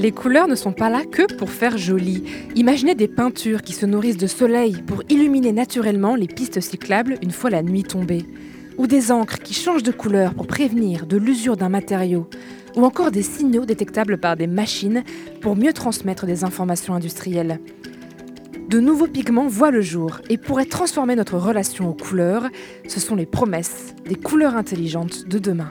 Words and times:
Les 0.00 0.12
couleurs 0.12 0.48
ne 0.48 0.54
sont 0.54 0.72
pas 0.72 0.88
là 0.88 1.04
que 1.04 1.30
pour 1.34 1.50
faire 1.50 1.76
joli. 1.76 2.24
Imaginez 2.54 2.94
des 2.94 3.06
peintures 3.06 3.60
qui 3.60 3.74
se 3.74 3.84
nourrissent 3.84 4.16
de 4.16 4.26
soleil 4.26 4.80
pour 4.86 5.02
illuminer 5.10 5.52
naturellement 5.52 6.14
les 6.14 6.26
pistes 6.26 6.62
cyclables 6.62 7.18
une 7.20 7.32
fois 7.32 7.50
la 7.50 7.62
nuit 7.62 7.82
tombée. 7.82 8.24
Ou 8.78 8.86
des 8.86 9.12
encres 9.12 9.40
qui 9.40 9.52
changent 9.52 9.82
de 9.82 9.92
couleur 9.92 10.32
pour 10.32 10.46
prévenir 10.46 11.04
de 11.04 11.18
l'usure 11.18 11.58
d'un 11.58 11.68
matériau. 11.68 12.30
Ou 12.76 12.84
encore 12.86 13.10
des 13.10 13.20
signaux 13.20 13.66
détectables 13.66 14.16
par 14.16 14.36
des 14.36 14.46
machines 14.46 15.04
pour 15.42 15.54
mieux 15.54 15.74
transmettre 15.74 16.24
des 16.24 16.44
informations 16.44 16.94
industrielles. 16.94 17.60
De 18.70 18.80
nouveaux 18.80 19.06
pigments 19.06 19.48
voient 19.48 19.70
le 19.70 19.82
jour 19.82 20.22
et 20.30 20.38
pourraient 20.38 20.64
transformer 20.64 21.14
notre 21.14 21.36
relation 21.36 21.90
aux 21.90 21.94
couleurs. 21.94 22.48
Ce 22.88 23.00
sont 23.00 23.16
les 23.16 23.26
promesses 23.26 23.94
des 24.06 24.14
couleurs 24.14 24.56
intelligentes 24.56 25.28
de 25.28 25.38
demain. 25.38 25.68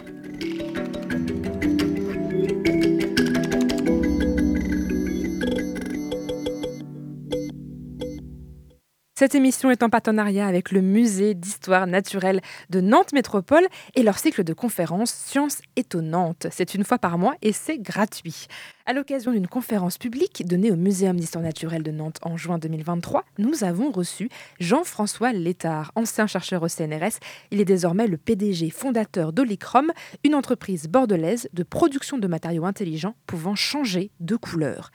Cette 9.20 9.36
émission 9.36 9.70
est 9.70 9.84
en 9.84 9.90
partenariat 9.90 10.48
avec 10.48 10.72
le 10.72 10.80
Musée 10.80 11.34
d'histoire 11.34 11.88
naturelle 11.88 12.40
de 12.70 12.80
Nantes 12.80 13.12
Métropole 13.12 13.68
et 13.96 14.02
leur 14.02 14.18
cycle 14.18 14.46
de 14.46 14.54
conférences 14.54 15.12
Sciences 15.12 15.62
étonnantes. 15.76 16.48
C'est 16.52 16.74
une 16.74 16.86
fois 16.86 17.00
par 17.00 17.18
mois 17.18 17.36
et 17.42 17.52
c'est 17.52 17.80
gratuit. 17.80 18.48
À 18.86 18.94
l'occasion 18.94 19.34
d'une 19.34 19.48
conférence 19.48 19.98
publique 19.98 20.48
donnée 20.48 20.72
au 20.72 20.78
Muséum 20.78 21.18
d'histoire 21.18 21.44
naturelle 21.44 21.84
de 21.84 21.92
Nantes 21.92 22.18
en 22.22 22.38
juin 22.38 22.58
2023, 22.60 23.26
nous 23.38 23.66
avons 23.66 23.92
reçu 23.92 24.30
Jean-François 24.62 25.34
Létard, 25.34 25.92
ancien 25.96 26.26
chercheur 26.26 26.64
au 26.64 26.70
CNRS. 26.70 27.20
Il 27.52 27.60
est 27.60 27.66
désormais 27.66 28.08
le 28.08 28.16
PDG 28.16 28.70
fondateur 28.70 29.34
d'Olicrom, 29.34 29.92
une 30.24 30.34
entreprise 30.34 30.88
bordelaise 30.88 31.50
de 31.52 31.64
production 31.64 32.18
de 32.18 32.28
matériaux 32.28 32.66
intelligents 32.66 33.16
pouvant 33.28 33.54
changer 33.54 34.12
de 34.22 34.38
couleur. 34.38 34.92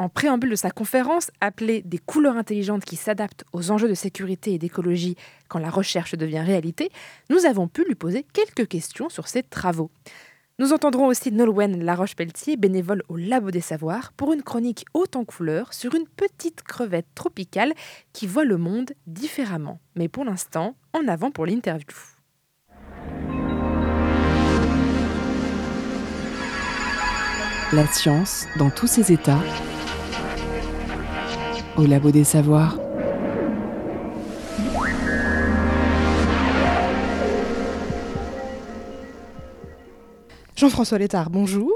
En 0.00 0.08
préambule 0.08 0.50
de 0.50 0.56
sa 0.56 0.72
conférence, 0.72 1.30
appelée 1.40 1.82
Des 1.82 1.98
couleurs 1.98 2.36
intelligentes 2.36 2.84
qui 2.84 2.96
s'adaptent 2.96 3.44
aux 3.52 3.70
enjeux 3.70 3.88
de 3.88 3.94
sécurité 3.94 4.52
et 4.52 4.58
d'écologie 4.58 5.14
quand 5.48 5.60
la 5.60 5.70
recherche 5.70 6.16
devient 6.16 6.40
réalité, 6.40 6.90
nous 7.30 7.46
avons 7.46 7.68
pu 7.68 7.84
lui 7.84 7.94
poser 7.94 8.26
quelques 8.32 8.66
questions 8.66 9.08
sur 9.08 9.28
ses 9.28 9.44
travaux. 9.44 9.92
Nous 10.58 10.72
entendrons 10.72 11.06
aussi 11.06 11.30
Nolwenn 11.30 11.84
Laroche-Pelletier, 11.84 12.56
bénévole 12.56 13.04
au 13.08 13.16
Labo 13.16 13.52
des 13.52 13.60
Savoirs, 13.60 14.12
pour 14.16 14.32
une 14.32 14.42
chronique 14.42 14.84
haute 14.94 15.14
en 15.14 15.24
couleurs 15.24 15.72
sur 15.72 15.94
une 15.94 16.06
petite 16.08 16.62
crevette 16.62 17.06
tropicale 17.14 17.72
qui 18.12 18.26
voit 18.26 18.44
le 18.44 18.56
monde 18.56 18.92
différemment. 19.06 19.78
Mais 19.94 20.08
pour 20.08 20.24
l'instant, 20.24 20.74
en 20.92 21.06
avant 21.06 21.30
pour 21.30 21.46
l'interview. 21.46 21.86
La 27.72 27.86
science 27.86 28.46
dans 28.56 28.70
tous 28.70 28.86
ses 28.86 29.12
états 29.12 29.40
au 31.76 31.86
Labo 31.86 32.10
des 32.10 32.24
Savoirs. 32.24 32.78
Jean-François 40.56 40.98
Létard, 40.98 41.30
bonjour. 41.30 41.74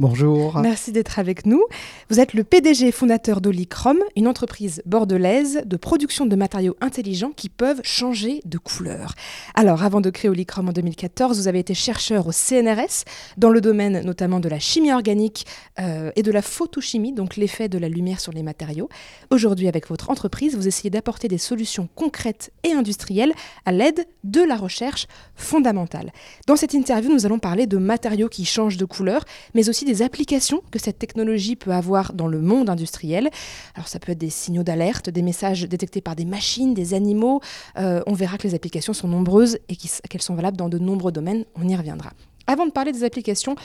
Bonjour. 0.00 0.58
Merci 0.58 0.90
d'être 0.90 1.20
avec 1.20 1.46
nous. 1.46 1.62
Vous 2.10 2.18
êtes 2.18 2.34
le 2.34 2.42
PDG 2.42 2.90
fondateur 2.90 3.40
d'Olicrom, 3.40 3.96
une 4.16 4.26
entreprise 4.26 4.82
bordelaise 4.86 5.62
de 5.66 5.76
production 5.76 6.26
de 6.26 6.34
matériaux 6.34 6.74
intelligents 6.80 7.30
qui 7.30 7.48
peuvent 7.48 7.80
changer 7.84 8.40
de 8.44 8.58
couleur. 8.58 9.14
Alors, 9.54 9.84
avant 9.84 10.00
de 10.00 10.10
créer 10.10 10.28
Olicrom 10.28 10.68
en 10.68 10.72
2014, 10.72 11.38
vous 11.38 11.46
avez 11.46 11.60
été 11.60 11.74
chercheur 11.74 12.26
au 12.26 12.32
CNRS 12.32 13.04
dans 13.36 13.50
le 13.50 13.60
domaine 13.60 14.04
notamment 14.04 14.40
de 14.40 14.48
la 14.48 14.58
chimie 14.58 14.92
organique 14.92 15.46
euh, 15.78 16.10
et 16.16 16.24
de 16.24 16.32
la 16.32 16.42
photochimie, 16.42 17.12
donc 17.12 17.36
l'effet 17.36 17.68
de 17.68 17.78
la 17.78 17.88
lumière 17.88 18.18
sur 18.18 18.32
les 18.32 18.42
matériaux. 18.42 18.88
Aujourd'hui, 19.30 19.68
avec 19.68 19.88
votre 19.88 20.10
entreprise, 20.10 20.56
vous 20.56 20.66
essayez 20.66 20.90
d'apporter 20.90 21.28
des 21.28 21.38
solutions 21.38 21.88
concrètes 21.94 22.50
et 22.64 22.72
industrielles 22.72 23.32
à 23.64 23.70
l'aide 23.70 24.08
de 24.24 24.42
la 24.42 24.56
recherche 24.56 25.06
fondamentale. 25.36 26.10
Dans 26.48 26.56
cette 26.56 26.74
interview, 26.74 27.12
nous 27.12 27.26
allons 27.26 27.38
parler 27.38 27.68
de 27.68 27.78
matériaux 27.78 28.28
qui 28.28 28.44
changent 28.44 28.76
de 28.76 28.84
couleur, 28.84 29.24
mais 29.54 29.68
aussi 29.68 29.83
des 29.84 30.02
applications 30.02 30.62
que 30.70 30.78
cette 30.78 30.98
technologie 30.98 31.56
peut 31.56 31.72
avoir 31.72 32.12
dans 32.12 32.26
le 32.26 32.40
monde 32.40 32.70
industriel. 32.70 33.30
Alors 33.74 33.88
ça 33.88 33.98
peut 33.98 34.12
être 34.12 34.18
des 34.18 34.30
signaux 34.30 34.62
d'alerte, 34.62 35.10
des 35.10 35.22
messages 35.22 35.62
détectés 35.62 36.00
par 36.00 36.16
des 36.16 36.24
machines, 36.24 36.74
des 36.74 36.94
animaux. 36.94 37.40
Euh, 37.78 38.02
on 38.06 38.14
verra 38.14 38.38
que 38.38 38.46
les 38.46 38.54
applications 38.54 38.92
sont 38.92 39.08
nombreuses 39.08 39.58
et 39.68 39.76
qu'elles 39.76 40.22
sont 40.22 40.34
valables 40.34 40.56
dans 40.56 40.68
de 40.68 40.78
nombreux 40.78 41.12
domaines. 41.12 41.44
On 41.54 41.68
y 41.68 41.76
reviendra. 41.76 42.10
Avant 42.46 42.66
de 42.66 42.72
parler 42.72 42.92
des 42.92 43.04
applications, 43.04 43.56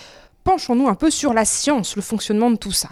penchons-nous 0.44 0.88
un 0.88 0.96
peu 0.96 1.10
sur 1.10 1.34
la 1.34 1.46
science, 1.46 1.96
le 1.96 2.02
fonctionnement 2.02 2.50
de 2.50 2.56
tout 2.56 2.72
ça. 2.72 2.90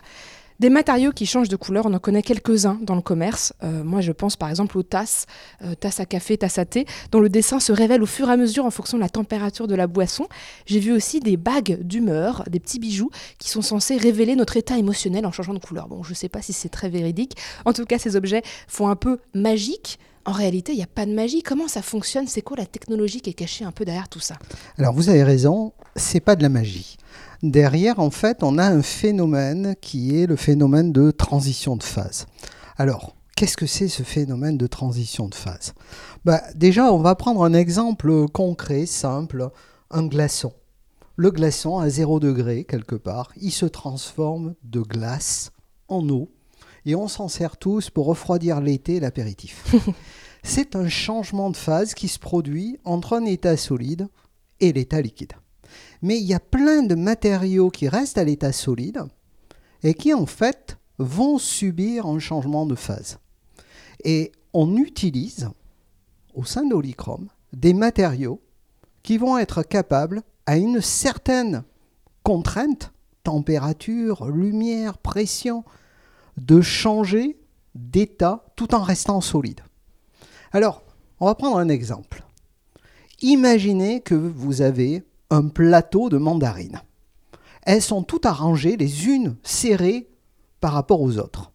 Des 0.59 0.69
matériaux 0.71 1.11
qui 1.11 1.27
changent 1.27 1.49
de 1.49 1.55
couleur, 1.55 1.85
on 1.85 1.93
en 1.93 1.99
connaît 1.99 2.23
quelques-uns 2.23 2.79
dans 2.81 2.95
le 2.95 3.01
commerce. 3.01 3.53
Euh, 3.63 3.83
moi, 3.83 4.01
je 4.01 4.11
pense 4.11 4.35
par 4.35 4.49
exemple 4.49 4.75
aux 4.79 4.83
tasses, 4.83 5.27
euh, 5.61 5.75
tasses 5.75 5.99
à 5.99 6.05
café, 6.07 6.35
tasses 6.35 6.57
à 6.57 6.65
thé, 6.65 6.87
dont 7.11 7.19
le 7.19 7.29
dessin 7.29 7.59
se 7.59 7.71
révèle 7.71 8.01
au 8.01 8.07
fur 8.07 8.27
et 8.29 8.31
à 8.31 8.37
mesure 8.37 8.65
en 8.65 8.71
fonction 8.71 8.97
de 8.97 9.03
la 9.03 9.09
température 9.09 9.67
de 9.67 9.75
la 9.75 9.85
boisson. 9.85 10.27
J'ai 10.65 10.79
vu 10.79 10.93
aussi 10.93 11.19
des 11.19 11.37
bagues 11.37 11.77
d'humeur, 11.83 12.43
des 12.49 12.59
petits 12.59 12.79
bijoux 12.79 13.11
qui 13.37 13.51
sont 13.51 13.61
censés 13.61 13.97
révéler 13.97 14.35
notre 14.35 14.57
état 14.57 14.79
émotionnel 14.79 15.27
en 15.27 15.31
changeant 15.31 15.53
de 15.53 15.59
couleur. 15.59 15.87
Bon, 15.89 16.01
je 16.01 16.09
ne 16.09 16.15
sais 16.15 16.29
pas 16.29 16.41
si 16.41 16.53
c'est 16.53 16.69
très 16.69 16.89
véridique. 16.89 17.37
En 17.65 17.73
tout 17.73 17.85
cas, 17.85 17.99
ces 17.99 18.15
objets 18.15 18.41
font 18.67 18.87
un 18.87 18.95
peu 18.95 19.19
magique. 19.35 19.99
En 20.25 20.31
réalité, 20.31 20.73
il 20.73 20.77
n'y 20.77 20.83
a 20.83 20.87
pas 20.87 21.05
de 21.05 21.13
magie. 21.13 21.43
Comment 21.43 21.67
ça 21.67 21.83
fonctionne? 21.83 22.25
C'est 22.27 22.41
quoi 22.41 22.57
la 22.57 22.65
technologie 22.65 23.21
qui 23.21 23.29
est 23.29 23.33
cachée 23.33 23.63
un 23.63 23.71
peu 23.71 23.85
derrière 23.85 24.09
tout 24.09 24.19
ça? 24.19 24.37
Alors, 24.77 24.93
vous 24.93 25.07
avez 25.09 25.23
raison, 25.23 25.71
c'est 25.95 26.19
pas 26.19 26.35
de 26.35 26.41
la 26.41 26.49
magie. 26.49 26.96
Derrière, 27.43 27.99
en 27.99 28.09
fait, 28.09 28.41
on 28.41 28.57
a 28.57 28.65
un 28.65 28.81
phénomène 28.81 29.75
qui 29.79 30.19
est 30.19 30.25
le 30.25 30.35
phénomène 30.35 30.91
de 30.91 31.11
transition 31.11 31.75
de 31.75 31.83
phase. 31.83 32.25
Alors, 32.77 33.15
qu'est-ce 33.35 33.57
que 33.57 33.67
c'est 33.67 33.87
ce 33.87 34.01
phénomène 34.01 34.57
de 34.57 34.65
transition 34.65 35.27
de 35.27 35.35
phase? 35.35 35.73
Bah, 36.25 36.41
Déjà, 36.55 36.91
on 36.91 36.97
va 36.97 37.13
prendre 37.13 37.43
un 37.43 37.53
exemple 37.53 38.27
concret, 38.29 38.87
simple, 38.87 39.49
un 39.91 40.07
glaçon. 40.07 40.51
Le 41.15 41.29
glaçon, 41.29 41.77
à 41.77 41.89
0 41.89 42.19
degré, 42.19 42.63
quelque 42.63 42.95
part, 42.95 43.31
il 43.37 43.51
se 43.51 43.67
transforme 43.67 44.55
de 44.63 44.81
glace 44.81 45.51
en 45.89 46.07
eau 46.09 46.31
et 46.85 46.95
on 46.95 47.07
s'en 47.07 47.27
sert 47.27 47.57
tous 47.57 47.89
pour 47.91 48.07
refroidir 48.07 48.61
l'été 48.61 48.95
et 48.95 48.99
l'apéritif. 48.99 49.75
c'est 50.43 50.75
un 50.75 50.89
changement 50.89 51.51
de 51.51 51.57
phase 51.57 51.93
qui 51.93 52.07
se 52.07 52.17
produit 52.17 52.79
entre 52.83 53.13
un 53.13 53.25
état 53.25 53.57
solide 53.57 54.07
et 54.59 54.73
l'état 54.73 55.01
liquide 55.01 55.33
mais 56.01 56.17
il 56.17 56.25
y 56.25 56.33
a 56.33 56.39
plein 56.39 56.83
de 56.83 56.95
matériaux 56.95 57.69
qui 57.69 57.87
restent 57.87 58.17
à 58.17 58.23
l'état 58.23 58.51
solide 58.51 59.03
et 59.83 59.93
qui 59.93 60.13
en 60.13 60.25
fait 60.25 60.77
vont 60.97 61.37
subir 61.37 62.05
un 62.05 62.19
changement 62.19 62.65
de 62.65 62.75
phase. 62.75 63.19
Et 64.03 64.31
on 64.53 64.77
utilise 64.77 65.49
au 66.33 66.43
sein 66.45 66.65
d'Olichrome 66.65 67.27
des 67.53 67.73
matériaux 67.73 68.41
qui 69.03 69.17
vont 69.17 69.37
être 69.37 69.63
capables 69.63 70.21
à 70.45 70.57
une 70.57 70.81
certaine 70.81 71.63
contrainte, 72.23 72.91
température, 73.23 74.27
lumière, 74.27 74.97
pression, 74.97 75.63
de 76.37 76.61
changer 76.61 77.39
d'état 77.75 78.45
tout 78.55 78.75
en 78.75 78.81
restant 78.81 79.21
solide. 79.21 79.61
Alors, 80.51 80.83
on 81.19 81.25
va 81.25 81.35
prendre 81.35 81.57
un 81.57 81.69
exemple. 81.69 82.23
Imaginez 83.21 84.01
que 84.01 84.15
vous 84.15 84.61
avez 84.61 85.03
un 85.29 85.47
plateau 85.47 86.09
de 86.09 86.17
mandarines. 86.17 86.81
Elles 87.63 87.81
sont 87.81 88.03
toutes 88.03 88.25
arrangées, 88.25 88.77
les 88.77 89.07
unes 89.07 89.35
serrées 89.43 90.09
par 90.61 90.73
rapport 90.73 91.01
aux 91.01 91.17
autres. 91.17 91.51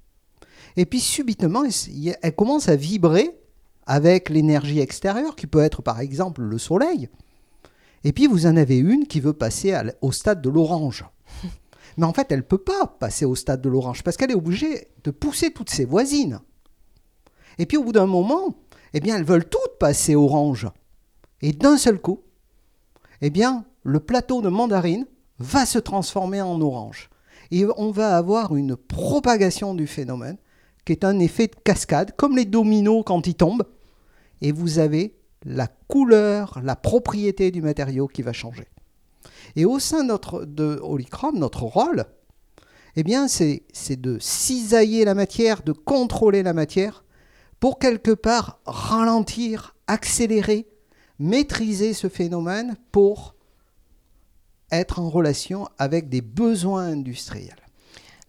Et 0.77 0.87
puis 0.87 1.01
subitement, 1.01 1.65
elles 1.65 2.37
commencent 2.37 2.69
à 2.69 2.77
vibrer 2.77 3.31
avec 3.87 4.29
l'énergie 4.29 4.81
extérieure, 4.81 5.37
qui 5.37 5.47
peut 5.47 5.61
être 5.63 5.83
par 5.83 6.01
exemple 6.01 6.43
le 6.43 6.59
soleil. 6.59 7.09
Et 8.05 8.13
puis 8.13 8.27
vous 8.27 8.47
en 8.47 8.57
avez 8.57 8.79
une 8.79 9.07
qui 9.07 9.21
veut 9.21 9.33
passer 9.33 9.75
au 10.01 10.13
stade 10.13 10.43
de 10.43 10.51
l'orange. 10.51 11.05
Mais 11.97 12.05
en 12.05 12.13
fait, 12.13 12.31
elle 12.31 12.39
ne 12.39 12.43
peut 12.43 12.59
pas 12.59 12.87
passer 12.87 13.25
au 13.25 13.35
stade 13.35 13.61
de 13.61 13.69
l'orange 13.69 14.03
parce 14.03 14.17
qu'elle 14.17 14.31
est 14.31 14.35
obligée 14.35 14.89
de 15.05 15.11
pousser 15.11 15.53
toutes 15.53 15.71
ses 15.71 15.85
voisines. 15.85 16.41
Et 17.59 17.67
puis 17.67 17.77
au 17.77 17.85
bout 17.85 17.93
d'un 17.93 18.07
moment, 18.07 18.55
eh 18.95 19.01
bien, 19.01 19.17
elles 19.17 19.25
veulent 19.25 19.49
toutes 19.49 19.79
passer 19.79 20.15
orange. 20.15 20.69
Et 21.43 21.53
d'un 21.53 21.77
seul 21.77 22.01
coup, 22.01 22.21
eh 23.23 23.31
bien, 23.31 23.65
le 23.85 24.01
plateau 24.01 24.43
de 24.43 24.49
mandarine 24.49 25.07
va 25.39 25.65
se 25.65 25.79
transformer 25.79 26.43
en 26.43 26.61
orange. 26.61 27.09
Et 27.51 27.65
on 27.77 27.91
va 27.91 28.17
avoir 28.17 28.57
une 28.57 28.77
propagation 28.77 29.75
du 29.75 29.87
phénomène 29.87 30.39
qui 30.85 30.93
est 30.93 31.05
un 31.05 31.19
effet 31.21 31.47
de 31.47 31.55
cascade, 31.65 32.15
comme 32.17 32.37
les 32.37 32.45
dominos 32.45 33.05
quand 33.07 33.27
ils 33.27 33.35
tombent. 33.35 33.67
Et 34.41 34.51
vous 34.51 34.79
avez 34.79 35.17
la 35.45 35.69
couleur, 35.69 36.61
la 36.63 36.77
propriété 36.77 37.51
du 37.51 37.63
matériau 37.63 38.09
qui 38.09 38.23
va 38.23 38.33
changer. 38.33 38.67
Et 39.55 39.65
au 39.65 39.79
sein 39.79 40.03
de, 40.03 40.09
notre, 40.09 40.45
Holychrome, 40.83 41.39
notre 41.39 41.63
rôle, 41.63 42.07
eh 42.97 43.03
bien, 43.05 43.29
c'est 43.29 43.63
de 43.91 44.19
cisailler 44.19 45.05
la 45.05 45.15
matière, 45.15 45.63
de 45.63 45.73
contrôler 45.73 46.43
la 46.43 46.53
matière, 46.53 47.05
pour 47.61 47.79
quelque 47.79 48.11
part 48.11 48.59
ralentir, 48.67 49.77
accélérer, 49.87 50.67
maîtriser 51.23 51.95
ce 51.95 52.09
phénomène 52.09 52.75
pour 52.91 53.37
être 54.73 54.99
en 54.99 55.09
relation 55.09 55.69
avec 55.79 56.09
des 56.09 56.21
besoins 56.21 56.87
industriels. 56.87 57.62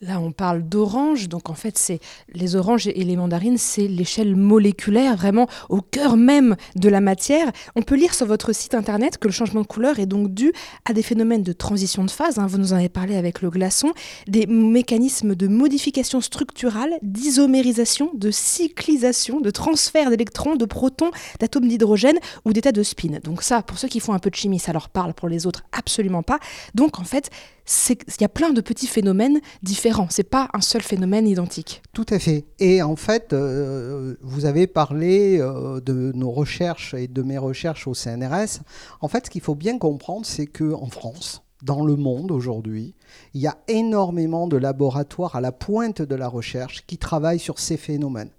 Là, 0.05 0.19
on 0.19 0.33
parle 0.33 0.63
d'orange, 0.63 1.29
donc 1.29 1.49
en 1.49 1.53
fait, 1.53 1.77
c'est 1.77 1.99
les 2.33 2.57
oranges 2.57 2.87
et 2.87 3.05
les 3.05 3.15
mandarines, 3.15 3.57
c'est 3.57 3.87
l'échelle 3.87 4.35
moléculaire, 4.35 5.15
vraiment 5.15 5.47
au 5.69 5.79
cœur 5.79 6.17
même 6.17 6.57
de 6.75 6.89
la 6.89 6.99
matière. 6.99 7.49
On 7.77 7.83
peut 7.83 7.95
lire 7.95 8.13
sur 8.13 8.25
votre 8.25 8.51
site 8.51 8.73
internet 8.73 9.17
que 9.17 9.29
le 9.29 9.33
changement 9.33 9.61
de 9.61 9.65
couleur 9.65 9.99
est 9.99 10.05
donc 10.05 10.33
dû 10.33 10.51
à 10.83 10.91
des 10.91 11.03
phénomènes 11.03 11.41
de 11.41 11.53
transition 11.53 12.03
de 12.03 12.11
phase. 12.11 12.37
Hein, 12.37 12.47
vous 12.47 12.57
nous 12.57 12.73
en 12.73 12.77
avez 12.77 12.89
parlé 12.89 13.15
avec 13.15 13.41
le 13.41 13.49
glaçon, 13.49 13.93
des 14.27 14.45
mécanismes 14.45 15.35
de 15.35 15.47
modification 15.47 16.19
structurale, 16.19 16.91
d'isomérisation, 17.01 18.11
de 18.13 18.29
cyclisation, 18.29 19.39
de 19.39 19.51
transfert 19.51 20.09
d'électrons, 20.09 20.57
de 20.57 20.65
protons, 20.65 21.11
d'atomes 21.39 21.69
d'hydrogène 21.69 22.19
ou 22.43 22.51
d'états 22.51 22.73
de 22.73 22.83
spin. 22.83 23.19
Donc 23.23 23.41
ça, 23.41 23.61
pour 23.61 23.77
ceux 23.77 23.87
qui 23.87 24.01
font 24.01 24.11
un 24.11 24.19
peu 24.19 24.29
de 24.29 24.35
chimie, 24.35 24.59
ça 24.59 24.73
leur 24.73 24.89
parle. 24.89 25.13
Pour 25.13 25.29
les 25.29 25.47
autres, 25.47 25.63
absolument 25.71 26.23
pas. 26.23 26.39
Donc 26.75 26.99
en 26.99 27.05
fait, 27.05 27.29
il 27.67 28.21
y 28.21 28.23
a 28.23 28.29
plein 28.29 28.51
de 28.51 28.61
petits 28.61 28.87
phénomènes 28.87 29.39
différents. 29.61 30.07
C'est 30.09 30.23
pas 30.23 30.49
un 30.53 30.61
seul 30.61 30.81
phénomène 30.81 31.27
identique. 31.27 31.81
Tout 31.93 32.05
à 32.09 32.19
fait. 32.19 32.45
Et 32.59 32.81
en 32.81 32.95
fait, 32.95 33.33
euh, 33.33 34.15
vous 34.21 34.45
avez 34.45 34.67
parlé 34.67 35.39
euh, 35.39 35.79
de 35.79 36.11
nos 36.13 36.31
recherches 36.31 36.93
et 36.93 37.07
de 37.07 37.21
mes 37.21 37.37
recherches 37.37 37.87
au 37.87 37.93
CNRS. 37.93 38.61
En 39.01 39.07
fait, 39.07 39.27
ce 39.27 39.29
qu'il 39.31 39.41
faut 39.41 39.55
bien 39.55 39.77
comprendre, 39.77 40.25
c'est 40.25 40.47
que 40.47 40.73
en 40.73 40.87
France, 40.87 41.43
dans 41.63 41.85
le 41.85 41.95
monde 41.95 42.31
aujourd'hui, 42.31 42.93
il 43.33 43.41
y 43.41 43.47
a 43.47 43.57
énormément 43.67 44.47
de 44.47 44.57
laboratoires 44.57 45.35
à 45.35 45.41
la 45.41 45.53
pointe 45.53 46.01
de 46.01 46.15
la 46.15 46.27
recherche 46.27 46.85
qui 46.85 46.97
travaillent 46.97 47.39
sur 47.39 47.59
ces 47.59 47.77
phénomènes. 47.77 48.31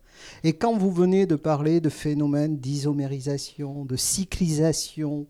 Et 0.43 0.53
quand 0.53 0.77
vous 0.77 0.93
venez 0.93 1.27
de 1.27 1.37
parler 1.37 1.81
de 1.81 1.89
phénomènes 1.89 2.59
d'isomérisation, 2.59 3.85
de 3.85 3.97
cyclisation, 3.97 5.27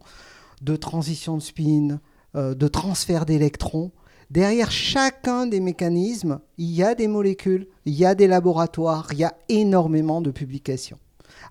de 0.62 0.76
transition 0.76 1.37
de 1.37 1.43
spin, 1.43 2.00
de 2.34 2.69
transfert 2.69 3.26
d'électrons. 3.26 3.92
Derrière 4.31 4.70
chacun 4.70 5.46
des 5.46 5.60
mécanismes, 5.60 6.40
il 6.58 6.70
y 6.70 6.82
a 6.82 6.94
des 6.94 7.08
molécules, 7.08 7.69
il 7.84 7.94
y 7.94 8.04
a 8.04 8.14
des 8.14 8.26
laboratoires, 8.26 9.08
il 9.12 9.19
y 9.19 9.25
a 9.25 9.34
énormément 9.48 10.20
de 10.20 10.31
publications. 10.31 10.98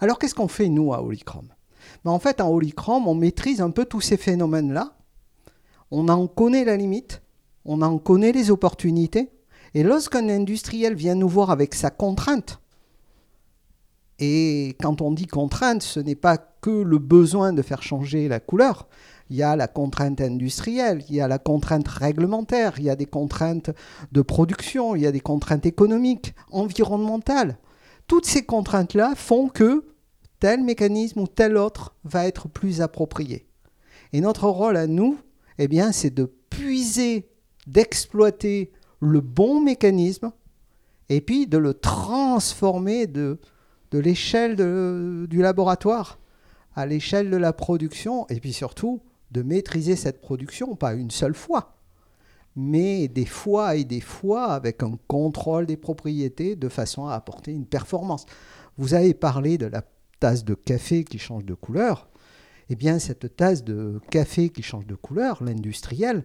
Alors 0.01 0.19
qu'est-ce 0.19 0.35
qu'on 0.35 0.47
fait 0.47 0.69
nous 0.69 0.93
à 0.93 1.01
Holychrome 1.01 1.49
ben, 2.03 2.11
En 2.11 2.19
fait, 2.19 2.41
en 2.41 2.49
Holychrome, 2.49 3.07
on 3.07 3.15
maîtrise 3.15 3.61
un 3.61 3.71
peu 3.71 3.85
tous 3.85 4.01
ces 4.01 4.17
phénomènes-là. 4.17 4.95
On 5.91 6.09
en 6.09 6.27
connaît 6.27 6.65
la 6.65 6.75
limite, 6.75 7.21
on 7.65 7.81
en 7.81 7.97
connaît 7.99 8.31
les 8.31 8.51
opportunités. 8.51 9.29
Et 9.75 9.83
lorsqu'un 9.83 10.27
industriel 10.29 10.95
vient 10.95 11.15
nous 11.15 11.29
voir 11.29 11.51
avec 11.51 11.73
sa 11.73 11.89
contrainte, 11.89 12.59
et 14.19 14.75
quand 14.81 15.01
on 15.01 15.11
dit 15.11 15.25
contrainte, 15.25 15.81
ce 15.81 15.99
n'est 15.99 16.15
pas 16.15 16.37
que 16.37 16.69
le 16.69 16.97
besoin 16.99 17.51
de 17.51 17.61
faire 17.61 17.81
changer 17.81 18.27
la 18.27 18.39
couleur, 18.39 18.87
il 19.29 19.37
y 19.37 19.43
a 19.43 19.55
la 19.55 19.67
contrainte 19.67 20.21
industrielle, 20.21 21.03
il 21.09 21.15
y 21.15 21.21
a 21.21 21.27
la 21.27 21.39
contrainte 21.39 21.87
réglementaire, 21.87 22.73
il 22.77 22.83
y 22.83 22.89
a 22.89 22.95
des 22.95 23.05
contraintes 23.05 23.71
de 24.11 24.21
production, 24.21 24.95
il 24.95 25.03
y 25.03 25.07
a 25.07 25.11
des 25.11 25.21
contraintes 25.21 25.65
économiques, 25.65 26.33
environnementales. 26.51 27.57
Toutes 28.07 28.25
ces 28.25 28.45
contraintes-là 28.45 29.13
font 29.15 29.47
que 29.49 29.85
tel 30.39 30.61
mécanisme 30.61 31.21
ou 31.21 31.27
tel 31.27 31.57
autre 31.57 31.95
va 32.03 32.27
être 32.27 32.49
plus 32.49 32.81
approprié. 32.81 33.47
Et 34.11 34.21
notre 34.21 34.47
rôle 34.47 34.77
à 34.77 34.87
nous, 34.87 35.17
eh 35.57 35.67
bien, 35.67 35.91
c'est 35.91 36.13
de 36.13 36.25
puiser, 36.49 37.29
d'exploiter 37.65 38.71
le 38.99 39.21
bon 39.21 39.61
mécanisme 39.61 40.31
et 41.09 41.21
puis 41.21 41.47
de 41.47 41.57
le 41.57 41.73
transformer 41.73 43.07
de, 43.07 43.39
de 43.91 43.99
l'échelle 43.99 44.55
du 45.27 45.41
laboratoire 45.41 46.19
à 46.75 46.85
l'échelle 46.85 47.29
de 47.29 47.37
la 47.37 47.53
production 47.53 48.27
et 48.29 48.39
puis 48.39 48.53
surtout 48.53 49.01
de 49.33 49.41
maîtriser 49.41 49.95
cette 49.95 50.21
production, 50.21 50.75
pas 50.75 50.93
une 50.93 51.11
seule 51.11 51.33
fois, 51.33 51.75
mais 52.55 53.07
des 53.07 53.25
fois 53.25 53.75
et 53.75 53.83
des 53.83 53.99
fois 53.99 54.51
avec 54.53 54.83
un 54.83 54.97
contrôle 55.07 55.65
des 55.65 55.77
propriétés 55.77 56.55
de 56.55 56.69
façon 56.69 57.07
à 57.07 57.15
apporter 57.15 57.51
une 57.51 57.65
performance. 57.65 58.25
Vous 58.77 58.93
avez 58.93 59.13
parlé 59.13 59.57
de 59.57 59.65
la 59.65 59.83
tasse 60.19 60.45
de 60.45 60.53
café 60.53 61.03
qui 61.03 61.17
change 61.17 61.45
de 61.45 61.55
couleur. 61.55 62.09
Eh 62.69 62.75
bien, 62.75 62.99
cette 62.99 63.35
tasse 63.35 63.63
de 63.63 63.99
café 64.09 64.49
qui 64.49 64.61
change 64.61 64.85
de 64.85 64.95
couleur, 64.95 65.43
l'industriel, 65.43 66.23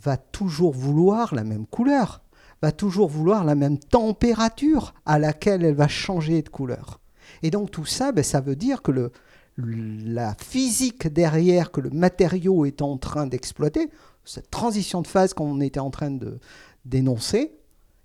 va 0.00 0.16
toujours 0.16 0.72
vouloir 0.72 1.34
la 1.34 1.44
même 1.44 1.66
couleur, 1.66 2.22
va 2.62 2.72
toujours 2.72 3.08
vouloir 3.08 3.44
la 3.44 3.54
même 3.54 3.78
température 3.78 4.94
à 5.06 5.18
laquelle 5.18 5.64
elle 5.64 5.74
va 5.74 5.88
changer 5.88 6.42
de 6.42 6.48
couleur. 6.48 7.00
Et 7.42 7.50
donc 7.50 7.70
tout 7.70 7.84
ça, 7.84 8.12
ben, 8.12 8.24
ça 8.24 8.40
veut 8.40 8.56
dire 8.56 8.80
que 8.82 8.92
le, 8.92 9.12
la 9.56 10.34
physique 10.34 11.06
derrière 11.06 11.70
que 11.70 11.80
le 11.80 11.90
matériau 11.90 12.64
est 12.64 12.82
en 12.82 12.98
train 12.98 13.26
d'exploiter, 13.26 13.90
cette 14.24 14.50
transition 14.50 15.02
de 15.02 15.06
phase 15.06 15.34
qu'on 15.34 15.60
était 15.60 15.80
en 15.80 15.90
train 15.90 16.10
de 16.10 16.38
dénoncer, 16.84 17.52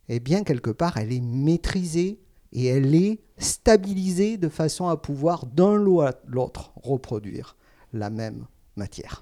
eh 0.09 0.19
bien, 0.19 0.43
quelque 0.43 0.71
part, 0.71 0.97
elle 0.97 1.13
est 1.13 1.21
maîtrisée 1.21 2.19
et 2.51 2.65
elle 2.65 2.93
est 2.95 3.19
stabilisée 3.37 4.37
de 4.37 4.49
façon 4.49 4.87
à 4.87 4.97
pouvoir 4.97 5.45
d'un 5.45 5.75
lot 5.75 6.01
à 6.01 6.13
l'autre 6.25 6.71
reproduire 6.75 7.55
la 7.93 8.09
même 8.09 8.45
matière. 8.75 9.21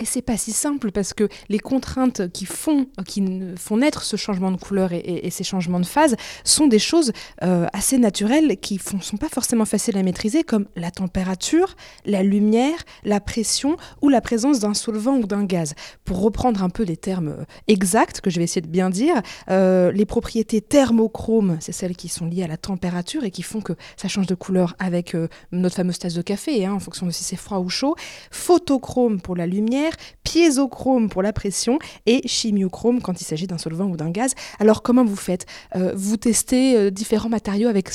Et 0.00 0.06
c'est 0.06 0.22
pas 0.22 0.38
si 0.38 0.52
simple 0.52 0.92
parce 0.92 1.12
que 1.12 1.28
les 1.50 1.58
contraintes 1.58 2.32
qui 2.32 2.46
font, 2.46 2.86
qui 3.06 3.22
font 3.58 3.76
naître 3.76 4.02
ce 4.02 4.16
changement 4.16 4.50
de 4.50 4.56
couleur 4.56 4.92
et, 4.94 5.28
ces 5.30 5.44
changements 5.44 5.78
de 5.78 5.86
phase 5.86 6.16
sont 6.42 6.66
des 6.66 6.78
choses 6.78 7.12
euh, 7.44 7.66
assez 7.74 7.98
naturelles 7.98 8.56
qui 8.58 8.80
ne 8.94 9.00
sont 9.00 9.18
pas 9.18 9.28
forcément 9.28 9.66
faciles 9.66 9.98
à 9.98 10.02
maîtriser, 10.02 10.42
comme 10.42 10.66
la 10.74 10.90
température, 10.90 11.76
la 12.06 12.22
lumière, 12.22 12.78
la 13.04 13.20
pression 13.20 13.76
ou 14.00 14.08
la 14.08 14.22
présence 14.22 14.58
d'un 14.58 14.72
solvant 14.72 15.16
ou 15.18 15.26
d'un 15.26 15.44
gaz. 15.44 15.74
Pour 16.06 16.22
reprendre 16.22 16.64
un 16.64 16.70
peu 16.70 16.82
les 16.82 16.96
termes 16.96 17.28
euh, 17.28 17.44
exacts 17.68 18.22
que 18.22 18.30
je 18.30 18.38
vais 18.38 18.44
essayer 18.44 18.62
de 18.62 18.68
bien 18.68 18.88
dire, 18.88 19.20
euh, 19.50 19.92
les 19.92 20.06
propriétés 20.06 20.62
thermochromes, 20.62 21.58
c'est 21.60 21.72
celles 21.72 21.94
qui 21.94 22.08
sont 22.08 22.24
liées 22.24 22.44
à 22.44 22.48
la 22.48 22.56
température 22.56 23.24
et 23.24 23.30
qui 23.30 23.42
font 23.42 23.60
que 23.60 23.74
ça 23.98 24.08
change 24.08 24.26
de 24.26 24.34
couleur 24.34 24.74
avec 24.78 25.14
notre 25.52 25.76
fameuse 25.76 25.98
tasse 25.98 26.14
de 26.14 26.22
café, 26.22 26.64
hein, 26.64 26.72
en 26.72 26.80
fonction 26.80 27.04
de 27.04 27.10
si 27.10 27.22
c'est 27.22 27.36
froid 27.36 27.58
ou 27.58 27.68
chaud. 27.68 27.94
Photochrome 28.30 29.20
pour 29.20 29.36
la 29.36 29.46
lumière 29.46 29.89
piézochrome 30.24 31.08
pour 31.08 31.22
la 31.22 31.32
pression 31.32 31.78
et 32.06 32.26
chimiochrome 32.26 33.00
quand 33.00 33.20
il 33.20 33.24
s'agit 33.24 33.46
d'un 33.46 33.58
solvant 33.58 33.86
ou 33.86 33.96
d'un 33.96 34.10
gaz. 34.10 34.34
Alors 34.58 34.82
comment 34.82 35.04
vous 35.04 35.16
faites? 35.16 35.46
Euh, 35.76 35.92
Vous 35.94 36.16
testez 36.16 36.76
euh, 36.76 36.90
différents 36.90 37.28
matériaux 37.28 37.68
avec 37.68 37.90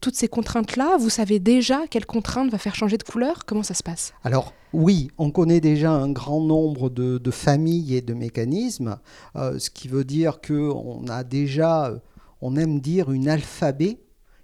toutes 0.00 0.14
ces 0.14 0.28
contraintes-là? 0.28 0.96
Vous 0.98 1.10
savez 1.10 1.38
déjà 1.38 1.82
quelle 1.90 2.06
contrainte 2.06 2.50
va 2.50 2.58
faire 2.58 2.74
changer 2.74 2.98
de 2.98 3.02
couleur? 3.02 3.44
Comment 3.46 3.62
ça 3.62 3.74
se 3.74 3.82
passe? 3.82 4.12
Alors 4.24 4.52
oui, 4.72 5.10
on 5.16 5.30
connaît 5.30 5.60
déjà 5.60 5.90
un 5.90 6.10
grand 6.10 6.40
nombre 6.40 6.90
de, 6.90 7.30
familles 7.30 7.94
et 7.96 8.02
de 8.02 8.14
mécanismes, 8.14 8.98
euh, 9.36 9.58
ce 9.58 9.70
qui 9.70 9.88
veut 9.88 10.04
dire 10.04 10.40
qu'on 10.40 11.06
a 11.08 11.24
déjà, 11.24 11.92
on 12.40 12.56
aime 12.56 12.80
dire, 12.80 13.10
une 13.10 13.28
alphabet 13.28 13.98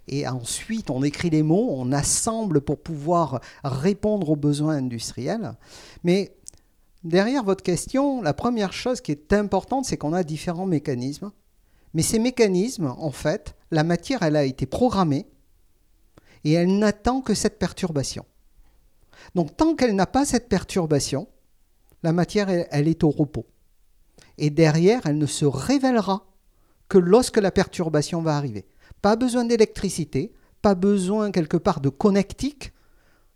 et 0.09 0.27
ensuite 0.27 0.91
on 0.91 1.03
écrit 1.03 1.31
les 1.31 1.43
mots, 1.43 1.69
on 1.71 1.93
assemble 1.93 2.61
pour 2.61 2.79
pouvoir 2.79 3.41
répondre 3.65 4.31
aux 4.31 4.37
besoins 4.37 4.77
industriels. 4.77 5.53
Mais 6.05 6.35
Derrière 7.05 7.43
votre 7.43 7.65
question, 7.65 8.23
la 8.23 8.35
première 8.35 8.73
chose 8.73 9.01
qui 9.01 9.11
est 9.11 9.33
importante, 9.33 9.87
c'est 9.87 9.97
qu'on 9.97 10.13
a 10.13 10.23
différents 10.23 10.67
mécanismes. 10.67 11.33
Mais 11.95 12.03
ces 12.03 12.19
mécanismes, 12.19 12.95
en 12.97 13.11
fait, 13.11 13.57
la 13.71 13.85
matière, 13.85 14.23
elle 14.23 14.37
a 14.37 14.45
été 14.45 14.67
programmée 14.67 15.27
et 16.45 16.53
elle 16.53 16.79
n'attend 16.79 17.21
que 17.21 17.35
cette 17.35 17.59
perturbation. 17.59 18.25
Donc 19.35 19.57
tant 19.57 19.75
qu'elle 19.75 19.95
n'a 19.95 20.07
pas 20.07 20.25
cette 20.25 20.49
perturbation, 20.49 21.29
la 22.03 22.13
matière, 22.13 22.49
elle, 22.49 22.89
est 22.89 23.05
au 23.05 23.11
repos. 23.11 23.47
Et 24.39 24.51
derrière, 24.51 25.07
elle 25.07 25.19
ne 25.19 25.27
se 25.27 25.45
révélera 25.45 26.27
que 26.89 26.99
lorsque 26.99 27.39
la 27.39 27.51
perturbation 27.51 28.23
va 28.23 28.37
arriver. 28.37 28.67
Pas 29.03 29.17
besoin 29.17 29.45
d'électricité, 29.45 30.33
pas 30.63 30.75
besoin 30.75 31.31
quelque 31.31 31.57
part 31.57 31.81
de 31.81 31.89
connectique. 31.89 32.73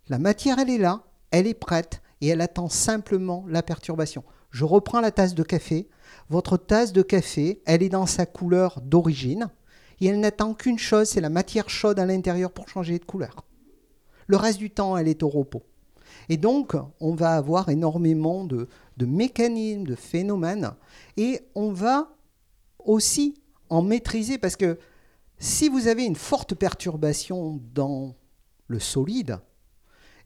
La 0.09 0.19
matière, 0.19 0.59
elle 0.59 0.71
est 0.71 0.79
là, 0.79 1.05
elle 1.31 1.47
est 1.47 1.55
prête, 1.55 2.03
et 2.21 2.29
elle 2.29 2.41
attend 2.41 2.69
simplement 2.69 3.45
la 3.49 3.63
perturbation. 3.63 4.25
Je 4.51 4.65
reprends 4.65 5.01
la 5.01 5.11
tasse 5.11 5.35
de 5.35 5.43
café. 5.43 5.89
Votre 6.29 6.57
tasse 6.57 6.93
de 6.93 7.03
café, 7.03 7.63
elle 7.67 7.83
est 7.83 7.89
dans 7.89 8.07
sa 8.07 8.27
couleur 8.27 8.81
d'origine 8.81 9.51
et 10.01 10.07
elle 10.07 10.21
n'attend 10.21 10.55
qu'une 10.55 10.79
chose, 10.79 11.09
c'est 11.09 11.21
la 11.21 11.31
matière 11.31 11.71
chaude 11.71 11.99
à 11.99 12.07
l'intérieur 12.07 12.53
pour 12.53 12.69
changer 12.69 12.99
de 12.99 13.05
couleur. 13.05 13.45
Le 14.27 14.37
reste 14.37 14.59
du 14.59 14.71
temps, 14.71 14.97
elle 14.97 15.09
est 15.09 15.23
au 15.23 15.29
repos. 15.29 15.63
Et 16.29 16.37
donc, 16.37 16.75
on 17.01 17.15
va 17.15 17.37
avoir 17.37 17.69
énormément 17.69 18.45
de, 18.45 18.69
de 18.97 19.07
mécanismes, 19.07 19.85
de 19.85 19.95
phénomènes, 19.95 20.73
et 21.17 21.41
on 21.55 21.73
va 21.73 22.17
aussi 22.79 23.35
en 23.69 23.83
maîtriser, 23.83 24.39
parce 24.39 24.57
que 24.57 24.79
si 25.39 25.69
vous 25.69 25.87
avez 25.89 26.05
une 26.05 26.17
forte 26.17 26.55
perturbation 26.55 27.61
dans 27.75 28.15
le 28.67 28.81
solide, 28.81 29.39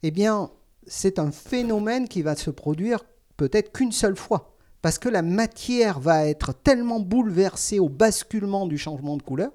eh 0.03 0.11
bien, 0.11 0.51
c'est 0.87 1.19
un 1.19 1.31
phénomène 1.31 2.07
qui 2.07 2.21
va 2.21 2.35
se 2.35 2.49
produire 2.49 3.05
peut-être 3.37 3.71
qu'une 3.71 3.91
seule 3.91 4.15
fois. 4.15 4.57
Parce 4.81 4.97
que 4.97 5.09
la 5.09 5.21
matière 5.21 5.99
va 5.99 6.25
être 6.25 6.53
tellement 6.53 6.99
bouleversée 6.99 7.79
au 7.79 7.87
basculement 7.87 8.65
du 8.65 8.77
changement 8.77 9.15
de 9.15 9.21
couleur 9.21 9.51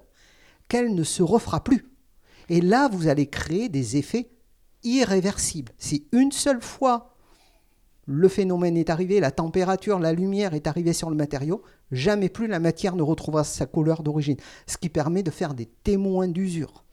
qu'elle 0.69 0.95
ne 0.95 1.03
se 1.03 1.23
refera 1.23 1.63
plus. 1.63 1.85
Et 2.49 2.61
là, 2.61 2.87
vous 2.87 3.07
allez 3.07 3.27
créer 3.27 3.67
des 3.67 3.97
effets 3.97 4.29
irréversibles. 4.83 5.73
Si 5.77 6.07
une 6.13 6.31
seule 6.31 6.61
fois 6.61 7.13
le 8.09 8.29
phénomène 8.29 8.77
est 8.77 8.89
arrivé, 8.89 9.19
la 9.19 9.31
température, 9.31 9.99
la 9.99 10.13
lumière 10.13 10.53
est 10.53 10.67
arrivée 10.67 10.93
sur 10.93 11.09
le 11.09 11.15
matériau, 11.17 11.61
jamais 11.91 12.29
plus 12.29 12.47
la 12.47 12.59
matière 12.59 12.95
ne 12.95 13.01
retrouvera 13.01 13.43
sa 13.43 13.65
couleur 13.65 14.01
d'origine, 14.01 14.37
ce 14.65 14.77
qui 14.77 14.87
permet 14.87 15.23
de 15.23 15.31
faire 15.31 15.53
des 15.53 15.65
témoins 15.65 16.29
d'usure. 16.29 16.85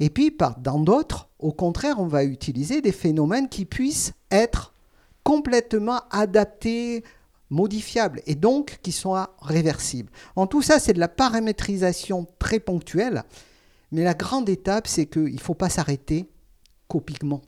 Et 0.00 0.08
puis, 0.08 0.36
dans 0.58 0.80
d'autres, 0.80 1.28
au 1.38 1.52
contraire, 1.52 2.00
on 2.00 2.06
va 2.06 2.24
utiliser 2.24 2.80
des 2.80 2.92
phénomènes 2.92 3.48
qui 3.48 3.66
puissent 3.66 4.14
être 4.30 4.72
complètement 5.22 6.00
adaptés, 6.10 7.04
modifiables, 7.50 8.22
et 8.26 8.34
donc 8.34 8.78
qui 8.82 8.92
soient 8.92 9.36
réversibles. 9.42 10.10
En 10.36 10.46
tout 10.46 10.62
ça, 10.62 10.78
c'est 10.78 10.94
de 10.94 11.00
la 11.00 11.08
paramétrisation 11.08 12.26
très 12.38 12.60
ponctuelle, 12.60 13.24
mais 13.92 14.02
la 14.02 14.14
grande 14.14 14.48
étape, 14.48 14.86
c'est 14.86 15.06
qu'il 15.06 15.34
ne 15.34 15.38
faut 15.38 15.54
pas 15.54 15.68
s'arrêter 15.68 16.30
qu'au 16.88 17.00
pigment. 17.00 17.42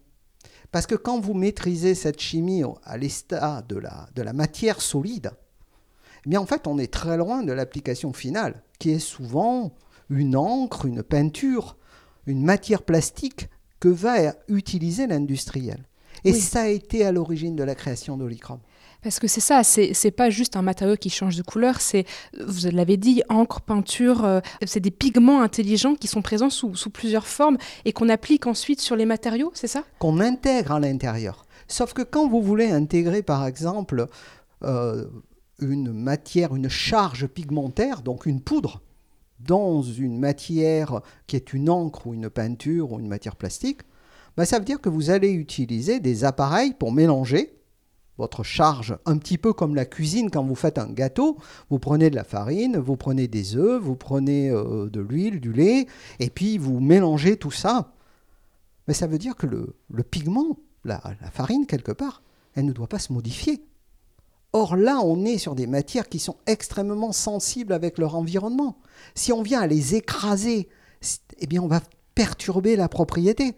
Parce 0.73 0.87
que 0.87 0.94
quand 0.94 1.21
vous 1.21 1.35
maîtrisez 1.35 1.94
cette 1.94 2.21
chimie 2.21 2.62
à 2.85 2.97
l'état 2.97 3.62
de 3.62 3.76
la, 3.76 4.32
matière 4.32 4.80
solide, 4.80 5.32
eh 6.30 6.37
en 6.37 6.47
fait 6.47 6.66
on 6.66 6.78
est 6.78 6.92
très 6.92 7.16
loin 7.16 7.42
de 7.42 7.52
l'application 7.52 8.12
finale, 8.12 8.62
qui 8.78 8.90
est 8.90 8.99
souvent 8.99 9.75
une 10.09 10.37
encre, 10.37 10.87
une 10.87 11.02
peinture, 11.02 11.76
une 12.26 12.45
matière 12.45 12.83
plastique 12.83 13.49
que 13.81 13.88
va 13.88 14.35
utiliser 14.49 15.07
l'industriel. 15.07 15.85
Et 16.25 16.33
ça 16.33 16.62
a 16.62 16.69
été 16.69 17.05
à 17.05 17.11
l'origine 17.11 17.57
de 17.57 17.64
la 17.64 17.75
création 17.75 18.17
d'Olichrome. 18.17 18.61
Parce 19.02 19.19
que 19.19 19.26
c'est 19.26 19.41
ça, 19.41 19.64
c'est 19.64 20.11
pas 20.12 20.31
juste 20.31 20.57
un 20.57 20.62
matériau 20.62 20.95
qui 20.97 21.11
change 21.11 21.37
de 21.37 21.43
couleur, 21.43 21.81
c'est, 21.81 22.05
vous 22.38 22.71
l'avez 22.71 22.97
dit, 22.97 23.23
encre, 23.29 23.61
peinture, 23.61 24.25
euh, 24.25 24.41
c'est 24.64 24.79
des 24.79 24.93
pigments 24.93 25.43
intelligents 25.43 25.97
qui 25.97 26.07
sont 26.07 26.23
présents 26.23 26.50
sous, 26.50 26.76
sous 26.76 26.91
plusieurs 26.91 27.26
formes 27.26 27.59
et 27.85 27.93
qu'on 27.93 28.09
applique 28.09 28.47
ensuite 28.47 28.81
sur 28.81 28.95
les 28.95 29.05
matériaux, 29.05 29.50
c'est 29.55 29.67
ça? 29.67 29.83
Qu'on 29.99 30.21
intègre 30.21 30.73
à 30.73 30.81
l'intérieur. 30.81 31.45
Sauf 31.67 31.95
que 31.95 32.02
quand 32.02 32.29
vous 32.29 32.43
voulez 32.43 32.71
intégrer, 32.71 33.23
par 33.23 33.45
exemple, 33.45 34.07
euh, 34.62 35.07
une 35.59 35.93
matière, 35.93 36.55
une 36.55 36.69
charge 36.69 37.26
pigmentaire, 37.26 38.02
donc 38.02 38.26
une 38.26 38.41
poudre, 38.41 38.83
dans 39.46 39.82
une 39.82 40.18
matière 40.18 41.00
qui 41.26 41.37
est 41.37 41.52
une 41.52 41.70
encre 41.70 42.06
ou 42.06 42.14
une 42.14 42.30
peinture 42.30 42.92
ou 42.92 43.00
une 43.00 43.08
matière 43.08 43.37
plastique, 43.37 43.82
bah, 44.37 44.44
ça 44.44 44.58
veut 44.58 44.64
dire 44.64 44.80
que 44.80 44.88
vous 44.88 45.11
allez 45.11 45.30
utiliser 45.30 46.00
des 46.00 46.25
appareils 46.25 46.75
pour 46.75 46.92
mélanger 46.92 47.58
votre 48.18 48.42
charge, 48.42 48.96
un 49.06 49.16
petit 49.16 49.38
peu 49.38 49.52
comme 49.52 49.75
la 49.75 49.84
cuisine 49.84 50.30
quand 50.30 50.44
vous 50.44 50.54
faites 50.54 50.78
un 50.78 50.90
gâteau. 50.90 51.38
Vous 51.70 51.78
prenez 51.78 52.11
de 52.11 52.14
la 52.14 52.25
farine, 52.25 52.76
vous 52.76 52.96
prenez 52.96 53.26
des 53.26 53.56
œufs, 53.56 53.82
vous 53.82 53.96
prenez 53.96 54.50
euh, 54.50 54.88
de 54.88 55.00
l'huile, 55.00 55.40
du 55.40 55.52
lait, 55.52 55.87
et 56.20 56.30
puis 56.30 56.58
vous 56.58 56.78
mélangez 56.78 57.37
tout 57.37 57.50
ça. 57.50 57.94
Mais 58.87 58.94
ça 58.94 59.06
veut 59.06 59.18
dire 59.18 59.37
que 59.37 59.46
le, 59.46 60.02
pigment, 60.02 60.58
la, 60.84 61.02
la 61.20 61.30
farine 61.30 61.66
quelque 61.66 61.92
part, 61.92 62.22
elle 62.54 62.66
ne 62.66 62.72
doit 62.72 62.88
pas 62.88 62.99
se 62.99 63.12
modifier. 63.12 63.64
Or 64.52 64.76
là, 64.76 65.00
on 65.02 65.25
est 65.25 65.38
sur 65.38 65.54
des 65.54 65.66
matières 65.66 66.09
qui 66.09 66.18
sont 66.18 66.37
extrêmement 66.47 67.12
sensibles 67.12 67.73
avec 67.73 67.99
leur 67.99 68.16
environnement. 68.16 68.76
Si 69.14 69.32
on 69.32 69.42
vient 69.42 69.61
à 69.61 69.66
les 69.66 69.94
écraser, 69.94 70.68
eh 71.38 71.47
bien 71.47 71.62
on 71.62 71.68
va 71.68 71.80
perturber 72.14 72.76
la 72.76 72.88
propriété. 72.88 73.54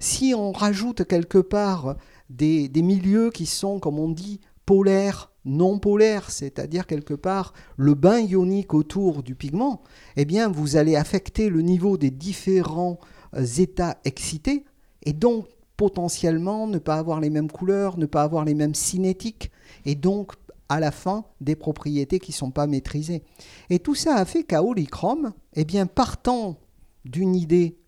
Si 0.00 0.34
on 0.36 0.52
rajoute 0.52 1.04
quelque 1.04 1.38
part 1.38 1.96
des, 2.30 2.70
milieux 2.74 3.30
qui 3.30 3.46
sont, 3.46 3.80
comme 3.80 3.98
on 3.98 4.08
dit, 4.08 4.40
polaires, 4.66 5.32
non 5.44 5.78
polaires, 5.78 6.30
c'est-à-dire 6.30 6.86
quelque 6.86 7.14
part 7.14 7.54
le 7.76 7.94
bain 7.94 8.20
ionique 8.20 8.74
autour 8.74 9.22
du 9.22 9.34
pigment, 9.34 9.82
eh 10.16 10.26
bien 10.26 10.48
vous 10.48 10.76
allez 10.76 10.94
affecter 10.94 11.48
le 11.48 11.62
niveau 11.62 11.96
des 11.96 12.10
différents 12.10 13.00
euh, 13.34 13.44
états 13.44 13.98
excités 14.04 14.66
et 15.04 15.14
donc 15.14 15.46
potentiellement 15.78 16.66
ne 16.66 16.78
pas 16.78 16.96
avoir 16.96 17.20
les 17.20 17.30
mêmes 17.30 17.50
couleurs, 17.50 17.98
ne 17.98 18.04
pas 18.04 18.24
avoir 18.24 18.44
les 18.44 18.54
mêmes 18.54 18.74
cinétiques 18.74 19.52
et 19.86 19.94
donc 19.94 20.32
à 20.68 20.80
la 20.80 20.90
fin 20.90 21.24
des 21.40 21.54
propriétés 21.54 22.18
qui 22.18 22.32
ne 22.32 22.36
sont 22.36 22.50
pas 22.50 22.66
maîtrisées. 22.66 23.22
Et 23.70 23.78
tout 23.78 23.94
ça 23.94 24.16
a 24.16 24.24
fait 24.24 24.42
qu'à 24.42 24.62
Holychrome, 24.62 25.32
eh 25.54 25.64
bien 25.64 25.86
partant 25.86 26.56
d'une 27.04 27.34
idée 27.34 27.78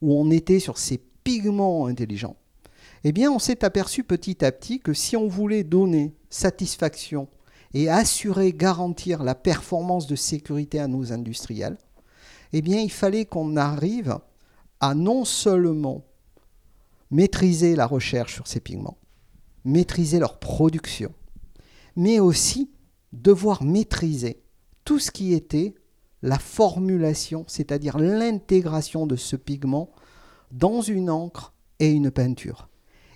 où 0.00 0.14
on 0.14 0.30
était 0.30 0.58
sur 0.58 0.78
ces 0.78 0.98
pigments 1.22 1.86
intelligents, 1.86 2.36
eh 3.04 3.12
bien 3.12 3.30
on 3.30 3.38
s'est 3.38 3.62
aperçu 3.62 4.04
petit 4.04 4.42
à 4.42 4.50
petit 4.50 4.80
que 4.80 4.94
si 4.94 5.14
on 5.14 5.28
voulait 5.28 5.64
donner 5.64 6.14
satisfaction 6.30 7.28
et 7.74 7.90
assurer, 7.90 8.54
garantir 8.54 9.22
la 9.22 9.34
performance 9.34 10.06
de 10.06 10.16
sécurité 10.16 10.80
à 10.80 10.88
nos 10.88 11.12
industriels, 11.12 11.76
eh 12.54 12.62
bien 12.62 12.80
il 12.80 12.90
fallait 12.90 13.26
qu'on 13.26 13.58
arrive 13.58 14.18
à 14.80 14.94
non 14.94 15.26
seulement 15.26 16.04
maîtriser 17.14 17.76
la 17.76 17.86
recherche 17.86 18.34
sur 18.34 18.48
ces 18.48 18.58
pigments, 18.58 18.98
maîtriser 19.64 20.18
leur 20.18 20.40
production, 20.40 21.12
mais 21.94 22.18
aussi 22.18 22.72
devoir 23.12 23.62
maîtriser 23.62 24.42
tout 24.84 24.98
ce 24.98 25.12
qui 25.12 25.32
était 25.32 25.76
la 26.22 26.40
formulation, 26.40 27.44
c'est-à-dire 27.46 27.98
l'intégration 27.98 29.06
de 29.06 29.14
ce 29.14 29.36
pigment 29.36 29.90
dans 30.50 30.80
une 30.80 31.08
encre 31.08 31.54
et 31.78 31.88
une 31.92 32.10
peinture. 32.10 32.68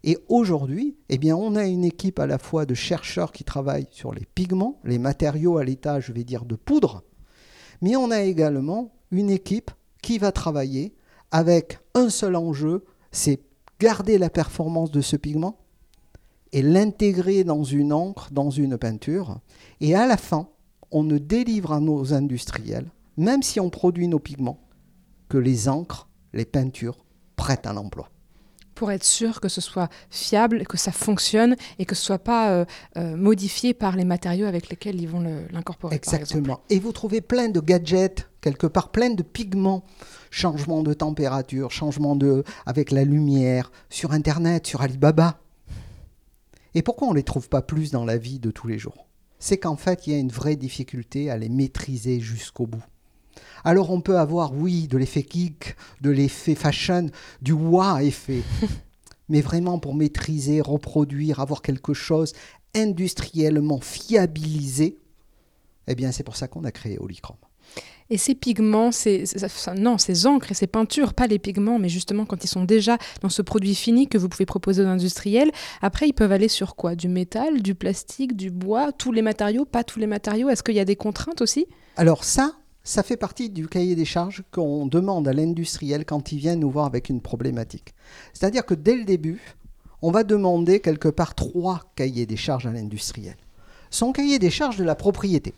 Et 0.05 0.17
aujourd'hui, 0.29 0.97
eh 1.09 1.19
bien, 1.19 1.35
on 1.35 1.57
a 1.57 1.67
une 1.67 1.85
équipe 1.85 2.21
à 2.21 2.29
la 2.29 2.39
fois 2.39 2.67
de 2.67 2.75
chercheurs 2.75 3.33
qui 3.33 3.43
travaillent 3.43 3.89
sur 3.91 4.15
les 4.15 4.27
pigments, 4.33 4.79
les 4.85 5.01
matériaux 5.01 5.59
à 5.59 5.65
l'état, 5.65 5.99
je 5.99 6.13
vais 6.13 6.23
dire, 6.23 6.45
de 6.45 6.55
poudre, 6.55 7.03
mais 7.83 7.97
on 7.97 8.13
a 8.13 8.21
également 8.21 8.95
une 9.11 9.31
équipe 9.31 9.73
qui 10.03 10.19
va 10.19 10.31
travailler 10.31 10.95
avec 11.33 11.81
un 11.95 12.11
seul 12.11 12.37
enjeu, 12.37 12.85
c'est 13.11 13.48
garder 13.81 14.19
la 14.19 14.31
performance 14.31 14.91
de 14.91 15.01
ce 15.01 15.17
pigment 15.17 15.59
et 16.53 16.63
l'intégrer 16.63 17.45
dans 17.45 17.63
une 17.63 17.93
encre, 17.93 18.29
dans 18.33 18.51
une 18.51 18.79
peinture. 18.79 19.41
Et 19.81 19.95
à 19.95 20.07
la 20.07 20.17
fin, 20.17 20.49
on 20.91 21.03
ne 21.03 21.19
délivre 21.19 21.73
à 21.73 21.81
nos 21.81 22.15
industriels, 22.15 22.91
même 23.17 23.43
si 23.43 23.61
on 23.61 23.71
produit 23.71 24.09
nos 24.09 24.19
pigments, 24.19 24.61
que 25.29 25.39
les 25.39 25.69
encres, 25.69 26.09
les 26.33 26.47
peintures 26.47 27.05
prêtes 27.37 27.67
à 27.67 27.73
l'emploi 27.73 28.11
pour 28.79 28.93
être 28.93 29.03
sûr 29.03 29.41
que 29.41 29.49
ce 29.49 29.61
soit 29.61 29.89
fiable, 30.09 30.65
que 30.65 30.77
ça 30.77 30.93
fonctionne 30.93 31.57
et 31.81 31.85
que 31.85 31.97
ce 31.97 32.03
soit 32.05 32.21
pas 32.21 32.53
euh, 32.53 32.65
euh, 32.97 33.17
modifié 33.17 33.75
par 33.75 33.97
les 33.97 34.05
matériaux 34.05 34.47
avec 34.47 34.69
lesquels 34.69 35.01
ils 35.01 35.09
vont 35.09 35.21
l'incorporer. 35.51 35.97
Exactement. 35.97 36.61
Et 36.71 36.79
vous 36.79 36.93
trouvez 36.93 37.21
plein 37.21 37.49
de 37.49 37.59
gadgets, 37.59 38.29
quelque 38.41 38.69
part 38.69 38.91
plein 38.91 39.11
de 39.11 39.25
pigments, 39.25 39.83
changement 40.31 40.85
de 40.85 40.95
température, 40.95 41.73
changement 41.73 42.15
de 42.15 42.45
avec 42.67 42.93
la 42.93 43.03
lumière, 43.03 43.73
sur 43.91 44.13
Internet, 44.13 44.69
sur 44.69 44.81
Alibaba. 44.81 45.41
Et 46.77 46.83
pourquoi 46.83 47.09
on 47.09 47.11
ne 47.11 47.17
les 47.17 47.25
trouve 47.25 47.49
pas 47.49 47.63
plus 47.63 47.91
dans 47.91 48.05
la 48.05 48.17
vie 48.17 48.39
de 48.39 48.53
tous 48.53 48.69
les 48.69 48.79
jours? 48.79 49.09
C'est 49.41 49.59
qu'en 49.59 49.77
fait, 49.77 50.07
il 50.07 50.13
y 50.13 50.17
a 50.17 50.21
une 50.21 50.31
vraie 50.31 50.57
difficulté 50.57 51.31
à 51.31 51.37
les 51.37 51.49
maîtriser 51.49 52.21
jusqu'au 52.21 52.69
bout. 52.69 52.85
Alors 53.65 53.91
on 53.91 54.01
peut 54.01 54.19
avoir, 54.19 54.55
oui, 54.55 54.89
de 54.89 54.99
l'effet 54.99 55.27
geek, 55.29 55.77
de 56.01 56.11
l'effet 56.11 56.55
fashion, 56.55 57.11
du 57.43 57.53
wow 57.53 57.99
effet. 57.99 58.43
Mais 59.29 59.41
vraiment 59.41 59.79
pour 59.79 59.95
maîtriser, 59.95 60.61
reproduire, 60.61 61.41
avoir 61.41 61.61
quelque 61.61 61.93
chose 61.93 62.33
industriellement 62.75 63.81
fiabilisé, 63.81 64.99
eh 65.87 65.95
bien 65.95 66.13
c'est 66.13 66.23
pour 66.23 66.37
ça 66.37 66.49
qu'on 66.49 66.65
a 66.65 66.73
créé 66.73 66.99
Holychrome. 66.99 67.37
Et 68.11 68.17
ces 68.17 68.35
pigments, 68.35 68.91
ces, 68.91 69.25
non, 69.77 69.99
ces 69.99 70.27
encres 70.27 70.53
et 70.53 70.55
ces 70.55 70.67
peintures, 70.67 71.13
pas 71.13 71.27
les 71.27 71.39
pigments, 71.39 71.79
mais 71.79 71.91
justement 71.91 72.25
quand 72.25 72.43
ils 72.43 72.49
sont 72.49 72.65
déjà 72.65 72.97
dans 73.21 73.29
ce 73.29 73.43
produit 73.43 73.75
fini 73.75 74.09
que 74.09 74.17
vous 74.17 74.31
pouvez 74.31 74.47
proposer 74.47 74.83
aux 74.83 74.87
industriels, 74.87 75.51
après 75.83 76.09
ils 76.09 76.15
peuvent 76.15 76.33
aller 76.33 76.49
sur 76.49 76.75
quoi? 76.75 76.95
Du 76.95 77.09
métal, 77.09 77.61
du 77.61 77.75
plastique, 77.75 78.35
du 78.35 78.51
bois, 78.51 78.93
tous 78.93 79.13
les 79.13 79.21
matériaux, 79.21 79.67
pas 79.67 79.85
tous 79.85 79.99
les 79.99 80.07
matériaux? 80.07 80.49
Est-ce 80.49 80.63
qu'il 80.63 80.75
y 80.75 80.81
a 80.81 80.87
des 80.87 80.97
contraintes 80.97 81.43
aussi? 81.43 81.67
Alors 81.97 82.25
ça, 82.25 82.53
ça 82.89 83.03
fait 83.03 83.19
partie 83.19 83.51
du 83.51 83.69
cahier 83.69 83.95
des 83.95 84.07
charges 84.07 84.43
qu'on 84.51 84.87
demande 84.87 85.29
à 85.29 85.35
l'industriel 85.35 86.07
quand 86.07 86.33
il 86.33 86.39
vient 86.39 86.57
nous 86.57 86.71
voir 86.71 86.87
avec 86.87 87.11
une 87.11 87.21
problématique. 87.21 87.93
C'est-à-dire 88.33 88.65
que 88.65 88.73
dès 88.73 88.97
le 88.97 89.05
début, 89.05 89.43
on 90.01 90.11
va 90.11 90.25
demander 90.25 90.81
quelque 90.81 91.09
part 91.09 91.35
trois 91.35 91.83
cahiers 91.97 92.25
des 92.25 92.39
charges 92.39 92.67
à 92.67 92.73
l'industriel. 92.73 93.37
Son 93.91 94.13
cahier 94.13 94.39
des 94.39 94.49
charges 94.49 94.79
de 94.79 94.85
la 94.85 94.95
propriété. 94.95 95.53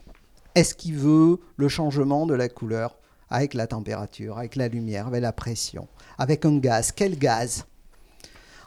Est-ce 0.57 0.75
qu'il 0.75 0.97
veut 0.97 1.39
le 1.57 1.69
changement 1.69 2.27
de 2.27 2.35
la 2.35 2.49
couleur 2.49 2.99
avec 3.29 3.55
la 3.55 3.69
température, 3.69 4.37
avec 4.37 4.57
la 4.57 4.67
lumière, 4.67 5.07
avec 5.07 5.23
la 5.23 5.33
pression, 5.33 5.87
avec 6.19 6.45
un 6.45 6.59
gaz? 6.59 6.91
Quel 6.91 7.17
gaz? 7.17 7.65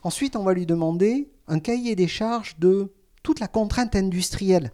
Ensuite, 0.03 0.37
on 0.37 0.43
va 0.43 0.53
lui 0.53 0.65
demander 0.65 1.29
un 1.49 1.59
cahier 1.59 1.97
des 1.97 2.07
charges 2.07 2.55
de 2.59 2.93
toute 3.23 3.41
la 3.41 3.49
contrainte 3.49 3.97
industrielle 3.97 4.71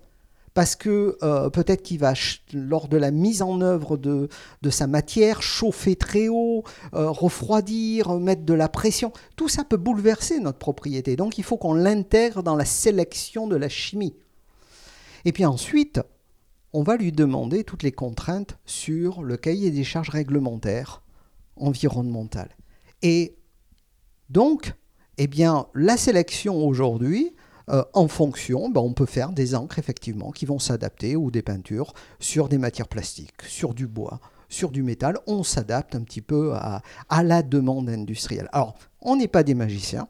parce 0.59 0.75
que 0.75 1.17
euh, 1.23 1.49
peut-être 1.49 1.83
qu'il 1.83 1.99
va, 1.99 2.15
lors 2.51 2.89
de 2.89 2.97
la 2.97 3.11
mise 3.11 3.41
en 3.41 3.61
œuvre 3.61 3.95
de, 3.95 4.27
sa 4.69 4.87
matière, 4.87 5.41
chauffer 5.41 5.95
très 5.95 6.27
haut, 6.27 6.65
euh, 6.93 7.09
refroidir, 7.09 8.19
mettre 8.19 8.43
de 8.43 8.53
la 8.53 8.67
pression. 8.67 9.13
Tout 9.37 9.47
ça 9.47 9.63
peut 9.63 9.77
bouleverser 9.77 10.41
notre 10.41 10.57
propriété. 10.57 11.15
Donc 11.15 11.37
il 11.37 11.45
faut 11.45 11.55
qu'on 11.55 11.73
l'intègre 11.73 12.43
dans 12.43 12.57
la 12.57 12.65
sélection 12.65 13.47
de 13.47 13.55
la 13.55 13.69
chimie. 13.69 14.17
Et 15.23 15.31
puis 15.31 15.45
ensuite, 15.45 16.01
on 16.73 16.83
va 16.83 16.97
lui 16.97 17.13
demander 17.13 17.63
toutes 17.63 17.83
les 17.83 17.93
contraintes 17.93 18.57
sur 18.65 19.23
le 19.23 19.37
cahier 19.37 19.71
des 19.71 19.85
charges 19.85 20.09
réglementaires 20.09 21.03
environnementales. 21.55 22.53
Et 23.01 23.37
donc, 24.29 24.73
eh 25.17 25.27
bien, 25.27 25.67
la 25.73 25.95
sélection 25.95 26.67
aujourd'hui, 26.67 27.33
euh, 27.69 27.83
en 27.93 28.07
fonction, 28.07 28.69
ben, 28.69 28.81
on 28.81 28.93
peut 28.93 29.05
faire 29.05 29.31
des 29.31 29.55
encres 29.55 29.79
effectivement 29.79 30.31
qui 30.31 30.45
vont 30.45 30.59
s'adapter 30.59 31.15
ou 31.15 31.29
des 31.29 31.41
peintures 31.41 31.93
sur 32.19 32.49
des 32.49 32.57
matières 32.57 32.87
plastiques, 32.87 33.43
sur 33.47 33.73
du 33.73 33.87
bois, 33.87 34.19
sur 34.47 34.71
du 34.71 34.81
métal. 34.81 35.19
On 35.27 35.43
s'adapte 35.43 35.95
un 35.95 36.01
petit 36.01 36.21
peu 36.21 36.53
à, 36.55 36.81
la 37.23 37.43
demande 37.43 37.89
industrielle. 37.89 38.49
Alors, 38.53 38.75
on 39.01 39.15
n'est 39.15 39.27
pas 39.27 39.43
des 39.43 39.53
magiciens. 39.53 40.07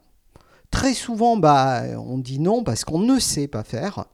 Très 0.70 0.94
souvent, 0.94 1.36
bah, 1.36 1.82
on 1.98 2.18
dit 2.18 2.38
non 2.38 2.62
parce 2.64 2.84
qu'on 2.84 3.00
ne 3.00 3.18
sait 3.18 3.48
pas 3.48 3.64
faire. 3.64 4.06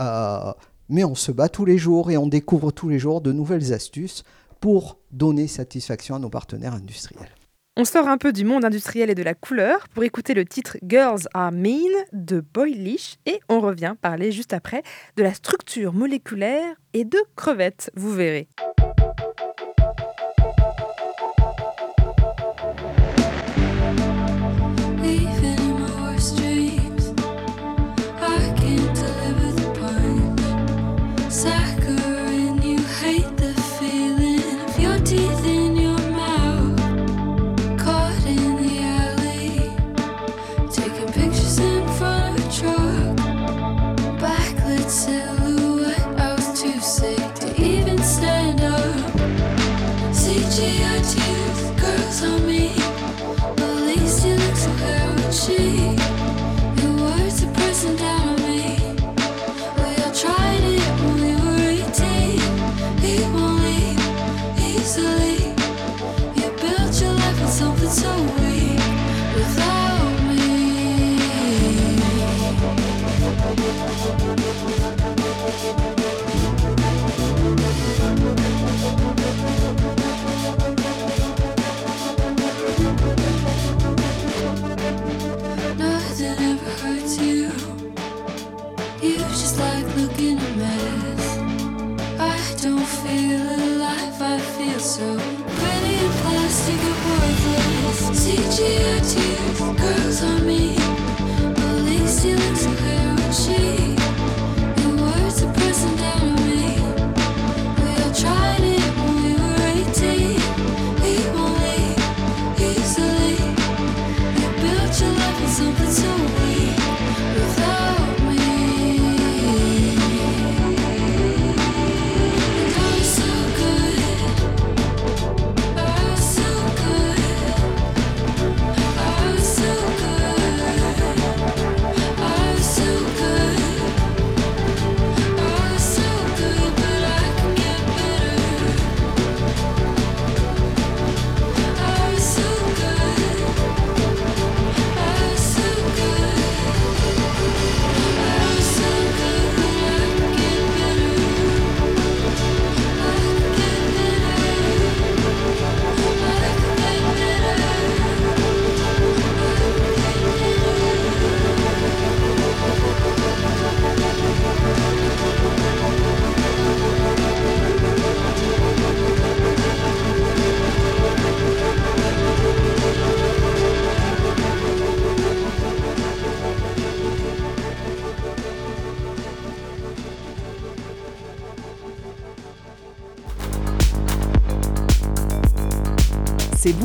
Euh, 0.00 0.52
mais 0.88 1.04
on 1.04 1.14
se 1.14 1.30
bat 1.30 1.48
tous 1.48 1.64
les 1.64 1.78
jours 1.78 2.10
et 2.10 2.16
on 2.16 2.26
découvre 2.26 2.70
tous 2.70 2.88
les 2.88 2.98
jours 2.98 3.20
de 3.20 3.32
nouvelles 3.32 3.72
astuces 3.72 4.24
pour 4.60 4.98
donner 5.12 5.46
satisfaction 5.46 6.16
à 6.16 6.18
nos 6.18 6.30
partenaires 6.30 6.74
industriels. 6.74 7.37
On 7.80 7.84
sort 7.84 8.08
un 8.08 8.18
peu 8.18 8.32
du 8.32 8.44
monde 8.44 8.64
industriel 8.64 9.08
et 9.08 9.14
de 9.14 9.22
la 9.22 9.34
couleur 9.34 9.88
pour 9.90 10.02
écouter 10.02 10.34
le 10.34 10.44
titre 10.44 10.78
Girls 10.82 11.28
Are 11.32 11.52
Mean 11.52 11.92
de 12.12 12.40
Boylish 12.40 13.18
et 13.24 13.38
on 13.48 13.60
revient 13.60 13.94
parler 14.02 14.32
juste 14.32 14.52
après 14.52 14.82
de 15.16 15.22
la 15.22 15.32
structure 15.32 15.92
moléculaire 15.92 16.74
et 16.92 17.04
de 17.04 17.18
crevettes, 17.36 17.92
vous 17.94 18.12
verrez. 18.12 18.48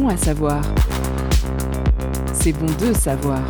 À 0.09 0.17
savoir. 0.17 0.61
C'est 2.33 2.53
bon 2.53 2.65
de 2.65 2.93
savoir. 2.93 3.41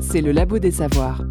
C'est 0.00 0.20
le 0.20 0.32
labo 0.32 0.58
des 0.58 0.70
savoirs. 0.70 1.22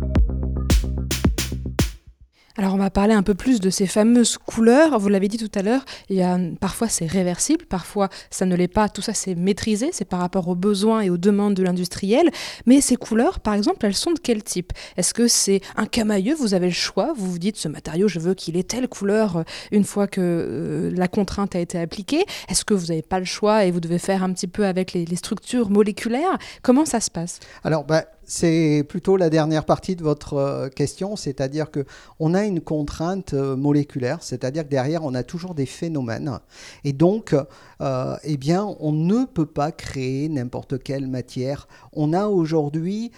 Alors 2.60 2.74
on 2.74 2.78
va 2.78 2.89
parler 2.89 3.13
un 3.13 3.22
peu 3.22 3.36
plus 3.36 3.60
de 3.60 3.70
ces 3.70 3.86
fameuses 3.86 4.39
couleurs. 4.39 4.98
Vous 4.98 5.10
l'avez 5.10 5.28
dit 5.28 5.38
tout 5.38 5.52
à 5.54 5.62
l'heure, 5.62 5.86
il 6.10 6.15
y 6.15 6.24
a 6.24 6.39
parfois 6.60 6.89
c'est 6.89 7.06
réversible, 7.06 7.65
parfois 7.65 8.10
ça 8.32 8.48
ne 8.48 8.56
l'est 8.56 8.67
pas. 8.67 8.89
Tout 8.89 9.04
ça 9.04 9.13
c'est 9.13 9.36
maîtrisé, 9.36 9.89
c'est 9.91 10.06
par 10.06 10.20
rapport 10.20 10.48
aux 10.48 10.56
besoins 10.56 11.02
et 11.02 11.12
aux 11.12 11.17
demandes 11.17 11.54
de 11.54 11.62
l'industriel. 11.62 12.32
Mais 12.65 12.82
ces 12.82 12.96
couleurs, 12.96 13.39
par 13.39 13.54
exemple, 13.54 13.86
elles 13.86 13.93
sont 13.96 14.12
de 14.12 14.20
quel 14.20 14.43
type? 14.43 14.74
Est-ce 14.98 15.13
que 15.13 15.28
c'est 15.28 15.62
un 15.76 15.86
camailleux? 15.86 16.34
Vous 16.34 16.56
avez 16.56 16.65
le 16.65 16.74
choix. 16.74 17.13
Vous 17.15 17.32
vous 17.32 17.39
dites 17.39 17.58
ce 17.58 17.67
matériau, 17.67 18.08
je 18.08 18.17
veux 18.17 18.34
qu'il 18.34 18.58
ait 18.58 18.63
telle 18.63 18.88
couleur 18.88 19.38
euh, 19.38 19.43
une 19.72 19.84
fois 19.84 20.08
que 20.08 20.22
euh, 20.22 20.91
la 20.96 21.08
contrainte 21.08 21.56
a 21.56 21.60
été 21.60 21.78
appliquée. 21.78 22.26
Est-ce 22.50 22.65
que 22.65 22.74
vous 22.74 22.88
n'avez 22.88 23.04
pas 23.04 23.20
le 23.20 23.26
choix 23.26 23.65
et 23.65 23.72
vous 23.72 23.82
devez 23.82 24.00
faire 24.00 24.24
un 24.24 24.34
petit 24.34 24.48
peu 24.48 24.65
avec 24.65 24.93
les, 24.93 25.06
les 25.06 25.15
structures 25.15 25.70
moléculaires? 25.70 26.39
Comment 26.63 26.86
ça 26.86 27.02
se 27.02 27.12
passe? 27.12 27.39
Alors 27.63 27.84
bah, 27.84 28.06
c'est 28.27 28.83
plutôt 28.87 29.15
la 29.15 29.29
dernière 29.29 29.63
partie 29.63 29.95
de 29.95 30.03
votre 30.03 30.33
euh, 30.33 30.69
question, 30.69 31.15
c'est-à-dire 31.15 31.71
que 31.71 31.85
on 32.19 32.33
a 32.33 32.43
une 32.43 32.59
contrainte 32.59 33.33
euh, 33.33 33.55
moléculaire, 33.55 34.21
c'est-à-dire 34.21 34.63
que 34.63 34.69
derrière 34.69 35.05
on 35.05 35.15
a 35.15 35.23
toujours 35.23 35.55
des 35.55 35.65
phénomènes, 35.65 36.39
et 36.83 36.91
donc, 36.91 37.33
euh, 37.81 38.17
eh 38.23 38.35
bien, 38.35 38.75
on 38.81 38.91
ne 38.91 39.23
peut 39.23 39.45
pas 39.45 39.71
créer 39.71 40.27
n'importe 40.27 40.83
quelle 40.83 41.07
matière. 41.07 41.67
On 41.93 42.13
a 42.13 42.27
aujourd'hui 42.27 43.11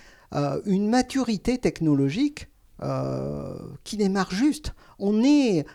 une 0.67 0.87
maturité 0.87 1.57
technologique 1.57 2.49
qui 3.83 3.97
démarre 3.97 4.29
juste. 4.29 4.73
On 4.99 5.23
est 5.23 5.65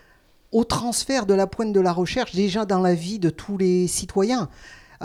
au 0.53 0.63
transfert 0.63 1.25
de 1.25 1.33
la 1.33 1.45
pointe 1.45 1.73
de 1.73 1.81
la 1.81 1.91
recherche 1.91 2.33
déjà 2.33 2.65
dans 2.65 2.79
la 2.79 2.93
vie 2.93 3.19
de 3.19 3.29
tous 3.29 3.57
les 3.57 3.87
citoyens. 3.87 4.47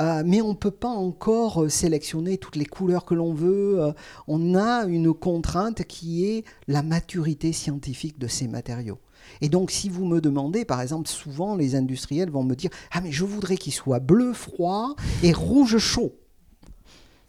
Euh, 0.00 0.22
mais 0.24 0.40
on 0.40 0.50
ne 0.50 0.54
peut 0.54 0.70
pas 0.70 0.88
encore 0.88 1.64
euh, 1.64 1.68
sélectionner 1.68 2.38
toutes 2.38 2.56
les 2.56 2.64
couleurs 2.64 3.04
que 3.04 3.14
l'on 3.14 3.34
veut. 3.34 3.80
Euh, 3.80 3.92
on 4.28 4.54
a 4.54 4.84
une 4.84 5.12
contrainte 5.12 5.84
qui 5.84 6.24
est 6.24 6.44
la 6.68 6.82
maturité 6.82 7.52
scientifique 7.52 8.18
de 8.18 8.26
ces 8.26 8.48
matériaux. 8.48 8.98
Et 9.42 9.50
donc, 9.50 9.70
si 9.70 9.90
vous 9.90 10.06
me 10.06 10.20
demandez, 10.20 10.64
par 10.64 10.80
exemple, 10.80 11.08
souvent 11.08 11.54
les 11.54 11.74
industriels 11.74 12.30
vont 12.30 12.42
me 12.42 12.54
dire 12.54 12.70
Ah, 12.90 13.00
mais 13.02 13.12
je 13.12 13.24
voudrais 13.24 13.56
qu'il 13.56 13.74
soit 13.74 14.00
bleu 14.00 14.32
froid 14.32 14.94
et 15.22 15.32
rouge 15.32 15.76
chaud. 15.78 16.12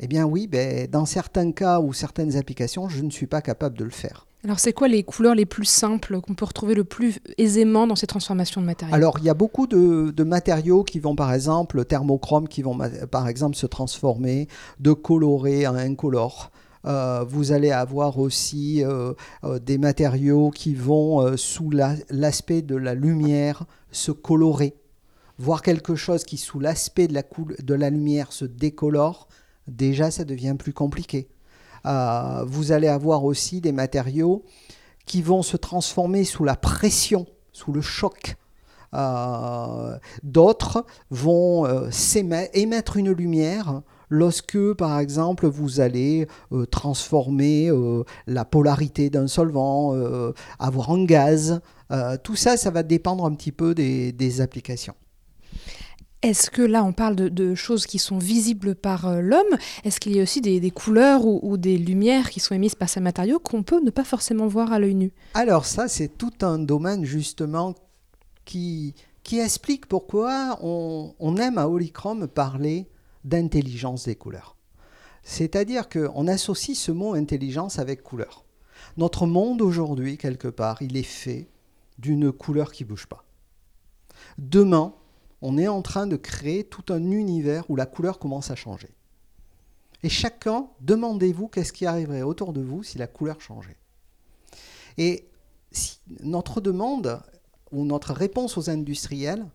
Eh 0.03 0.07
bien, 0.07 0.25
oui, 0.25 0.47
ben, 0.47 0.87
dans 0.89 1.05
certains 1.05 1.51
cas 1.51 1.79
ou 1.79 1.93
certaines 1.93 2.35
applications, 2.35 2.89
je 2.89 3.03
ne 3.03 3.11
suis 3.11 3.27
pas 3.27 3.41
capable 3.41 3.77
de 3.77 3.83
le 3.83 3.91
faire. 3.91 4.25
Alors, 4.43 4.59
c'est 4.59 4.73
quoi 4.73 4.87
les 4.87 5.03
couleurs 5.03 5.35
les 5.35 5.45
plus 5.45 5.65
simples 5.65 6.19
qu'on 6.19 6.33
peut 6.33 6.45
retrouver 6.45 6.73
le 6.73 6.83
plus 6.83 7.19
aisément 7.37 7.85
dans 7.85 7.95
ces 7.95 8.07
transformations 8.07 8.59
de 8.59 8.65
matériaux? 8.65 8.95
Alors, 8.95 9.19
il 9.19 9.25
y 9.25 9.29
a 9.29 9.35
beaucoup 9.35 9.67
de, 9.67 10.23
matériaux 10.23 10.83
qui 10.83 10.99
vont, 10.99 11.15
par 11.15 11.31
exemple, 11.31 11.85
thermochrome, 11.85 12.47
qui 12.47 12.63
vont, 12.63 12.79
par 13.11 13.27
exemple, 13.27 13.55
se 13.55 13.67
transformer 13.67 14.47
de 14.79 14.91
coloré 14.93 15.65
à 15.65 15.73
incolore. 15.73 16.49
Euh, 16.87 17.23
vous 17.27 17.51
allez 17.51 17.69
avoir 17.69 18.17
aussi 18.17 18.83
euh, 18.83 19.13
euh, 19.43 19.59
des 19.59 19.77
matériaux 19.77 20.49
qui 20.49 20.73
vont, 20.73 21.37
sous 21.37 21.69
l'aspect 21.69 22.63
de 22.63 22.75
la 22.75 22.95
lumière, 22.95 23.65
se 23.91 24.11
colorer. 24.11 24.73
Voir 25.37 25.61
quelque 25.61 25.93
chose 25.93 26.23
qui, 26.23 26.37
sous 26.37 26.59
l'aspect 26.59 27.07
de, 27.07 27.21
de 27.61 27.73
la 27.75 27.91
lumière, 27.91 28.31
se 28.31 28.45
décolore, 28.45 29.27
déjà, 29.67 30.11
ça 30.11 30.23
devient 30.23 30.55
plus 30.57 30.73
compliqué. 30.73 31.27
Euh, 31.85 32.43
vous 32.45 32.71
allez 32.71 32.87
avoir 32.87 33.23
aussi 33.23 33.61
des 33.61 33.71
matériaux 33.71 34.43
qui 35.05 35.21
vont 35.21 35.41
se 35.41 35.57
transformer 35.57 36.23
sous 36.23 36.43
la 36.43 36.55
pression, 36.55 37.25
sous 37.51 37.71
le 37.71 37.81
choc. 37.81 38.35
Euh, 38.93 39.97
d'autres 40.21 40.85
vont 41.09 41.65
euh, 41.65 41.89
émettre 42.53 42.97
une 42.97 43.11
lumière 43.11 43.81
lorsque, 44.09 44.73
par 44.73 44.99
exemple, 44.99 45.47
vous 45.47 45.79
allez 45.79 46.27
transformer 46.69 47.71
la 48.27 48.43
polarité 48.43 49.09
d'un 49.09 49.27
solvant, 49.27 49.95
avoir 50.59 50.91
un 50.91 51.05
gaz. 51.05 51.61
tout 52.21 52.35
ça, 52.35 52.57
ça 52.57 52.71
va 52.71 52.83
dépendre 52.83 53.23
un 53.23 53.33
petit 53.33 53.53
peu 53.53 53.73
des 53.73 54.41
applications. 54.41 54.95
Est-ce 56.21 56.51
que 56.51 56.61
là, 56.61 56.83
on 56.83 56.93
parle 56.93 57.15
de, 57.15 57.55
choses 57.55 57.87
qui 57.87 57.97
sont 57.97 58.19
visibles 58.19 58.75
par 58.75 59.07
euh, 59.07 59.21
l'homme? 59.21 59.57
Est-ce 59.83 59.99
qu'il 59.99 60.15
y 60.15 60.19
a 60.19 60.23
aussi 60.23 60.39
des, 60.39 60.71
couleurs 60.71 61.25
ou, 61.25 61.57
des 61.57 61.79
lumières 61.79 62.29
qui 62.29 62.39
sont 62.39 62.53
émises 62.53 62.75
par 62.75 62.89
ces 62.89 62.99
matériaux 62.99 63.39
qu'on 63.39 63.63
peut 63.63 63.81
ne 63.81 63.89
pas 63.89 64.03
forcément 64.03 64.45
voir 64.45 64.71
à 64.71 64.77
l'œil 64.77 64.93
nu? 64.93 65.11
Alors 65.33 65.65
ça, 65.65 65.87
c'est 65.87 66.09
tout 66.09 66.33
un 66.41 66.59
domaine 66.59 67.05
justement 67.05 67.73
qui, 68.45 68.93
explique 69.31 69.87
pourquoi 69.87 70.59
on, 70.61 71.15
on 71.19 71.37
aime 71.37 71.57
à 71.57 71.67
Holychrome 71.67 72.27
parler 72.27 72.87
d'intelligence 73.23 74.05
des 74.05 74.15
couleurs. 74.15 74.57
C'est-à-dire 75.23 75.89
qu'on 75.89 76.27
associe 76.27 76.77
ce 76.77 76.91
mot 76.91 77.15
intelligence 77.15 77.79
avec 77.79 78.03
couleur. 78.03 78.45
Notre 78.97 79.25
monde 79.25 79.61
aujourd'hui, 79.61 80.17
quelque 80.17 80.49
part, 80.49 80.81
il 80.81 80.97
est 80.97 81.03
fait 81.03 81.47
d'une 81.97 82.31
couleur 82.31 82.71
qui 82.71 82.83
bouge 82.83 83.07
pas. 83.07 83.23
Demain, 84.37 84.93
on 85.41 85.57
est 85.57 85.67
en 85.67 85.81
train 85.81 86.07
de 86.07 86.15
créer 86.15 86.63
tout 86.63 86.93
un 86.93 87.11
univers 87.11 87.69
où 87.69 87.75
la 87.75 87.85
couleur 87.85 88.19
commence 88.19 88.51
à 88.51 88.55
changer. 88.55 88.89
Et 90.03 90.09
chacun, 90.09 90.67
demandez-vous 90.81 91.47
qu'est-ce 91.47 91.73
qui 91.73 91.85
arriverait 91.85 92.21
autour 92.21 92.53
de 92.53 92.61
vous 92.61 92.83
si 92.83 92.97
la 92.97 93.07
couleur 93.07 93.39
changeait. 93.41 93.77
Et 94.97 95.27
notre 96.23 96.61
demande 96.61 97.21
ou 97.71 97.85
notre 97.85 98.13
réponse 98.13 98.57
aux 98.57 98.69
industriels, 98.69 99.45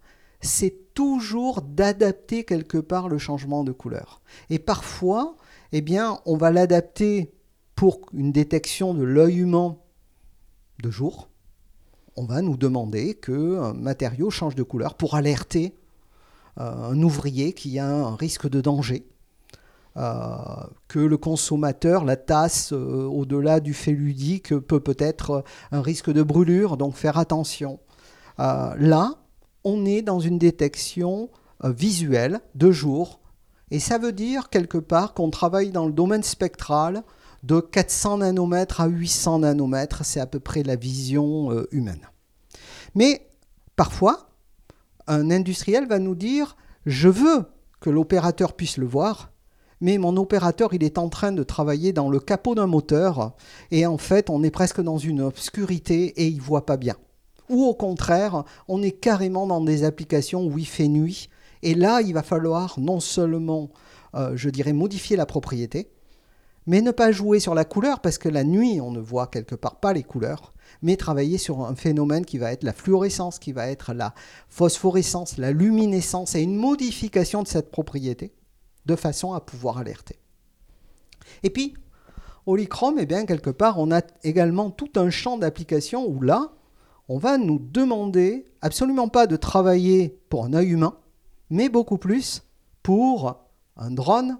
c'est 0.41 0.95
toujours 0.95 1.63
d'adapter 1.63 2.45
quelque 2.45 2.79
part 2.79 3.09
le 3.09 3.19
changement 3.19 3.65
de 3.65 3.73
couleur. 3.73 4.23
Et 4.51 4.59
parfois, 4.59 5.37
eh 5.73 5.81
bien, 5.81 6.21
on 6.25 6.37
va 6.37 6.51
l'adapter 6.51 7.33
pour 7.75 8.01
une 8.13 8.33
détection 8.33 8.95
de 8.95 9.03
l'œil 9.03 9.39
humain 9.39 9.77
de 10.83 10.91
jour, 10.91 11.29
on 12.17 12.25
va 12.25 12.43
nous 12.43 12.57
demander 12.57 13.15
qu'un 13.15 13.75
matériau 13.75 14.31
change 14.31 14.55
de 14.55 14.63
couleur 14.63 14.95
pour 14.95 15.15
alerter 15.15 15.75
euh, 16.59 16.91
un 16.91 17.03
ouvrier 17.03 17.53
qui 17.53 17.79
a 17.79 17.87
un 17.87 18.17
risque 18.17 18.49
de 18.49 18.61
danger. 18.61 19.07
Euh, 19.99 20.27
que 20.89 20.99
le 20.99 21.17
consommateur, 21.17 22.05
la 22.05 22.17
tasse, 22.17 22.73
euh, 22.73 23.05
au-delà 23.05 23.61
du 23.61 23.73
fait 23.73 23.95
peut 23.95 24.81
peut-être 24.81 25.45
un 25.73 25.81
risque 25.81 26.11
de 26.11 26.23
brûlure, 26.23 26.77
donc 26.77 26.95
faire 26.95 27.19
attention. 27.19 27.79
là, 28.39 29.15
on 29.65 29.85
est 29.85 30.03
dans 30.03 30.21
une 30.21 30.39
détection 30.39 31.31
visuelle 31.65 32.41
de 32.55 32.71
jour, 32.71 33.21
et 33.71 33.81
ça 33.81 33.99
veut 33.99 34.13
dire 34.13 34.51
quelque 34.51 34.79
part 34.79 35.15
qu'on 35.15 35.31
travaille 35.31 35.71
dans 35.71 35.87
le 35.87 35.93
domaine 35.93 36.23
spectral 36.23 37.03
de 37.47 37.61
400 37.61 38.19
nanomètres 38.19 38.81
à 38.81 38.89
800 38.89 39.41
nanomètres, 39.41 40.05
c'est 40.05 40.19
à 40.19 40.27
peu 40.27 40.41
près 40.41 40.65
la 40.65 40.75
vision 40.75 41.53
euh, 41.53 41.69
humaine. 41.71 42.09
Mais 42.97 43.29
parfois, 43.77 44.31
un 45.07 45.31
industriel 45.31 45.87
va 45.87 46.01
nous 46.01 46.17
dire, 46.17 46.57
je 46.87 47.09
veux 47.09 47.45
que 47.81 47.89
l'opérateur 47.89 48.55
puisse 48.55 48.79
le 48.79 48.87
voir, 48.87 49.31
mais 49.81 49.97
mon 49.99 50.17
opérateur, 50.17 50.75
il 50.75 50.83
est 50.83 50.99
en 50.99 51.09
train 51.09 51.31
de 51.31 51.45
travailler 51.45 51.93
dans 51.93 52.09
le 52.09 52.19
capot 52.19 52.57
d'un 52.57 52.67
moteur, 52.67 53.37
et 53.71 53.87
en 53.87 53.99
fait, 53.99 54.29
on 54.29 54.43
est 54.43 54.51
presque 54.51 54.81
dans 54.81 54.99
une 54.99 55.21
obscurité 55.21 56.21
et 56.21 56.27
il 56.27 56.39
ne 56.39 56.43
voit 56.43 56.67
pas 56.67 56.77
bien. 56.77 56.97
Ou 57.49 57.65
au 57.65 57.75
contraire, 57.75 58.43
on 58.67 58.83
est 58.83 58.91
carrément 58.91 59.47
dans 59.47 59.61
des 59.61 59.85
applications 59.85 60.45
où 60.47 60.59
il 60.59 60.67
fait 60.67 60.89
nuit, 60.89 61.29
et 61.63 61.75
là, 61.75 62.01
il 62.01 62.15
va 62.15 62.25
falloir 62.25 62.81
non 62.81 62.99
seulement, 62.99 63.71
euh, 64.17 64.33
je 64.35 64.51
dirais, 64.51 64.73
modifier 64.73 65.17
la 65.17 65.27
propriété, 65.27 65.93
mais 66.67 66.81
ne 66.81 66.91
pas 66.91 67.13
jouer 67.13 67.41
sur 67.41 67.55
la 67.55 67.65
couleur, 67.65 68.01
parce 68.01 68.19
que 68.19 68.29
la 68.29 68.45
nuit, 68.45 68.81
on 68.81 68.91
ne 68.91 69.01
voit 69.01 69.29
quelque 69.29 69.55
part 69.55 69.81
pas 69.81 69.93
les 69.93 70.03
couleurs, 70.03 70.53
mais 70.83 70.97
travailler 70.97 71.39
sur 71.39 71.65
un 71.65 71.75
phénomène 71.75 72.25
qui 72.25 72.39
va 72.39 72.53
être 72.53 72.65
la 72.65 72.73
fluorescence, 72.73 73.39
qui 73.39 73.53
va 73.53 73.69
être 73.69 73.93
la 73.93 74.15
phosphorescence, 74.49 75.39
la 75.39 75.53
luminescence, 75.53 76.35
et 76.35 76.43
une 76.43 76.57
modification 76.57 77.43
de 77.43 77.49
cette 77.49 77.71
propriété, 77.71 78.35
de 78.87 78.97
façon 78.97 79.33
à 79.33 79.41
pouvoir 79.41 79.79
alerter. 79.79 80.19
Et 81.43 81.51
puis, 81.51 81.75
Holychrome, 82.47 82.99
eh 82.99 83.07
bien, 83.07 83.27
quelque 83.27 83.51
part, 83.51 83.79
on 83.79 83.91
a 83.91 84.03
également 84.23 84.71
tout 84.71 84.91
un 84.97 85.11
champ 85.11 85.37
d'application 85.37 86.07
où 86.07 86.21
là, 86.21 86.53
on 87.09 87.19
va 87.19 87.39
nous 87.39 87.59
demander 87.59 88.45
absolument 88.61 89.09
pas 89.09 89.27
de 89.27 89.37
travailler 89.37 90.21
pour 90.29 90.45
un 90.45 90.55
œil 90.55 90.71
humain, 90.71 90.97
mais 91.51 91.69
beaucoup 91.69 91.99
plus 91.99 92.43
pour 92.83 93.45
un 93.77 93.91
drone, 93.91 94.39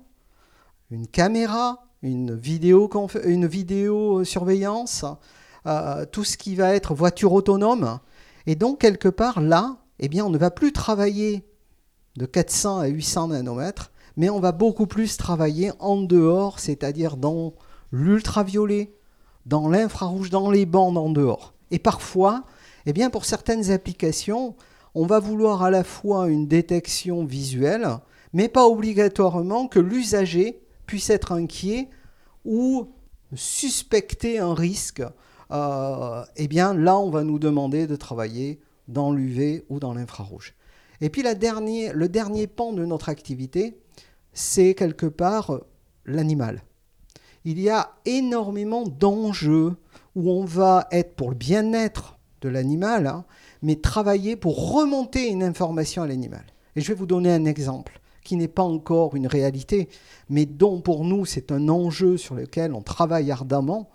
une 0.91 1.07
caméra, 1.07 1.86
une 2.03 2.35
vidéo, 2.35 2.91
vidéo 3.25 4.25
surveillance, 4.25 5.05
euh, 5.67 6.05
tout 6.07 6.25
ce 6.25 6.37
qui 6.37 6.55
va 6.55 6.75
être 6.75 6.95
voiture 6.95 7.33
autonome. 7.33 7.99
Et 8.47 8.55
donc, 8.55 8.81
quelque 8.81 9.09
part, 9.09 9.41
là, 9.41 9.79
eh 9.99 10.09
bien, 10.09 10.25
on 10.25 10.31
ne 10.31 10.39
va 10.39 10.51
plus 10.51 10.73
travailler 10.73 11.45
de 12.17 12.27
400 12.27 12.79
à 12.79 12.87
800 12.87 13.29
nanomètres, 13.29 13.91
mais 14.17 14.31
on 14.31 14.41
va 14.41 14.53
beaucoup 14.53 14.87
plus 14.87 15.17
travailler 15.17 15.73
en 15.81 15.97
dehors, 15.97 16.61
c'est-à-dire 16.61 17.17
dans 17.17 17.55
l'ultraviolet, 17.93 18.95
dans 19.45 19.69
l'infrarouge, 19.69 20.31
dans 20.31 20.51
les 20.51 20.67
bandes 20.67 20.99
en 20.99 21.11
dehors. 21.11 21.55
Et 21.71 21.79
parfois, 21.79 22.45
eh 22.87 22.93
bien, 22.93 23.11
pour 23.11 23.25
certaines 23.25 23.71
applications, 23.71 24.55
on 24.95 25.07
va 25.07 25.19
vouloir 25.19 25.63
à 25.63 25.71
la 25.71 25.85
fois 25.85 26.29
une 26.29 26.47
détection 26.47 27.25
visuelle, 27.25 27.99
mais 28.33 28.49
pas 28.49 28.67
obligatoirement 28.67 29.69
que 29.69 29.79
l'usager 29.79 30.61
puisse 30.87 31.11
être 31.11 31.33
inquiet 31.33 31.89
ou 32.45 32.89
suspecter 33.35 34.39
un 34.39 34.55
risque, 34.55 35.03
euh, 35.51 36.25
eh 36.37 36.49
bien 36.49 36.75
là, 36.75 36.99
on 36.99 37.11
va 37.11 37.25
nous 37.25 37.39
demander 37.39 37.87
de 37.87 37.97
travailler 37.97 38.61
dans 38.89 39.13
l'UV 39.13 39.65
ou 39.69 39.81
dans 39.81 39.95
l'infrarouge. 39.95 40.55
Et 41.01 41.11
puis 41.11 41.23
le 41.23 41.35
dernier 42.09 42.47
pan 42.47 42.73
de 42.73 42.85
notre 42.85 43.09
activité, 43.09 43.79
c'est 44.33 44.75
quelque 44.75 45.07
part 45.07 45.61
l'animal. 46.05 46.63
Il 47.45 47.61
y 47.61 47.69
a 47.69 47.95
énormément 48.05 48.85
d'enjeux 48.85 49.77
où 50.15 50.31
on 50.31 50.45
va 50.45 50.89
être 50.91 51.15
pour 51.15 51.31
le 51.31 51.37
bien-être 51.37 52.19
de 52.41 52.49
l'animal, 52.49 53.07
hein, 53.07 53.25
mais 53.63 53.77
travailler 53.77 54.37
pour 54.37 54.73
remonter 54.73 55.29
une 55.29 55.43
information 55.43 56.03
à 56.03 56.07
l'animal. 56.07 56.45
Et 56.75 56.81
je 56.81 56.89
vais 56.89 56.95
vous 56.95 57.07
donner 57.07 57.33
un 57.33 57.45
exemple 57.45 58.01
qui 58.27 58.37
n'est 58.37 58.49
pas 58.49 58.65
encore 58.65 59.15
une 59.15 59.29
réalité, 59.29 59.89
mais 60.29 60.45
dont 60.45 60.81
pour 60.81 61.05
nous 61.05 61.25
c'est 61.25 61.53
un 61.53 61.69
enjeu 61.69 62.17
sur 62.17 62.35
lequel 62.35 62.75
on 62.75 62.83
travaille 62.83 63.31
ardemment, 63.31 63.89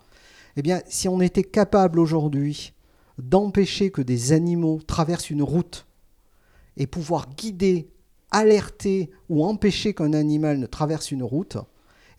eh 0.56 0.62
bien, 0.62 0.80
si 0.86 1.08
on 1.08 1.20
était 1.20 1.44
capable 1.44 2.00
aujourd'hui 2.00 2.72
d'empêcher 3.18 3.90
que 3.90 4.02
des 4.02 4.32
animaux 4.32 4.80
traversent 4.86 5.30
une 5.30 5.42
route 5.42 5.86
et 6.76 6.86
pouvoir 6.86 7.28
guider, 7.36 7.90
alerter 8.30 9.10
ou 9.28 9.44
empêcher 9.44 9.92
qu'un 9.94 10.14
animal 10.14 10.58
ne 10.58 10.66
traverse 10.66 11.10
une 11.10 11.22
route, 11.22 11.58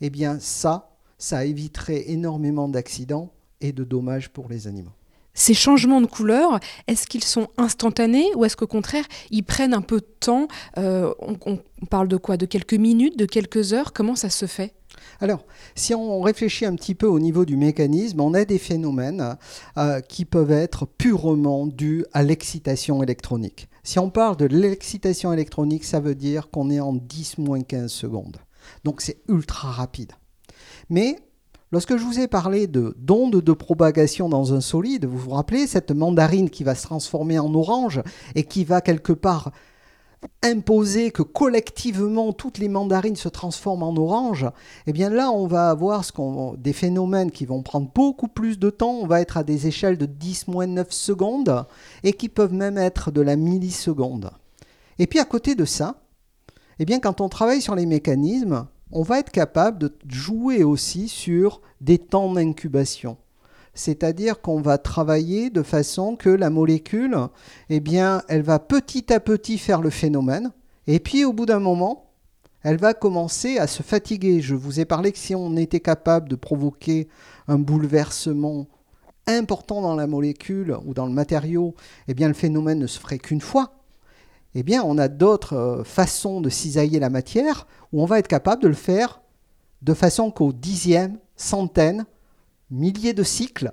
eh 0.00 0.10
bien 0.10 0.38
ça, 0.38 0.96
ça 1.18 1.44
éviterait 1.44 2.10
énormément 2.10 2.68
d'accidents 2.68 3.32
et 3.60 3.72
de 3.72 3.82
dommages 3.82 4.30
pour 4.30 4.48
les 4.48 4.68
animaux. 4.68 4.92
Ces 5.34 5.54
changements 5.54 6.00
de 6.00 6.06
couleur, 6.06 6.60
est-ce 6.86 7.06
qu'ils 7.06 7.24
sont 7.24 7.48
instantanés 7.56 8.28
ou 8.36 8.44
est-ce 8.44 8.56
qu'au 8.56 8.66
contraire, 8.66 9.04
ils 9.30 9.42
prennent 9.42 9.74
un 9.74 9.82
peu 9.82 10.00
de 10.00 10.06
temps 10.20 10.48
euh, 10.78 11.12
on, 11.20 11.58
parle 11.90 12.08
de 12.08 12.16
quoi? 12.16 12.36
De 12.36 12.46
quelques 12.46 12.74
minutes, 12.74 13.18
de 13.18 13.26
quelques 13.26 13.72
heures? 13.72 13.92
Comment 13.92 14.16
ça 14.16 14.30
se 14.30 14.46
fait? 14.46 14.74
Alors, 15.20 15.44
si 15.74 15.94
on 15.94 16.20
réfléchit 16.22 16.64
un 16.64 16.74
petit 16.76 16.94
peu 16.94 17.06
au 17.06 17.18
niveau 17.18 17.44
du 17.44 17.56
mécanisme, 17.56 18.20
on 18.20 18.32
a 18.32 18.44
des 18.44 18.58
phénomènes 18.58 19.36
euh, 19.76 20.00
qui 20.00 20.24
peuvent 20.24 20.52
être 20.52 20.86
purement 20.86 21.66
dus 21.66 22.06
à 22.12 22.22
l'excitation 22.22 23.02
électronique. 23.02 23.68
Si 23.82 23.98
on 23.98 24.08
parle 24.08 24.36
de 24.36 24.46
l'excitation 24.46 25.32
électronique, 25.32 25.84
ça 25.84 26.00
veut 26.00 26.14
dire 26.14 26.48
qu'on 26.50 26.70
est 26.70 26.80
en 26.80 26.94
10 26.94 27.38
moins 27.38 27.60
15 27.60 27.90
secondes. 27.90 28.38
Donc 28.84 29.02
c'est 29.02 29.18
ultra 29.28 29.70
rapide. 29.70 30.12
Mais 30.88 31.16
Lorsque 31.74 31.96
je 31.96 32.04
vous 32.04 32.20
ai 32.20 32.28
parlé 32.28 32.68
d'ondes 32.68 33.40
de 33.40 33.52
propagation 33.52 34.28
dans 34.28 34.54
un 34.54 34.60
solide, 34.60 35.06
vous 35.06 35.18
vous 35.18 35.30
rappelez 35.30 35.66
cette 35.66 35.90
mandarine 35.90 36.48
qui 36.48 36.62
va 36.62 36.76
se 36.76 36.84
transformer 36.84 37.40
en 37.40 37.52
orange 37.52 38.00
et 38.36 38.44
qui 38.44 38.62
va 38.62 38.80
quelque 38.80 39.12
part 39.12 39.50
imposer 40.44 41.10
que 41.10 41.22
collectivement 41.22 42.32
toutes 42.32 42.58
les 42.58 42.68
mandarines 42.68 43.16
se 43.16 43.28
transforment 43.28 43.82
en 43.82 43.96
orange, 43.96 44.46
eh 44.86 44.92
bien 44.92 45.10
là 45.10 45.32
on 45.32 45.48
va 45.48 45.68
avoir 45.68 46.04
des 46.58 46.72
phénomènes 46.72 47.32
qui 47.32 47.44
vont 47.44 47.64
prendre 47.64 47.90
beaucoup 47.92 48.28
plus 48.28 48.56
de 48.56 48.70
temps, 48.70 48.92
on 48.92 49.08
va 49.08 49.20
être 49.20 49.36
à 49.36 49.42
des 49.42 49.66
échelles 49.66 49.98
de 49.98 50.06
10-9 50.06 50.92
secondes 50.92 51.66
et 52.04 52.12
qui 52.12 52.28
peuvent 52.28 52.54
même 52.54 52.78
être 52.78 53.10
de 53.10 53.20
la 53.20 53.34
milliseconde. 53.34 54.30
Et 55.00 55.08
puis 55.08 55.18
à 55.18 55.24
côté 55.24 55.56
de 55.56 55.64
ça, 55.64 55.96
eh 56.78 56.84
bien 56.84 57.00
quand 57.00 57.20
on 57.20 57.28
travaille 57.28 57.60
sur 57.60 57.74
les 57.74 57.86
mécanismes, 57.86 58.68
on 58.94 59.02
va 59.02 59.18
être 59.18 59.32
capable 59.32 59.78
de 59.78 59.92
jouer 60.08 60.62
aussi 60.62 61.08
sur 61.08 61.60
des 61.80 61.98
temps 61.98 62.32
d'incubation. 62.32 63.18
C'est-à-dire 63.74 64.40
qu'on 64.40 64.60
va 64.60 64.78
travailler 64.78 65.50
de 65.50 65.62
façon 65.62 66.14
que 66.14 66.30
la 66.30 66.48
molécule, 66.48 67.16
eh 67.70 67.82
elle 68.28 68.42
va 68.42 68.60
petit 68.60 69.12
à 69.12 69.18
petit 69.18 69.58
faire 69.58 69.80
le 69.80 69.90
phénomène, 69.90 70.52
et 70.86 71.00
puis 71.00 71.24
au 71.24 71.32
bout 71.32 71.44
d'un 71.44 71.58
moment, 71.58 72.12
elle 72.62 72.76
va 72.76 72.94
commencer 72.94 73.58
à 73.58 73.66
se 73.66 73.82
fatiguer. 73.82 74.40
Je 74.40 74.54
vous 74.54 74.78
ai 74.78 74.84
parlé 74.84 75.10
que 75.10 75.18
si 75.18 75.34
on 75.34 75.56
était 75.56 75.80
capable 75.80 76.28
de 76.28 76.36
provoquer 76.36 77.08
un 77.48 77.58
bouleversement 77.58 78.68
important 79.26 79.82
dans 79.82 79.96
la 79.96 80.06
molécule 80.06 80.76
ou 80.86 80.94
dans 80.94 81.06
le 81.06 81.12
matériau, 81.12 81.74
eh 82.06 82.14
bien 82.14 82.28
le 82.28 82.34
phénomène 82.34 82.78
ne 82.78 82.86
se 82.86 83.00
ferait 83.00 83.18
qu'une 83.18 83.40
fois 83.40 83.83
eh 84.54 84.62
bien, 84.62 84.82
on 84.84 84.98
a 84.98 85.08
d'autres 85.08 85.54
euh, 85.54 85.84
façons 85.84 86.40
de 86.40 86.48
cisailler 86.48 87.00
la 87.00 87.10
matière 87.10 87.66
où 87.92 88.02
on 88.02 88.06
va 88.06 88.18
être 88.18 88.28
capable 88.28 88.62
de 88.62 88.68
le 88.68 88.74
faire 88.74 89.20
de 89.82 89.94
façon 89.94 90.30
qu'au 90.30 90.52
dixième, 90.52 91.18
centaine, 91.36 92.06
milliers 92.70 93.12
de 93.12 93.22
cycles, 93.22 93.72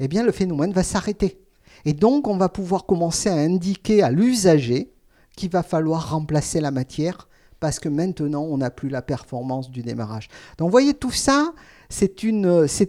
eh 0.00 0.08
bien, 0.08 0.22
le 0.22 0.32
phénomène 0.32 0.72
va 0.72 0.82
s'arrêter. 0.82 1.40
Et 1.84 1.92
donc, 1.92 2.28
on 2.28 2.36
va 2.36 2.48
pouvoir 2.48 2.84
commencer 2.84 3.28
à 3.28 3.34
indiquer 3.34 4.02
à 4.02 4.10
l'usager 4.10 4.92
qu'il 5.36 5.50
va 5.50 5.62
falloir 5.62 6.10
remplacer 6.10 6.60
la 6.60 6.70
matière 6.70 7.28
parce 7.60 7.78
que 7.78 7.88
maintenant, 7.88 8.42
on 8.42 8.58
n'a 8.58 8.70
plus 8.70 8.88
la 8.88 9.02
performance 9.02 9.70
du 9.70 9.82
démarrage. 9.82 10.28
Donc, 10.58 10.66
vous 10.66 10.72
voyez, 10.72 10.94
tout 10.94 11.10
ça, 11.10 11.52
c'est, 11.88 12.24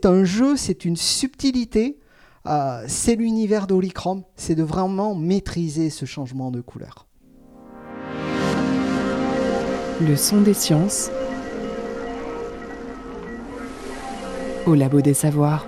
un 0.06 0.24
jeu, 0.24 0.58
c'est 0.58 0.86
une 0.86 0.98
subtilité. 0.98 2.00
Euh, 2.46 2.84
c'est 2.88 3.16
l'univers 3.16 3.68
d'Olichrome, 3.68 4.24
c'est 4.36 4.56
de 4.56 4.64
vraiment 4.64 5.16
maîtriser 5.16 5.90
ce 5.90 6.06
changement 6.06 6.52
de 6.52 6.62
couleur. 6.62 7.09
Le 10.02 10.16
son 10.16 10.40
des 10.40 10.54
sciences 10.54 11.12
au 14.66 14.74
labo 14.74 15.02
des 15.02 15.14
savoirs. 15.14 15.68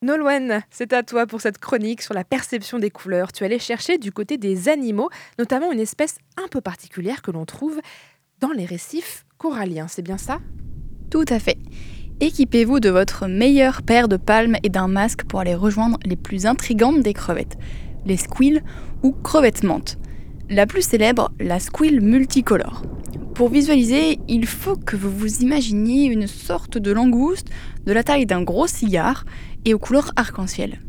Nolwenn, 0.00 0.62
c'est 0.70 0.94
à 0.94 1.02
toi 1.02 1.26
pour 1.26 1.42
cette 1.42 1.58
chronique 1.58 2.00
sur 2.00 2.14
la 2.14 2.24
perception 2.24 2.78
des 2.78 2.90
couleurs. 2.90 3.32
Tu 3.32 3.44
allais 3.44 3.58
chercher 3.58 3.98
du 3.98 4.10
côté 4.10 4.38
des 4.38 4.70
animaux, 4.70 5.10
notamment 5.38 5.70
une 5.70 5.80
espèce 5.80 6.16
un 6.42 6.48
peu 6.48 6.62
particulière 6.62 7.20
que 7.20 7.30
l'on 7.30 7.44
trouve 7.44 7.78
dans 8.40 8.52
les 8.52 8.64
récifs 8.64 9.26
coralliens. 9.36 9.88
C'est 9.88 10.02
bien 10.02 10.18
ça? 10.18 10.38
Tout 11.10 11.26
à 11.28 11.38
fait. 11.38 11.58
Équipez-vous 12.20 12.78
de 12.78 12.90
votre 12.90 13.26
meilleure 13.26 13.82
paire 13.82 14.06
de 14.06 14.16
palmes 14.16 14.56
et 14.62 14.68
d'un 14.68 14.86
masque 14.86 15.24
pour 15.24 15.40
aller 15.40 15.56
rejoindre 15.56 15.98
les 16.04 16.14
plus 16.14 16.46
intrigantes 16.46 17.00
des 17.00 17.12
crevettes, 17.12 17.58
les 18.06 18.16
squills 18.16 18.62
ou 19.02 19.10
crevettes 19.10 19.64
menthes. 19.64 19.98
La 20.48 20.66
plus 20.66 20.82
célèbre, 20.82 21.32
la 21.40 21.58
squill 21.58 22.00
multicolore. 22.00 22.82
Pour 23.34 23.48
visualiser, 23.48 24.20
il 24.28 24.46
faut 24.46 24.76
que 24.76 24.94
vous 24.94 25.10
vous 25.10 25.42
imaginiez 25.42 26.04
une 26.04 26.28
sorte 26.28 26.78
de 26.78 26.92
langouste 26.92 27.48
de 27.84 27.92
la 27.92 28.04
taille 28.04 28.26
d'un 28.26 28.42
gros 28.42 28.68
cigare 28.68 29.24
et 29.64 29.74
aux 29.74 29.80
couleurs 29.80 30.12
arc-en-ciel. 30.14 30.80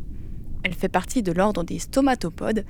Elle 0.62 0.74
fait 0.74 0.88
partie 0.88 1.24
de 1.24 1.32
l'ordre 1.32 1.64
des 1.64 1.80
stomatopodes 1.80 2.64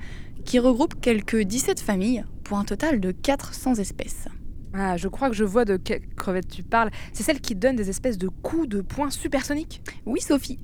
qui 0.45 0.57
regroupe 0.57 0.99
quelques 0.99 1.41
17 1.41 1.79
familles 1.79 2.25
pour 2.43 2.57
un 2.57 2.63
total 2.63 2.99
de 2.99 3.11
400 3.11 3.75
espèces. 3.75 4.27
Ah, 4.73 4.97
je 4.97 5.07
crois 5.07 5.29
que 5.29 5.35
je 5.35 5.43
vois 5.43 5.65
de 5.65 5.77
quelle 5.77 6.07
crevette 6.15 6.47
tu 6.47 6.63
parles. 6.63 6.91
C'est 7.13 7.23
celle 7.23 7.41
qui 7.41 7.55
donne 7.55 7.75
des 7.75 7.89
espèces 7.89 8.17
de 8.17 8.27
coups 8.27 8.67
de 8.67 8.81
poing 8.81 9.09
supersoniques 9.09 9.81
Oui, 10.05 10.21
Sophie. 10.21 10.59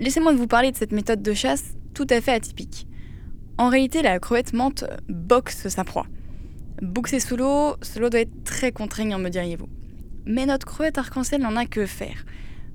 Laissez-moi 0.00 0.34
vous 0.34 0.46
parler 0.46 0.72
de 0.72 0.76
cette 0.76 0.92
méthode 0.92 1.22
de 1.22 1.34
chasse 1.34 1.74
tout 1.94 2.06
à 2.10 2.20
fait 2.20 2.32
atypique. 2.32 2.88
En 3.58 3.68
réalité, 3.68 4.02
la 4.02 4.18
crevette 4.18 4.52
menthe 4.52 4.84
boxe 5.08 5.68
sa 5.68 5.84
proie. 5.84 6.06
Boxer 6.82 7.20
sous 7.20 7.36
l'eau, 7.36 7.76
cela 7.82 8.10
doit 8.10 8.20
être 8.20 8.44
très 8.44 8.72
contraignant, 8.72 9.18
me 9.18 9.28
diriez-vous. 9.28 9.68
Mais 10.26 10.46
notre 10.46 10.66
crevette 10.66 10.98
arc-en-ciel 10.98 11.40
n'en 11.40 11.54
a 11.54 11.66
que 11.66 11.86
faire. 11.86 12.24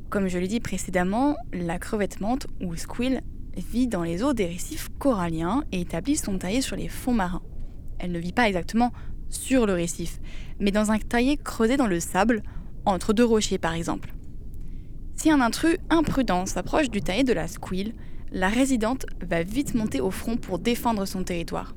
Comme 0.10 0.27
je 0.27 0.38
l'ai 0.38 0.47
dit 0.47 0.62
précédemment, 0.62 1.36
la 1.51 1.77
crevette 1.79 2.21
menthe, 2.21 2.47
ou 2.62 2.75
squill, 2.75 3.21
vit 3.58 3.88
dans 3.88 4.03
les 4.03 4.23
eaux 4.23 4.34
des 4.34 4.45
récifs 4.45 4.88
coralliens 4.99 5.63
et 5.73 5.82
établit 5.82 6.15
son 6.15 6.38
taillé 6.38 6.62
sur 6.62 6.77
les 6.77 6.88
fonds 6.88 7.13
marins. 7.13 7.43
Elle 7.99 8.13
ne 8.13 8.19
vit 8.19 8.32
pas 8.32 8.47
exactement 8.47 8.93
sur 9.29 9.65
le 9.65 9.73
récif, 9.73 10.19
mais 10.59 10.71
dans 10.71 10.91
un 10.91 10.99
taillé 10.99 11.37
creusé 11.37 11.77
dans 11.77 11.87
le 11.87 11.99
sable, 11.99 12.43
entre 12.85 13.13
deux 13.13 13.25
rochers 13.25 13.57
par 13.57 13.73
exemple. 13.73 14.13
Si 15.15 15.29
un 15.29 15.41
intrus 15.41 15.77
imprudent 15.89 16.45
s'approche 16.45 16.89
du 16.89 17.01
taillé 17.01 17.23
de 17.23 17.33
la 17.33 17.47
squill, 17.47 17.93
la 18.31 18.47
résidente 18.47 19.05
va 19.21 19.43
vite 19.43 19.73
monter 19.73 20.01
au 20.01 20.11
front 20.11 20.37
pour 20.37 20.59
défendre 20.59 21.05
son 21.05 21.23
territoire. 21.23 21.75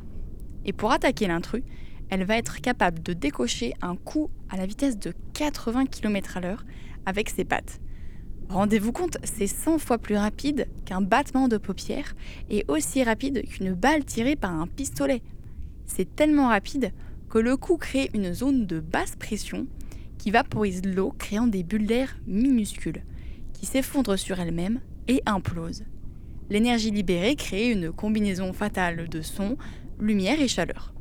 Et 0.64 0.72
pour 0.72 0.92
attaquer 0.92 1.26
l'intrus, 1.26 1.62
elle 2.10 2.24
va 2.24 2.36
être 2.36 2.60
capable 2.60 3.02
de 3.02 3.14
décocher 3.14 3.72
un 3.80 3.96
coup 3.96 4.30
à 4.50 4.56
la 4.56 4.66
vitesse 4.66 4.98
de 4.98 5.12
80 5.34 5.86
km 5.86 6.36
à 6.36 6.40
l'heure 6.40 6.64
avec 7.06 7.30
ses 7.30 7.44
pattes. 7.44 7.80
Rendez-vous 8.48 8.92
compte, 8.92 9.16
c'est 9.24 9.46
100 9.46 9.78
fois 9.78 9.96
plus 9.96 10.16
rapide 10.16 10.68
qu'un 10.84 11.00
battement 11.00 11.48
de 11.48 11.56
paupières 11.56 12.14
et 12.50 12.64
aussi 12.68 13.02
rapide 13.02 13.42
qu'une 13.48 13.72
balle 13.72 14.04
tirée 14.04 14.36
par 14.36 14.52
un 14.52 14.66
pistolet. 14.66 15.22
C'est 15.86 16.14
tellement 16.14 16.48
rapide 16.48 16.92
que 17.32 17.38
le 17.38 17.56
coup 17.56 17.78
crée 17.78 18.10
une 18.12 18.34
zone 18.34 18.66
de 18.66 18.78
basse 18.78 19.16
pression 19.16 19.66
qui 20.18 20.30
vaporise 20.30 20.82
l'eau 20.84 21.14
créant 21.16 21.46
des 21.46 21.62
bulles 21.62 21.86
d'air 21.86 22.18
minuscules 22.26 23.02
qui 23.54 23.64
s'effondrent 23.64 24.18
sur 24.18 24.38
elles-mêmes 24.38 24.82
et 25.08 25.22
implosent. 25.24 25.84
L'énergie 26.50 26.90
libérée 26.90 27.34
crée 27.34 27.70
une 27.70 27.90
combinaison 27.90 28.52
fatale 28.52 29.08
de 29.08 29.22
son, 29.22 29.56
lumière 29.98 30.42
et 30.42 30.46
chaleur. 30.46 30.92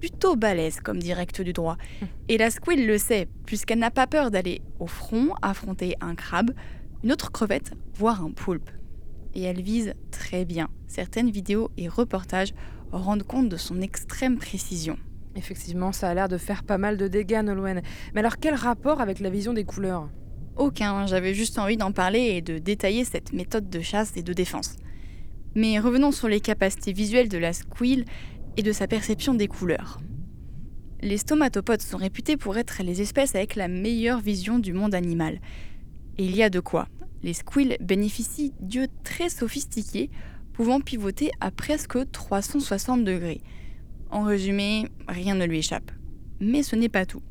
Plutôt 0.00 0.34
balèze 0.34 0.80
comme 0.80 0.98
direct 0.98 1.40
du 1.40 1.52
droit. 1.52 1.76
Et 2.28 2.38
la 2.38 2.50
squill 2.50 2.84
le 2.84 2.98
sait, 2.98 3.28
puisqu'elle 3.44 3.78
n'a 3.78 3.92
pas 3.92 4.08
peur 4.08 4.32
d'aller 4.32 4.62
au 4.80 4.88
front 4.88 5.28
affronter 5.42 5.94
un 6.00 6.16
crabe, 6.16 6.50
une 7.04 7.12
autre 7.12 7.30
crevette, 7.30 7.70
voire 7.94 8.24
un 8.24 8.32
poulpe. 8.32 8.68
Et 9.36 9.42
elle 9.42 9.62
vise 9.62 9.94
très 10.10 10.44
bien. 10.44 10.70
Certaines 10.88 11.30
vidéos 11.30 11.70
et 11.76 11.86
reportages 11.86 12.52
rendent 12.90 13.22
compte 13.22 13.48
de 13.48 13.56
son 13.56 13.80
extrême 13.80 14.38
précision. 14.38 14.98
Effectivement, 15.36 15.92
ça 15.92 16.08
a 16.08 16.14
l'air 16.14 16.28
de 16.28 16.38
faire 16.38 16.64
pas 16.64 16.78
mal 16.78 16.96
de 16.96 17.08
dégâts, 17.08 17.42
Nolwenn. 17.44 17.82
Mais 18.14 18.20
alors, 18.20 18.38
quel 18.38 18.54
rapport 18.54 19.00
avec 19.00 19.20
la 19.20 19.30
vision 19.30 19.52
des 19.52 19.64
couleurs? 19.64 20.08
Aucun, 20.56 21.06
j'avais 21.06 21.34
juste 21.34 21.58
envie 21.58 21.76
d'en 21.76 21.92
parler 21.92 22.20
et 22.20 22.40
de 22.40 22.58
détailler 22.58 23.04
cette 23.04 23.34
méthode 23.34 23.68
de 23.68 23.80
chasse 23.80 24.16
et 24.16 24.22
de 24.22 24.32
défense. 24.32 24.76
Mais 25.54 25.78
revenons 25.78 26.12
sur 26.12 26.28
les 26.28 26.40
capacités 26.40 26.94
visuelles 26.94 27.28
de 27.28 27.36
la 27.36 27.52
squill 27.52 28.06
et 28.56 28.62
de 28.62 28.72
sa 28.72 28.86
perception 28.86 29.34
des 29.34 29.48
couleurs. 29.48 30.00
Les 31.02 31.18
stomatopodes 31.18 31.82
sont 31.82 31.98
réputés 31.98 32.38
pour 32.38 32.56
être 32.56 32.82
les 32.82 33.02
espèces 33.02 33.34
avec 33.34 33.54
la 33.54 33.68
meilleure 33.68 34.20
vision 34.20 34.58
du 34.58 34.72
monde 34.72 34.94
animal. 34.94 35.40
Et 36.16 36.24
il 36.24 36.34
y 36.34 36.42
a 36.42 36.48
de 36.48 36.60
quoi. 36.60 36.88
Les 37.22 37.34
squills 37.34 37.76
bénéficient 37.80 38.54
d'yeux 38.60 38.88
très 39.04 39.28
sophistiqués, 39.28 40.10
pouvant 40.54 40.80
pivoter 40.80 41.30
à 41.40 41.50
presque 41.50 41.98
360 42.10 43.04
degrés. 43.04 43.42
En 44.10 44.22
résumé, 44.22 44.88
rien 45.08 45.34
ne 45.34 45.44
lui 45.44 45.58
échappe. 45.58 45.90
Mais 46.40 46.62
ce 46.62 46.76
n'est 46.76 46.88
pas 46.88 47.06
tout. 47.06 47.22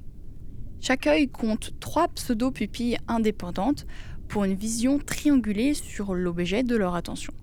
Chaque 0.81 1.07
œil 1.07 1.29
compte 1.29 1.73
trois 1.79 2.07
pseudo-pupilles 2.07 2.97
indépendantes 3.07 3.85
pour 4.27 4.43
une 4.43 4.55
vision 4.55 4.99
triangulée 4.99 5.73
sur 5.73 6.13
l'objet 6.13 6.63
de 6.63 6.75
leur 6.75 6.95
attention. 6.95 7.33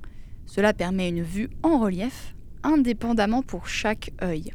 Cela 0.47 0.73
permet 0.73 1.09
une 1.09 1.23
vue 1.23 1.49
en 1.62 1.79
relief, 1.79 2.35
indépendamment 2.62 3.42
pour 3.42 3.68
chaque 3.68 4.12
œil. 4.23 4.53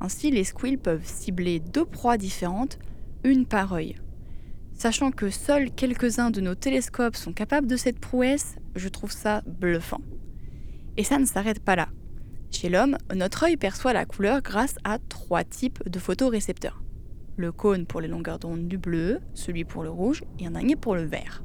Ainsi, 0.00 0.30
les 0.30 0.44
squills 0.44 0.76
peuvent 0.76 1.04
cibler 1.06 1.60
deux 1.60 1.84
proies 1.84 2.18
différentes 2.18 2.78
une 3.24 3.46
par 3.46 3.72
œil. 3.72 3.96
Sachant 4.72 5.10
que 5.10 5.30
seuls 5.30 5.70
quelques-uns 5.70 6.30
de 6.30 6.40
nos 6.40 6.54
télescopes 6.54 7.16
sont 7.16 7.32
capables 7.32 7.66
de 7.66 7.76
cette 7.76 7.98
prouesse, 7.98 8.56
je 8.74 8.88
trouve 8.88 9.10
ça 9.10 9.42
bluffant. 9.46 10.00
Et 10.96 11.04
ça 11.04 11.18
ne 11.18 11.24
s'arrête 11.24 11.60
pas 11.60 11.76
là. 11.76 11.88
Chez 12.58 12.70
l'homme, 12.70 12.96
notre 13.14 13.44
œil 13.44 13.58
perçoit 13.58 13.92
la 13.92 14.06
couleur 14.06 14.40
grâce 14.40 14.76
à 14.82 14.98
trois 14.98 15.44
types 15.44 15.86
de 15.86 15.98
photorécepteurs. 15.98 16.82
Le 17.36 17.52
cône 17.52 17.84
pour 17.84 18.00
les 18.00 18.08
longueurs 18.08 18.38
d'onde 18.38 18.66
du 18.66 18.78
bleu, 18.78 19.20
celui 19.34 19.66
pour 19.66 19.82
le 19.82 19.90
rouge 19.90 20.24
et 20.38 20.46
un 20.46 20.52
dernier 20.52 20.74
pour 20.74 20.94
le 20.94 21.04
vert. 21.04 21.44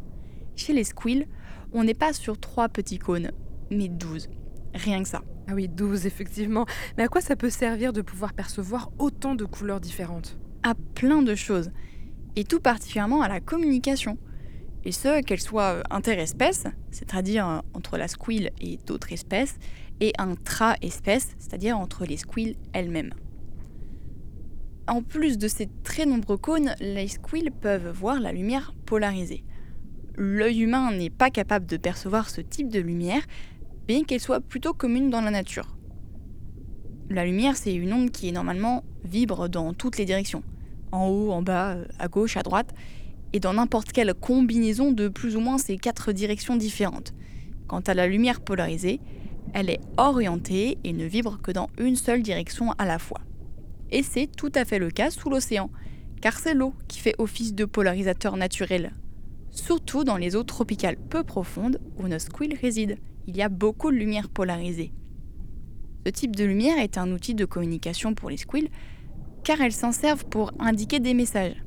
Chez 0.56 0.72
les 0.72 0.86
squills, 0.86 1.28
on 1.74 1.84
n'est 1.84 1.94
pas 1.94 2.14
sur 2.14 2.40
trois 2.40 2.70
petits 2.70 2.98
cônes, 2.98 3.32
mais 3.70 3.90
douze. 3.90 4.30
Rien 4.74 5.04
que 5.04 5.10
ça. 5.10 5.22
Ah 5.50 5.54
oui, 5.54 5.68
12 5.68 6.06
effectivement. 6.06 6.66
Mais 6.98 7.04
à 7.04 7.08
quoi 7.10 7.20
ça 7.20 7.36
peut 7.36 7.50
servir 7.50 7.92
de 7.92 8.02
pouvoir 8.02 8.32
percevoir 8.32 8.90
autant 8.98 9.36
de 9.36 9.44
couleurs 9.44 9.82
différentes? 9.82 10.40
À 10.64 10.76
plein 10.96 11.24
de 11.24 11.36
choses. 11.36 11.72
Et 12.38 12.46
tout 12.46 12.62
particulièrement 12.62 13.22
à 13.22 13.28
la 13.28 13.42
communication. 13.42 14.18
Et 14.86 14.94
ce, 14.94 15.22
qu'elle 15.22 15.42
soit 15.42 15.74
euh, 15.74 15.84
interespèce, 15.92 16.64
c'est-à-dire 16.90 17.48
euh, 17.48 17.60
entre 17.74 17.98
la 17.98 18.08
squill 18.08 18.50
et 18.62 18.78
d'autres 18.88 19.12
espèces, 19.12 19.58
et 20.02 20.12
intra-espèce, 20.18 21.36
c'est-à-dire 21.38 21.78
entre 21.78 22.06
les 22.06 22.18
squills 22.18 22.58
elles-mêmes. 22.74 23.14
En 24.88 25.04
plus 25.04 25.38
de 25.38 25.48
ces 25.48 25.70
très 25.84 26.06
nombreux 26.06 26.38
cônes, 26.38 26.76
les 26.82 27.08
squills 27.08 27.52
peuvent 27.52 27.92
voir 27.92 28.20
la 28.20 28.34
lumière 28.34 28.74
polarisée. 28.86 29.46
L'œil 30.18 30.62
humain 30.62 30.92
n'est 30.92 31.10
pas 31.12 31.30
capable 31.30 31.68
de 31.68 31.78
percevoir 31.78 32.30
ce 32.30 32.42
type 32.42 32.68
de 32.68 32.80
lumière, 32.80 33.22
bien 33.88 34.04
qu'elle 34.04 34.20
soit 34.20 34.42
plutôt 34.42 34.74
commune 34.74 35.10
dans 35.10 35.22
la 35.22 35.32
nature. 35.32 35.78
La 37.10 37.26
lumière, 37.26 37.56
c'est 37.56 37.74
une 37.74 37.94
onde 37.94 38.12
qui 38.12 38.32
normalement 38.32 38.84
vibre 39.04 39.50
dans 39.50 39.74
toutes 39.74 39.98
les 39.98 40.06
directions, 40.06 40.44
en 40.92 41.08
haut, 41.08 41.32
en 41.32 41.42
bas, 41.42 41.78
à 42.00 42.08
gauche, 42.08 42.38
à 42.38 42.44
droite, 42.44 42.74
et 43.34 43.40
dans 43.40 43.54
n'importe 43.54 43.92
quelle 43.92 44.14
combinaison 44.14 44.92
de 44.92 45.08
plus 45.08 45.36
ou 45.36 45.40
moins 45.40 45.58
ces 45.58 45.78
quatre 45.78 46.12
directions 46.12 46.58
différentes. 46.58 47.14
Quant 47.68 47.80
à 47.80 47.94
la 47.94 48.08
lumière 48.08 48.42
polarisée, 48.42 49.00
elle 49.54 49.70
est 49.70 49.82
orientée 49.98 50.78
et 50.84 50.94
ne 50.94 51.06
vibre 51.06 51.40
que 51.42 51.52
dans 51.52 51.70
une 51.78 51.96
seule 51.96 52.22
direction 52.22 52.72
à 52.78 52.86
la 52.86 53.00
fois. 53.00 53.22
Et 53.92 54.04
c'est 54.04 54.28
tout 54.28 54.52
à 54.56 54.66
fait 54.66 54.80
le 54.80 54.90
cas 54.90 55.12
sous 55.12 55.30
l'océan, 55.30 55.70
car 56.22 56.40
c'est 56.40 56.54
l'eau 56.54 56.74
qui 56.88 57.00
fait 57.00 57.16
office 57.18 57.54
de 57.54 57.66
polarisateur 57.66 58.38
naturel, 58.38 58.94
surtout 59.52 60.04
dans 60.04 60.18
les 60.18 60.36
eaux 60.36 60.44
tropicales 60.44 60.98
peu 60.98 61.24
profondes 61.24 61.80
où 61.98 62.08
nos 62.08 62.20
squills 62.20 62.56
résident 62.56 62.98
il 63.28 63.38
y 63.38 63.42
a 63.42 63.50
beaucoup 63.50 63.92
de 63.92 63.98
lumière 63.98 64.30
polarisée. 64.30 64.92
Ce 66.06 66.12
type 66.12 66.36
de 66.36 66.44
lumière 66.44 66.80
est 66.80 66.98
un 66.98 67.12
outil 67.12 67.36
de 67.36 67.46
communication 67.46 68.16
pour 68.16 68.30
les 68.30 68.38
squills, 68.38 68.70
car 69.44 69.62
elles 69.62 69.74
s'en 69.74 69.92
servent 69.92 70.26
pour 70.26 70.52
indiquer 70.60 71.00
des 71.00 71.14
messages. 71.14 71.64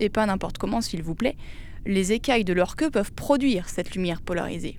Et 0.00 0.08
pas 0.08 0.26
n'importe 0.26 0.58
comment, 0.58 0.80
s'il 0.80 1.02
vous 1.02 1.14
plaît, 1.14 1.36
les 1.86 2.12
écailles 2.12 2.44
de 2.44 2.54
leur 2.54 2.76
queue 2.76 2.90
peuvent 2.90 3.12
produire 3.12 3.68
cette 3.68 3.94
lumière 3.94 4.22
polarisée. 4.22 4.78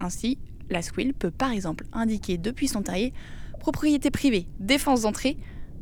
Ainsi, 0.00 0.38
la 0.70 0.82
squill 0.82 1.14
peut 1.14 1.30
par 1.30 1.52
exemple 1.52 1.84
indiquer 1.92 2.38
depuis 2.38 2.68
son 2.68 2.82
terrier 2.82 3.12
propriété 3.58 4.10
privée, 4.10 4.46
défense 4.60 5.02
d'entrée, 5.02 5.36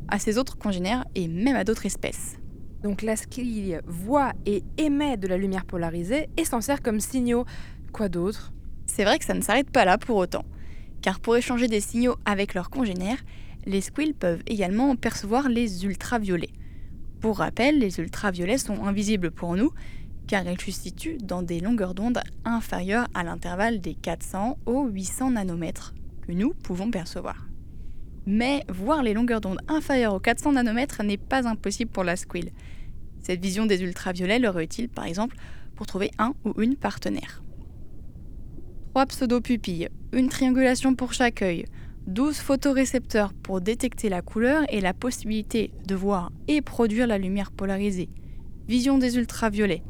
à 0.08 0.18
ses 0.18 0.38
autres 0.38 0.56
congénères 0.56 1.04
et 1.14 1.28
même 1.28 1.56
à 1.56 1.64
d'autres 1.64 1.86
espèces. 1.86 2.36
Donc 2.82 3.02
la 3.02 3.16
squille 3.16 3.80
voit 3.86 4.32
et 4.44 4.62
émet 4.78 5.16
de 5.16 5.26
la 5.26 5.36
lumière 5.36 5.64
polarisée 5.64 6.28
et 6.36 6.44
s'en 6.44 6.60
sert 6.60 6.82
comme 6.82 7.00
signaux. 7.00 7.44
Quoi 7.92 8.08
d'autre? 8.08 8.52
C'est 8.86 9.04
vrai 9.04 9.18
que 9.18 9.24
ça 9.24 9.34
ne 9.34 9.40
s'arrête 9.40 9.70
pas 9.70 9.84
là 9.84 9.98
pour 9.98 10.16
autant, 10.16 10.44
car 11.02 11.20
pour 11.20 11.36
échanger 11.36 11.66
des 11.66 11.80
signaux 11.80 12.16
avec 12.24 12.54
leurs 12.54 12.70
congénères, 12.70 13.22
les 13.66 13.80
squills 13.80 14.12
peuvent 14.12 14.42
également 14.46 14.94
percevoir 14.94 15.48
les 15.48 15.84
ultraviolets. 15.84 16.52
Pour 17.20 17.38
rappel, 17.38 17.78
les 17.78 17.98
ultraviolets 17.98 18.58
sont 18.58 18.84
invisibles 18.84 19.32
pour 19.32 19.56
nous, 19.56 19.72
car 20.26 20.44
ils 20.46 20.60
se 20.60 20.70
situent 20.70 21.18
dans 21.18 21.42
des 21.42 21.60
longueurs 21.60 21.94
d'onde 21.94 22.20
inférieures 22.44 23.08
à 23.14 23.24
l'intervalle 23.24 23.80
des 23.80 23.94
400 23.94 24.58
aux 24.66 24.86
800 24.86 25.32
nanomètres 25.32 25.94
que 26.26 26.32
nous 26.32 26.52
pouvons 26.54 26.90
percevoir. 26.90 27.48
Mais 28.26 28.64
voir 28.68 29.02
les 29.02 29.14
longueurs 29.14 29.40
d'onde 29.40 29.60
inférieures 29.68 30.14
aux 30.14 30.20
400 30.20 30.52
nanomètres 30.52 31.02
n'est 31.02 31.16
pas 31.16 31.48
impossible 31.48 31.90
pour 31.90 32.04
la 32.04 32.16
squill. 32.16 32.50
Cette 33.20 33.40
vision 33.40 33.66
des 33.66 33.82
ultraviolets 33.82 34.38
leur 34.38 34.58
est 34.58 34.64
utile 34.64 34.88
par 34.88 35.04
exemple 35.04 35.36
pour 35.74 35.86
trouver 35.86 36.10
un 36.18 36.34
ou 36.44 36.60
une 36.60 36.76
partenaire 36.76 37.42
trois 38.96 39.04
pseudo-pupilles, 39.04 39.90
une 40.14 40.30
triangulation 40.30 40.94
pour 40.94 41.12
chaque 41.12 41.42
œil, 41.42 41.66
12 42.06 42.38
photorécepteurs 42.38 43.34
pour 43.34 43.60
détecter 43.60 44.08
la 44.08 44.22
couleur 44.22 44.64
et 44.70 44.80
la 44.80 44.94
possibilité 44.94 45.70
de 45.86 45.94
voir 45.94 46.32
et 46.48 46.62
produire 46.62 47.06
la 47.06 47.18
lumière 47.18 47.50
polarisée, 47.50 48.08
vision 48.66 48.96
des 48.96 49.18
ultraviolets. 49.18 49.82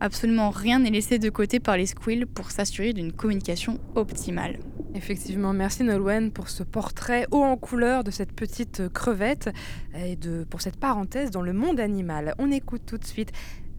Absolument 0.00 0.50
rien 0.50 0.78
n'est 0.78 0.90
laissé 0.90 1.18
de 1.18 1.28
côté 1.28 1.58
par 1.60 1.76
les 1.76 1.86
squills 1.86 2.26
pour 2.26 2.50
s'assurer 2.50 2.92
d'une 2.92 3.12
communication 3.12 3.78
optimale. 3.94 4.58
Effectivement, 4.94 5.52
merci 5.52 5.84
Nolwenn 5.84 6.30
pour 6.30 6.48
ce 6.48 6.62
portrait 6.62 7.26
haut 7.30 7.42
en 7.42 7.56
couleur 7.56 8.04
de 8.04 8.10
cette 8.10 8.32
petite 8.32 8.88
crevette 8.88 9.50
et 9.96 10.16
de, 10.16 10.44
pour 10.44 10.60
cette 10.60 10.76
parenthèse 10.76 11.30
dans 11.30 11.42
le 11.42 11.52
monde 11.52 11.80
animal. 11.80 12.34
On 12.38 12.50
écoute 12.50 12.82
tout 12.86 12.98
de 12.98 13.04
suite 13.04 13.32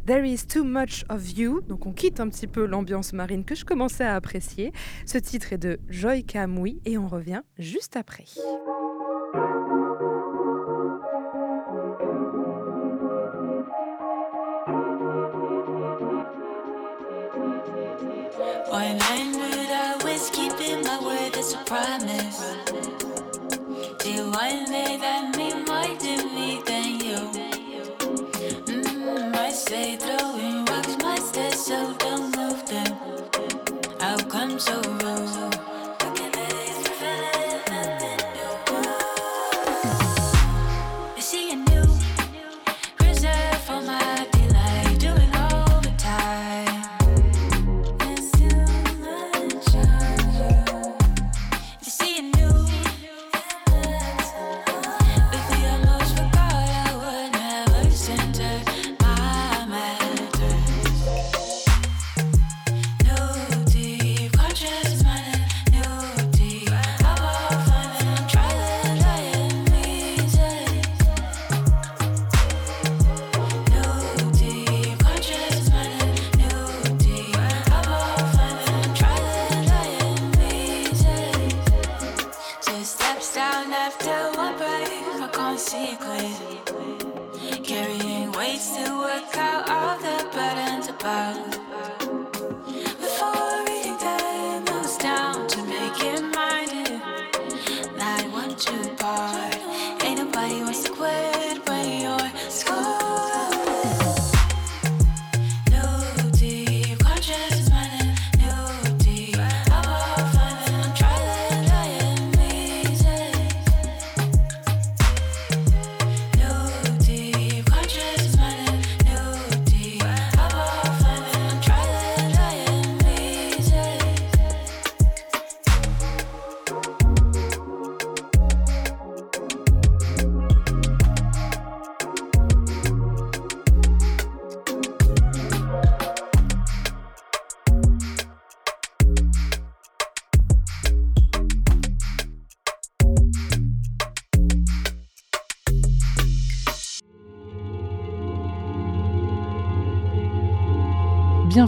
There 0.05 0.27
is 0.27 0.45
too 0.47 0.63
much 0.63 1.05
of 1.09 1.37
you. 1.37 1.61
Donc 1.67 1.85
on 1.85 1.93
quitte 1.93 2.19
un 2.19 2.29
petit 2.29 2.47
peu 2.47 2.65
l'ambiance 2.65 3.13
marine 3.13 3.43
que 3.43 3.55
je 3.55 3.63
commençais 3.63 4.05
à 4.05 4.15
apprécier. 4.15 4.71
Ce 5.05 5.17
titre 5.17 5.53
est 5.53 5.57
de 5.57 5.79
Joy 5.87 6.23
Kamui 6.23 6.81
et 6.85 6.97
on 6.97 7.07
revient 7.07 7.41
juste 7.57 7.95
après. 7.95 8.25
Why 18.69 18.93
mine 18.93 19.31
would 19.39 19.71
always 19.71 20.29
keep 20.29 20.53
in 20.61 20.83
my 20.83 20.99
word, 21.03 21.33
that's 21.33 21.55
a 21.55 21.57
promise. 21.65 22.39
Do 23.97 24.29
one 24.29 24.65
day 24.65 24.95
that 25.01 25.35
mean 25.35 25.65
more 25.65 25.97
to 25.97 26.13
me 26.35 26.61
than 26.67 26.99
you? 26.99 27.17
Mmm, 28.67 29.35
I 29.35 29.49
say 29.49 29.95
throwing 29.97 30.65
rocks, 30.65 30.95
my 31.01 31.17
stairs, 31.17 31.65
so 31.65 31.95
don't 31.97 32.37
move 32.37 32.63
them. 32.67 32.95
I'll 34.01 34.19
come 34.29 34.59
so 34.59 34.79
rude. 34.81 35.78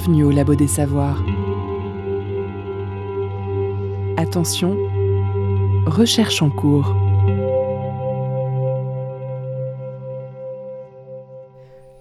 Bienvenue 0.04 0.24
au 0.24 0.32
Labo 0.32 0.56
des 0.56 0.68
Savoirs. 0.68 1.24
Attention, 4.18 4.76
recherche 5.86 6.42
en 6.42 6.50
cours. 6.50 6.96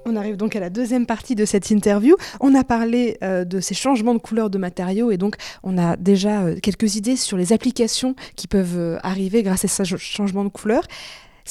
On 0.06 0.16
arrive 0.16 0.38
donc 0.38 0.56
à 0.56 0.60
la 0.60 0.70
deuxième 0.70 1.04
partie 1.04 1.34
de 1.34 1.44
cette 1.44 1.68
interview. 1.68 2.16
On 2.40 2.54
a 2.54 2.64
parlé 2.64 3.18
euh, 3.22 3.44
de 3.44 3.60
ces 3.60 3.74
changements 3.74 4.14
de 4.14 4.18
couleur 4.18 4.48
de 4.48 4.56
matériaux 4.56 5.10
et 5.10 5.18
donc 5.18 5.36
on 5.62 5.76
a 5.76 5.98
déjà 5.98 6.44
euh, 6.44 6.56
quelques 6.62 6.96
idées 6.96 7.16
sur 7.16 7.36
les 7.36 7.52
applications 7.52 8.14
qui 8.34 8.48
peuvent 8.48 8.78
euh, 8.78 8.98
arriver 9.02 9.42
grâce 9.42 9.66
à 9.66 9.68
ce 9.68 9.96
changement 9.96 10.44
de 10.44 10.48
couleur. 10.48 10.84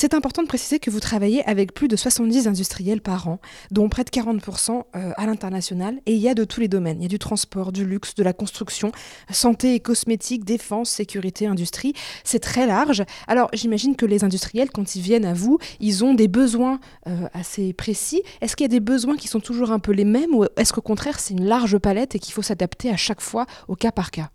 C'est 0.01 0.13
important 0.13 0.43
de 0.43 0.47
préciser 0.47 0.79
que 0.79 0.89
vous 0.89 1.01
travaillez 1.01 1.43
avec 1.43 1.73
plus 1.73 1.89
de 1.89 1.97
70 1.97 2.47
industriels 2.47 3.01
par 3.01 3.27
an, 3.27 3.41
dont 3.69 3.89
près 3.89 4.05
de 4.05 4.09
40% 4.09 4.83
euh, 4.95 5.11
à 5.17 5.25
l'international, 5.25 5.99
et 6.05 6.13
il 6.13 6.21
y 6.21 6.29
a 6.29 6.33
de 6.33 6.45
tous 6.45 6.61
les 6.61 6.69
domaines. 6.69 7.01
Il 7.01 7.03
y 7.03 7.05
a 7.05 7.09
du 7.09 7.19
transport, 7.19 7.73
du 7.73 7.83
luxe, 7.83 8.15
de 8.15 8.23
la 8.23 8.31
construction, 8.31 8.93
santé 9.29 9.75
et 9.75 9.81
cosmétique, 9.81 10.45
défense, 10.45 10.89
sécurité, 10.89 11.47
industrie. 11.47 11.91
C'est 12.23 12.39
très 12.39 12.65
large. 12.65 13.03
Alors 13.27 13.49
j'imagine 13.51 13.97
que 13.97 14.05
les 14.05 14.23
industriels, 14.23 14.71
quand 14.71 14.95
ils 14.95 15.01
viennent 15.01 15.25
à 15.25 15.33
vous, 15.33 15.59
ils 15.81 16.05
ont 16.05 16.13
des 16.13 16.29
besoins 16.29 16.79
euh, 17.07 17.27
assez 17.33 17.73
précis. 17.73 18.23
Est-ce 18.39 18.55
qu'il 18.55 18.63
y 18.63 18.69
a 18.69 18.69
des 18.69 18.79
besoins 18.79 19.17
qui 19.17 19.27
sont 19.27 19.41
toujours 19.41 19.73
un 19.73 19.79
peu 19.79 19.91
les 19.91 20.05
mêmes, 20.05 20.33
ou 20.33 20.45
est-ce 20.55 20.71
qu'au 20.71 20.79
contraire 20.79 21.19
c'est 21.19 21.33
une 21.33 21.43
large 21.43 21.77
palette 21.77 22.15
et 22.15 22.19
qu'il 22.19 22.33
faut 22.33 22.41
s'adapter 22.41 22.89
à 22.89 22.95
chaque 22.95 23.19
fois 23.19 23.47
au 23.67 23.75
cas 23.75 23.91
par 23.91 24.11
cas? 24.11 24.29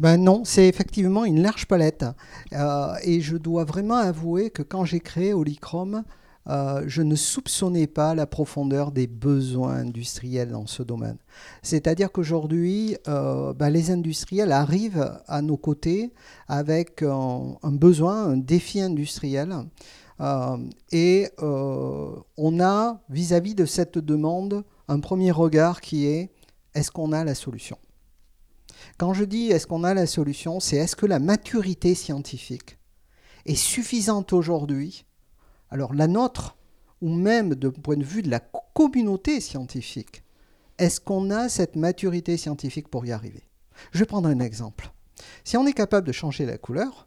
Ben 0.00 0.18
non, 0.18 0.44
c'est 0.44 0.68
effectivement 0.68 1.24
une 1.24 1.40
large 1.40 1.66
palette. 1.66 2.04
Euh, 2.52 2.94
et 3.02 3.20
je 3.20 3.36
dois 3.36 3.64
vraiment 3.64 3.96
avouer 3.96 4.50
que 4.50 4.62
quand 4.62 4.84
j'ai 4.84 5.00
créé 5.00 5.32
Olichrome, 5.32 6.04
euh, 6.48 6.84
je 6.86 7.02
ne 7.02 7.16
soupçonnais 7.16 7.86
pas 7.86 8.14
la 8.14 8.26
profondeur 8.26 8.92
des 8.92 9.06
besoins 9.06 9.76
industriels 9.76 10.50
dans 10.50 10.66
ce 10.66 10.82
domaine. 10.82 11.16
C'est-à-dire 11.62 12.12
qu'aujourd'hui, 12.12 12.96
euh, 13.08 13.52
ben 13.54 13.70
les 13.70 13.90
industriels 13.90 14.52
arrivent 14.52 15.18
à 15.26 15.40
nos 15.40 15.56
côtés 15.56 16.12
avec 16.46 17.02
un, 17.02 17.56
besoin, 17.64 18.26
un 18.26 18.36
défi 18.36 18.80
industriel. 18.80 19.54
et 20.92 21.28
on 21.40 22.60
a, 22.60 23.00
vis 23.08 23.32
à 23.32 23.40
-vis 23.40 23.54
de 23.54 23.64
cette 23.64 23.98
demande, 23.98 24.62
un 24.88 25.00
premier 25.00 25.32
regard 25.32 25.80
qui 25.80 26.06
est 26.06 26.30
est-ce 26.74 26.90
qu'on 26.90 27.12
a 27.12 27.24
la 27.24 27.34
solution? 27.34 27.78
Quand 28.98 29.12
je 29.14 29.24
dis 29.24 29.50
est-ce 29.50 29.66
qu'on 29.66 29.84
a 29.84 29.94
la 29.94 30.06
solution, 30.06 30.60
c'est 30.60 30.76
est-ce 30.76 30.96
que 30.96 31.06
la 31.06 31.18
maturité 31.18 31.94
scientifique 31.94 32.78
est 33.44 33.54
suffisante 33.54 34.32
aujourd'hui? 34.32 35.04
Alors 35.70 35.94
la 35.94 36.06
nôtre, 36.06 36.56
ou 37.02 37.14
même 37.14 37.54
de 37.54 37.68
point 37.68 37.96
de 37.96 38.04
vue 38.04 38.22
de 38.22 38.30
la 38.30 38.40
communauté 38.40 39.40
scientifique, 39.40 40.22
est-ce 40.78 41.00
qu'on 41.00 41.30
a 41.30 41.48
cette 41.48 41.76
maturité 41.76 42.36
scientifique 42.36 42.88
pour 42.88 43.06
y 43.06 43.12
arriver? 43.12 43.42
Je 43.92 43.98
vais 43.98 44.06
prendre 44.06 44.28
un 44.28 44.40
exemple. 44.40 44.90
Si 45.44 45.56
on 45.56 45.66
est 45.66 45.72
capable 45.72 46.06
de 46.06 46.12
changer 46.12 46.46
la 46.46 46.58
couleur, 46.58 47.06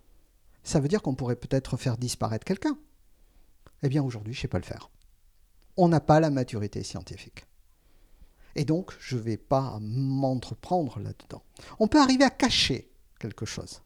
ça 0.64 0.80
veut 0.80 0.88
dire 0.88 1.02
qu'on 1.02 1.16
pourrait 1.16 1.36
peut-être 1.36 1.78
faire 1.78 1.98
disparaître 1.98 2.46
quelqu'un. 2.46 2.78
Eh 3.82 3.90
bien 3.90 4.04
aujourd'hui, 4.04 4.34
je 4.34 4.40
ne 4.40 4.42
sais 4.42 4.48
pas 4.48 4.60
le 4.60 4.64
faire. 4.64 4.90
On 5.78 5.88
n'a 5.88 6.00
pas 6.00 6.20
la 6.20 6.30
maturité 6.30 6.84
scientifique. 6.84 7.46
Et 8.56 8.66
donc, 8.66 8.94
je 9.00 9.16
ne 9.16 9.22
vais 9.22 9.38
pas 9.38 9.80
m'entreprendre 9.82 11.00
là-dedans. 11.00 11.44
On 11.80 11.88
peut 11.88 12.02
arriver 12.02 12.24
à 12.24 12.30
cacher 12.30 12.90
quelque 13.20 13.46
chose. 13.46 13.82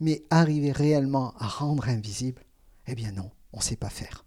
Mais 0.00 0.24
arriver 0.30 0.72
réellement 0.72 1.34
à 1.38 1.46
rendre 1.46 1.88
invisible, 1.88 2.42
eh 2.86 2.94
bien 2.94 3.12
non, 3.12 3.30
on 3.52 3.58
ne 3.58 3.62
sait 3.62 3.76
pas 3.76 3.90
faire. 3.90 4.24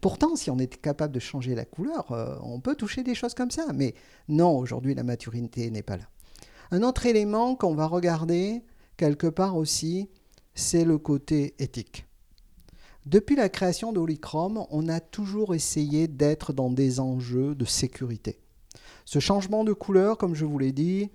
Pourtant, 0.00 0.34
si 0.34 0.50
on 0.50 0.58
était 0.58 0.78
capable 0.78 1.14
de 1.14 1.20
changer 1.20 1.54
la 1.54 1.64
couleur, 1.64 2.10
euh, 2.12 2.36
on 2.42 2.60
peut 2.60 2.74
toucher 2.74 3.02
des 3.02 3.14
choses 3.14 3.34
comme 3.34 3.50
ça. 3.50 3.66
Mais 3.72 3.94
non, 4.28 4.58
aujourd'hui, 4.58 4.94
la 4.94 5.04
maturité 5.04 5.70
n'est 5.70 5.82
pas 5.82 5.96
là. 5.96 6.04
Un 6.70 6.82
autre 6.82 7.06
élément 7.06 7.54
qu'on 7.54 7.74
va 7.74 7.86
regarder 7.86 8.64
quelque 8.96 9.26
part 9.26 9.56
aussi, 9.56 10.08
c'est 10.54 10.84
le 10.84 10.98
côté 10.98 11.54
éthique. 11.58 12.06
Depuis 13.06 13.36
la 13.36 13.48
création 13.48 13.92
d'Olichrome, 13.92 14.64
on 14.70 14.88
a 14.88 15.00
toujours 15.00 15.54
essayé 15.54 16.08
d'être 16.08 16.52
dans 16.52 16.70
des 16.70 17.00
enjeux 17.00 17.54
de 17.54 17.64
sécurité. 17.64 18.38
Ce 19.04 19.18
changement 19.18 19.64
de 19.64 19.72
couleur, 19.72 20.18
comme 20.18 20.34
je 20.34 20.44
vous 20.44 20.58
l'ai 20.58 20.72
dit, 20.72 21.10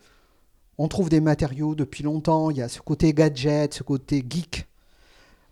on 0.78 0.88
trouve 0.88 1.10
des 1.10 1.22
matériaux 1.22 1.76
depuis 1.76 2.04
longtemps, 2.04 2.52
il 2.52 2.58
y 2.58 2.62
a 2.62 2.70
ce 2.70 2.82
côté 2.82 3.14
gadget, 3.14 3.74
ce 3.74 3.84
côté 3.84 4.24
geek. 4.28 4.68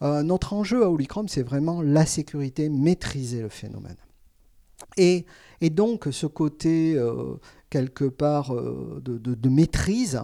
Euh, 0.02 0.24
notre 0.24 0.54
enjeu 0.54 0.84
à 0.84 0.90
Holychrome, 0.90 1.28
c'est 1.28 1.44
vraiment 1.44 1.82
la 1.82 2.06
sécurité, 2.06 2.70
maîtriser 2.70 3.42
le 3.42 3.50
phénomène. 3.50 3.98
Et, 4.98 5.26
donc 5.72 6.08
ce 6.12 6.28
côté, 6.28 6.94
euh, 6.96 7.36
quelque 7.70 8.06
part, 8.06 8.54
euh, 8.54 9.02
de, 9.04 9.50
maîtrise, 9.50 10.22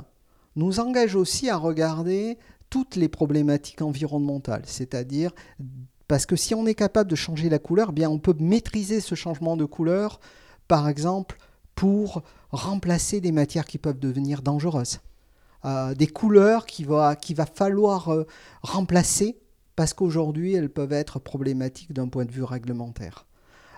nous 0.55 0.79
engage 0.79 1.15
aussi 1.15 1.49
à 1.49 1.57
regarder 1.57 2.37
toutes 2.69 2.95
les 2.95 3.07
problématiques 3.07 3.81
environnementales, 3.81 4.63
c'est-à-dire 4.65 5.31
parce 6.07 6.25
que 6.25 6.35
si 6.35 6.53
on 6.53 6.65
est 6.65 6.75
capable 6.75 7.09
de 7.09 7.15
changer 7.15 7.49
la 7.49 7.59
couleur, 7.59 7.87
eh 7.91 7.93
bien 7.93 8.09
on 8.09 8.19
peut 8.19 8.35
maîtriser 8.37 8.99
ce 8.99 9.15
changement 9.15 9.57
de 9.57 9.65
couleur, 9.65 10.19
par 10.67 10.89
exemple, 10.89 11.37
pour 11.81 12.21
remplacer 12.51 13.21
des 13.21 13.31
matières 13.31 13.65
qui 13.65 13.79
peuvent 13.79 13.97
devenir 13.97 14.43
dangereuses. 14.43 14.99
Euh, 15.65 15.95
des 15.95 16.05
couleurs 16.05 16.67
qu'il 16.67 16.85
va, 16.85 17.17
falloir 17.55 18.13
euh, 18.13 18.27
remplacer 18.61 19.39
parce 19.75 19.95
qu'aujourd'hui 19.95 20.53
elles 20.53 20.69
peuvent 20.69 20.93
être 20.93 21.17
problématiques 21.17 21.91
d'un 21.91 22.07
point 22.07 22.25
de 22.25 22.31
vue 22.31 22.43
réglementaire. 22.43 23.25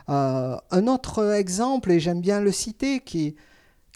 Euh, 0.10 0.58
un 0.72 0.88
autre 0.88 1.34
exemple, 1.34 1.93
et 1.93 2.01
j'aime 2.01 2.20
bien 2.20 2.41
le 2.41 2.51
citer, 2.51 2.99
qui, 2.99 3.38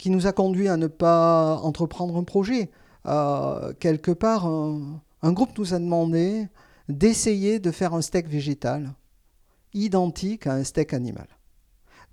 nous 0.05 0.25
a 0.25 0.31
conduit 0.31 0.69
à 0.69 0.77
ne 0.77 0.87
pas 0.87 1.57
entreprendre 1.57 2.15
un 2.15 2.23
projet. 2.23 2.71
quelque 3.03 4.11
part, 4.11 4.45
un, 4.45 5.33
groupe 5.33 5.57
nous 5.57 5.73
a 5.73 5.79
demandé 5.79 6.47
d'essayer 6.87 7.59
de 7.59 7.71
faire 7.71 7.93
un 7.93 8.01
steak 8.01 8.29
végétal 8.29 8.93
identique 9.73 10.47
à 10.47 10.53
un 10.53 10.63
steak 10.63 10.93
animal 10.93 11.27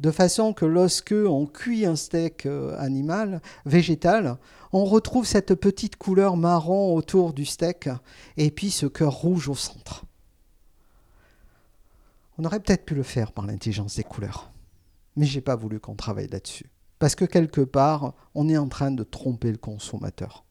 de 0.00 0.10
façon 0.10 0.52
que 0.52 0.64
lorsque 0.64 1.14
on 1.14 1.46
cuit 1.46 1.86
un 1.86 1.96
steak 1.96 2.46
euh, 2.46 2.76
animal, 2.78 3.40
végétal, 3.64 4.38
on 4.72 4.84
retrouve 4.84 5.26
cette 5.26 5.54
petite 5.54 5.96
couleur 5.96 6.36
marron 6.36 6.94
autour 6.94 7.32
du 7.32 7.44
steak 7.44 7.88
et 8.36 8.50
puis 8.50 8.70
ce 8.70 8.86
cœur 8.86 9.12
rouge 9.12 9.48
au 9.48 9.54
centre. 9.54 10.04
On 12.38 12.44
aurait 12.44 12.60
peut-être 12.60 12.84
pu 12.84 12.94
le 12.94 13.04
faire 13.04 13.30
par 13.32 13.46
l'intelligence 13.46 13.96
des 13.96 14.04
couleurs, 14.04 14.50
mais 15.16 15.26
j'ai 15.26 15.40
pas 15.40 15.54
voulu 15.54 15.78
qu'on 15.78 15.94
travaille 15.94 16.28
là-dessus 16.28 16.70
parce 17.04 17.14
que 17.16 17.26
quelque 17.26 17.60
part, 17.60 18.14
on 18.34 18.48
est 18.48 18.56
en 18.56 18.66
train 18.66 18.90
de 18.90 19.02
tromper 19.02 19.50
le 19.50 19.58
consommateur. 19.58 20.44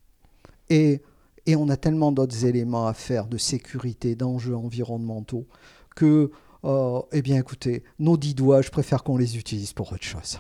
Et, 0.70 1.02
et 1.48 1.56
on 1.56 1.68
a 1.70 1.78
tellement 1.78 2.12
d'autres 2.12 2.46
éléments 2.46 2.86
à 2.86 2.94
faire 2.94 3.26
de 3.26 3.40
sécurité, 3.40 4.16
d'enjeux 4.16 4.56
environnementaux 4.56 5.48
que 5.96 6.30
Oh, 6.64 7.08
eh 7.12 7.22
bien 7.22 7.38
écoutez, 7.38 7.84
nos 8.00 8.16
dix 8.16 8.34
doigts, 8.34 8.62
je 8.62 8.70
préfère 8.70 9.04
qu'on 9.04 9.18
les 9.18 9.38
utilise 9.38 9.74
pour 9.74 9.92
autre 9.92 10.04
chose. 10.04 10.40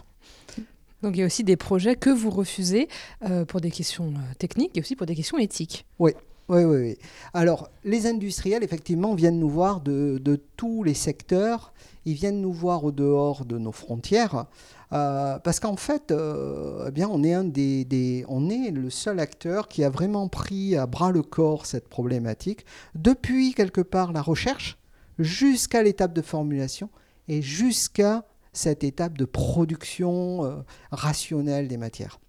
Donc 1.01 1.17
il 1.17 1.19
y 1.19 1.24
a 1.24 1.26
aussi 1.26 1.43
des 1.43 1.57
projets 1.57 1.97
que 1.97 2.09
vous 2.09 2.30
refusez 2.30 2.88
euh, 3.26 3.43
pour 3.43 3.59
des 3.59 3.71
questions 3.71 4.13
euh, 4.15 4.34
techniques 4.39 4.78
et 4.78 4.80
aussi 4.80 4.95
pour 4.95 5.05
des 5.05 5.15
questions 5.15 5.38
éthiques. 5.38 5.86
Oui. 5.99 6.13
Oui, 6.49 6.65
oui, 6.65 6.78
oui. 6.78 6.97
Alors, 7.34 7.69
les 7.86 8.05
industriels, 8.05 8.63
effectivement, 8.63 9.15
viennent 9.15 9.39
nous 9.39 9.49
voir 9.49 9.80
de, 9.80 10.21
tous 10.57 10.84
les 10.84 10.93
secteurs. 10.93 11.74
Ils 12.05 12.15
viennent 12.15 12.41
nous 12.41 12.51
voir 12.51 12.84
au 12.84 12.91
dehors 12.91 13.45
de 13.45 13.57
nos 13.57 13.71
frontières. 13.71 14.45
Euh, 14.91 15.39
parce 15.39 15.61
qu'en 15.61 15.78
fait, 15.78 16.11
eh 16.11 16.91
bien, 16.91 17.07
on 17.07 17.24
est, 17.24 17.34
un 17.34 17.45
des, 17.45 18.26
on 18.28 18.49
est 18.49 18.71
le 18.71 18.89
seul 18.89 19.21
acteur 19.21 19.69
qui 19.69 19.86
a 19.86 19.89
vraiment 19.89 20.28
pris 20.28 20.76
à 20.76 20.86
bras 20.86 21.11
le 21.11 21.21
corps 21.21 21.65
cette 21.65 21.88
problématique 21.88 22.65
depuis 22.93 23.53
quelque 23.53 23.82
part 23.82 24.11
la 24.11 24.21
recherche 24.21 24.78
jusqu'à 25.20 25.84
l'étape 25.84 26.14
de 26.14 26.22
formulation 26.22 26.89
et 27.28 27.41
jusqu'à 27.41 28.26
cette 28.51 28.84
étape 28.84 29.18
de 29.18 29.26
production 29.26 30.45
euh, 30.45 30.55
rationnelle 30.91 31.68
des 31.68 31.78
matières. 31.78 32.20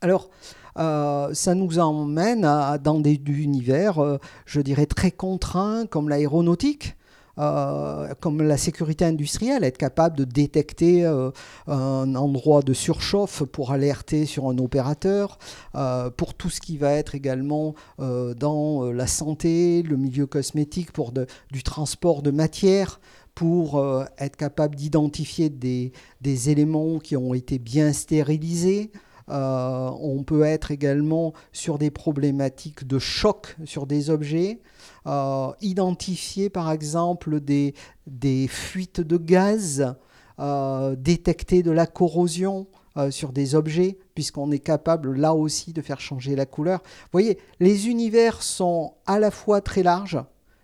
Alors, 0.00 0.30
euh, 0.78 1.32
ça 1.32 1.54
nous 1.54 1.78
emmène 1.78 2.42
dans 2.82 3.00
des 3.00 3.14
univers, 3.26 3.98
euh, 3.98 4.18
je 4.44 4.60
dirais, 4.60 4.86
très 4.86 5.10
contraints, 5.10 5.86
comme 5.86 6.08
l'aéronautique, 6.08 6.96
euh, 7.38 8.14
comme 8.20 8.40
la 8.40 8.56
sécurité 8.56 9.04
industrielle, 9.04 9.62
être 9.62 9.76
capable 9.76 10.16
de 10.16 10.24
détecter 10.24 11.04
euh, 11.04 11.30
un 11.66 12.14
endroit 12.14 12.62
de 12.62 12.72
surchauffe 12.72 13.42
pour 13.44 13.72
alerter 13.72 14.24
sur 14.24 14.48
un 14.48 14.56
opérateur, 14.56 15.38
euh, 15.74 16.08
pour 16.10 16.32
tout 16.32 16.48
ce 16.48 16.60
qui 16.62 16.78
va 16.78 16.92
être 16.92 17.14
également 17.14 17.74
dans 17.98 18.90
la 18.92 19.06
santé, 19.06 19.82
le 19.82 19.96
milieu 19.96 20.26
cosmétique, 20.26 20.92
pour 20.92 21.12
du 21.12 21.62
transport 21.62 22.22
de 22.22 22.30
matière 22.30 23.00
pour 23.34 23.82
être 24.18 24.36
capable 24.36 24.76
d'identifier 24.76 25.50
des, 25.50 25.92
des, 26.22 26.50
éléments 26.50 26.98
qui 26.98 27.16
ont 27.16 27.34
été 27.34 27.58
bien 27.58 27.92
stérilisés. 27.92 28.90
On 29.28 30.22
peut 30.24 30.42
être 30.42 30.70
également 30.70 31.32
sur 31.52 31.78
des 31.78 31.90
problématiques 31.90 32.86
de 32.86 32.98
choc 32.98 33.56
sur 33.64 33.86
des 33.86 34.10
objets. 34.10 34.60
Euh, 35.06 35.52
identifier 35.60 36.50
par 36.50 36.72
exemple 36.72 37.40
des, 37.40 37.74
des 38.08 38.48
fuites 38.48 39.00
de 39.00 39.16
gaz, 39.16 39.94
euh, 40.40 40.96
détecter 40.96 41.62
de 41.62 41.70
la 41.70 41.86
corrosion 41.86 42.66
euh, 42.96 43.12
sur 43.12 43.32
des 43.32 43.54
objets, 43.54 43.98
puisqu'on 44.16 44.50
est 44.50 44.58
capable 44.58 45.14
là 45.14 45.32
aussi 45.32 45.72
de 45.72 45.80
faire 45.80 46.00
changer 46.00 46.34
la 46.34 46.44
couleur. 46.44 46.80
Vous 46.82 47.08
voyez, 47.12 47.38
les 47.60 47.88
univers 47.88 48.42
sont 48.42 48.94
à 49.06 49.20
la 49.20 49.30
fois 49.30 49.60
très 49.60 49.84
larges, 49.84 50.18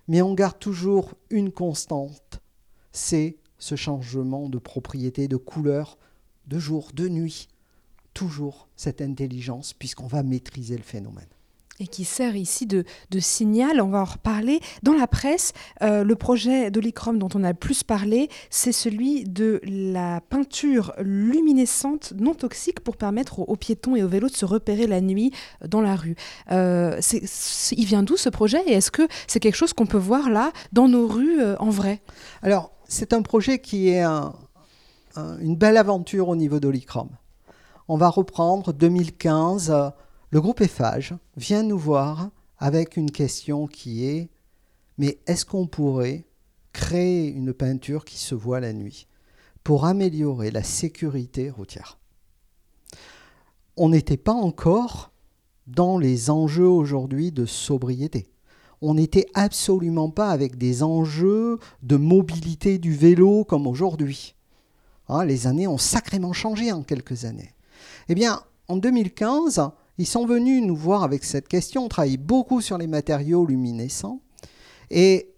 mais 0.08 0.22
on 0.22 0.34
garde 0.34 0.58
toujours 0.58 1.12
une 1.30 1.52
constante, 1.52 2.40
c'est 2.90 3.36
ce 3.58 3.76
changement 3.76 4.48
de 4.48 4.58
propriété, 4.58 5.28
de 5.28 5.36
couleur, 5.36 5.98
de 6.48 6.58
jour, 6.58 6.90
de 6.94 7.08
nuit. 7.08 7.46
Toujours 8.14 8.68
cette 8.76 9.00
intelligence, 9.00 9.72
puisqu'on 9.72 10.06
va 10.06 10.22
maîtriser 10.22 10.76
le 10.76 10.82
phénomène 10.82 11.26
et 11.82 11.86
qui 11.86 12.04
sert 12.04 12.36
ici 12.36 12.66
de, 12.66 12.84
signal. 13.18 13.80
On 13.80 13.88
va 13.88 14.00
en 14.00 14.04
reparler. 14.04 14.60
Dans 14.82 14.92
la 14.92 15.06
presse, 15.06 15.52
euh, 15.82 16.04
le 16.04 16.16
projet 16.16 16.70
d'Olichrome 16.70 17.18
dont 17.18 17.28
on 17.34 17.44
a 17.44 17.48
le 17.48 17.58
plus 17.58 17.82
parlé, 17.82 18.28
c'est 18.50 18.72
celui 18.72 19.24
de 19.24 19.60
la 19.64 20.20
peinture 20.20 20.92
luminescente 20.98 22.14
non 22.16 22.34
toxique 22.34 22.80
pour 22.80 22.96
permettre 22.96 23.40
aux, 23.40 23.56
piétons 23.56 23.96
et 23.96 24.02
aux 24.02 24.08
vélos 24.08 24.28
de 24.28 24.36
se 24.36 24.44
repérer 24.44 24.86
la 24.86 25.00
nuit 25.00 25.32
dans 25.66 25.80
la 25.80 25.96
rue. 25.96 26.16
Euh, 26.50 27.00
il 27.72 27.84
vient 27.84 28.02
d'où 28.02 28.16
ce 28.16 28.28
projet 28.28 28.62
et 28.66 28.72
est-ce 28.72 28.90
que 28.90 29.06
c'est 29.26 29.40
quelque 29.40 29.56
chose 29.56 29.72
qu'on 29.72 29.86
peut 29.86 29.98
voir 29.98 30.30
là 30.30 30.52
dans 30.72 30.88
nos 30.88 31.06
rues 31.06 31.40
euh, 31.40 31.56
en 31.58 31.70
vrai? 31.70 32.00
Alors, 32.42 32.72
c'est 32.88 33.12
un 33.12 33.22
projet 33.22 33.58
qui 33.58 33.88
est 33.88 34.04
une 35.16 35.56
belle 35.56 35.76
aventure 35.76 36.28
au 36.28 36.36
niveau 36.36 36.60
d'Olichrome. 36.60 37.10
On 37.88 37.96
va 37.96 38.08
reprendre 38.08 38.72
2015 38.72 39.92
le 40.30 40.40
groupe 40.40 40.60
EFAGE 40.62 41.14
vient 41.36 41.62
nous 41.62 41.78
voir 41.78 42.30
avec 42.58 42.96
une 42.96 43.10
question 43.10 43.66
qui 43.66 44.06
est 44.06 44.30
mais 44.98 45.18
est-ce 45.26 45.44
qu'on 45.44 45.66
pourrait 45.66 46.24
créer 46.72 47.26
une 47.26 47.52
peinture 47.52 48.04
qui 48.04 48.18
se 48.18 48.34
voit 48.34 48.60
la 48.60 48.72
nuit 48.72 49.08
pour 49.64 49.84
améliorer 49.84 50.50
la 50.50 50.62
sécurité 50.62 51.50
routière? 51.50 51.98
On 53.76 53.88
n'était 53.88 54.16
pas 54.16 54.32
encore 54.32 55.12
dans 55.66 55.98
les 55.98 56.30
enjeux 56.30 56.68
aujourd'hui 56.68 57.32
de 57.32 57.46
sobriété. 57.46 58.28
On 58.80 58.94
n'était 58.94 59.26
absolument 59.34 60.10
pas 60.10 60.30
avec 60.30 60.56
des 60.56 60.82
enjeux 60.82 61.58
de 61.82 61.96
mobilité 61.96 62.78
du 62.78 62.94
vélo 62.94 63.44
comme 63.44 63.66
aujourd'hui. 63.66 64.34
Hein, 65.08 65.24
les 65.24 65.46
années 65.46 65.68
ont 65.68 65.78
sacrément 65.78 66.32
changé 66.32 66.72
en 66.72 66.82
quelques 66.82 67.24
années. 67.24 67.54
Eh 68.08 68.14
bien, 68.14 68.42
en 68.68 68.76
2015, 68.76 69.70
ils 69.98 70.06
sont 70.06 70.26
venus 70.26 70.62
nous 70.62 70.76
voir 70.76 71.02
avec 71.02 71.24
cette 71.24 71.48
question. 71.48 71.84
On 71.84 71.88
travaille 71.88 72.16
beaucoup 72.16 72.60
sur 72.60 72.78
les 72.78 72.86
matériaux 72.86 73.44
luminescents. 73.46 74.20
Et 74.90 75.32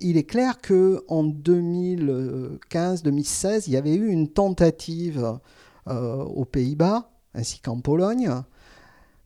il 0.00 0.16
est 0.16 0.24
clair 0.24 0.58
qu'en 0.60 1.24
2015-2016, 1.24 3.64
il 3.66 3.72
y 3.72 3.76
avait 3.76 3.94
eu 3.94 4.08
une 4.08 4.28
tentative 4.28 5.38
euh, 5.88 6.24
aux 6.24 6.44
Pays-Bas, 6.44 7.10
ainsi 7.34 7.60
qu'en 7.60 7.80
Pologne, 7.80 8.30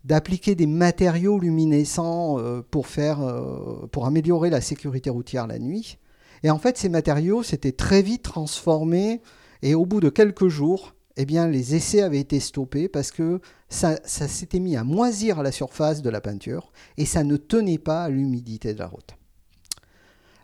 d'appliquer 0.05 0.55
des 0.55 0.67
matériaux 0.67 1.39
luminescents 1.39 2.39
euh, 2.39 2.63
pour, 2.63 2.87
faire, 2.87 3.21
euh, 3.21 3.87
pour 3.93 4.07
améliorer 4.07 4.51
la 4.51 4.61
sécurité 4.61 5.11
routière 5.11 5.47
la 5.47 5.59
nuit. 5.59 5.99
Et 6.43 6.51
en 6.51 6.59
fait, 6.59 6.77
ces 6.77 6.89
matériaux 6.89 7.43
s'étaient 7.43 7.73
très 7.73 8.03
vite 8.03 8.23
transformés 8.23 9.21
et 9.63 9.75
au 9.75 9.87
bout 9.87 10.01
de 10.01 10.09
quelques 10.09 10.49
jours, 10.49 10.95
eh 11.17 11.25
les 11.25 11.75
essais 11.75 12.03
avaient 12.03 12.21
été 12.21 12.41
stoppés 12.41 12.89
parce 12.89 13.11
que 13.11 13.41
ça, 13.69 13.97
s'était 14.05 14.61
mis 14.61 14.77
à 14.77 14.85
moisir 14.85 15.41
à 15.41 15.43
la 15.43 15.53
surface 15.53 16.03
de 16.03 16.11
la 16.11 16.21
peinture 16.21 16.73
et 16.97 17.05
ça 17.05 17.25
ne 17.25 17.37
tenait 17.37 17.79
pas 17.79 18.05
à 18.05 18.09
l'humidité 18.09 18.75
de 18.75 18.79
la 18.79 18.87
route. 18.87 19.17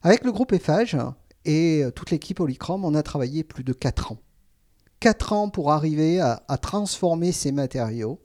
Avec 0.02 0.24
le 0.24 0.32
groupe 0.32 0.52
EFAGE 0.52 0.96
et 1.44 1.84
toute 1.94 2.10
l'équipe 2.10 2.36
Polychrome, 2.36 2.84
on 2.84 2.94
a 2.94 3.02
travaillé 3.02 3.44
plus 3.44 3.64
de 3.64 3.72
4 3.72 4.12
ans. 4.12 4.18
4 5.00 5.32
ans 5.32 5.48
pour 5.48 5.72
arriver 5.72 6.20
à, 6.20 6.58
transformer 6.60 7.32
ces 7.32 7.52
matériaux, 7.52 8.20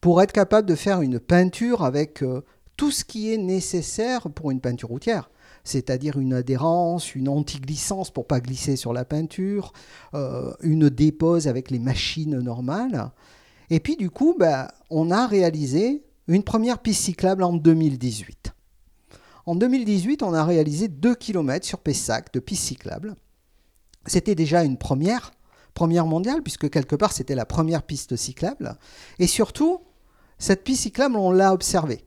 pour 0.00 0.20
être 0.20 0.32
capable 0.32 0.68
de 0.68 0.74
faire 0.74 1.00
une 1.00 1.20
peinture 1.20 1.84
avec 1.84 2.22
euh, 2.22 2.42
tout 2.76 2.90
ce 2.90 3.04
qui 3.04 3.32
est 3.32 3.38
nécessaire 3.38 4.28
pour 4.30 4.50
une 4.50 4.60
peinture 4.60 4.88
routière 4.88 5.30
c'est-à-dire 5.64 6.18
une 6.18 6.34
adhérence, 6.34 7.14
une 7.14 7.28
anti-glissance 7.28 8.10
pour 8.10 8.26
pas 8.26 8.40
glisser 8.40 8.76
sur 8.76 8.92
la 8.92 9.04
peinture, 9.04 9.72
euh, 10.14 10.52
une 10.60 10.88
dépose 10.88 11.48
avec 11.48 11.70
les 11.70 11.78
machines 11.78 12.38
normales. 12.38 13.10
Et 13.70 13.80
puis 13.80 13.96
du 13.96 14.10
coup, 14.10 14.34
bah, 14.38 14.72
on 14.90 15.10
a 15.10 15.26
réalisé 15.26 16.02
une 16.28 16.42
première 16.42 16.78
piste 16.78 17.02
cyclable 17.02 17.42
en 17.42 17.52
2018. 17.52 18.52
En 19.46 19.54
2018, 19.56 20.22
on 20.22 20.34
a 20.34 20.44
réalisé 20.44 20.88
2 20.88 21.14
km 21.14 21.66
sur 21.66 21.78
Pessac 21.78 22.32
de 22.32 22.40
piste 22.40 22.64
cyclable. 22.64 23.16
C'était 24.06 24.34
déjà 24.34 24.62
une 24.64 24.78
première, 24.78 25.32
première 25.74 26.06
mondiale, 26.06 26.42
puisque 26.42 26.70
quelque 26.70 26.96
part 26.96 27.12
c'était 27.12 27.34
la 27.34 27.46
première 27.46 27.82
piste 27.82 28.16
cyclable. 28.16 28.76
Et 29.18 29.26
surtout, 29.26 29.80
cette 30.38 30.64
piste 30.64 30.82
cyclable, 30.82 31.16
on 31.16 31.30
l'a 31.30 31.52
observée. 31.52 32.04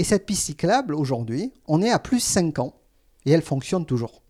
Et 0.00 0.02
cette 0.02 0.24
piste 0.24 0.46
cyclable, 0.46 0.94
aujourd'hui, 0.94 1.52
on 1.68 1.82
est 1.82 1.90
à 1.90 1.98
plus 1.98 2.20
5 2.20 2.58
ans 2.58 2.72
et 3.26 3.32
elle 3.32 3.42
fonctionne 3.42 3.84
toujours. 3.84 4.22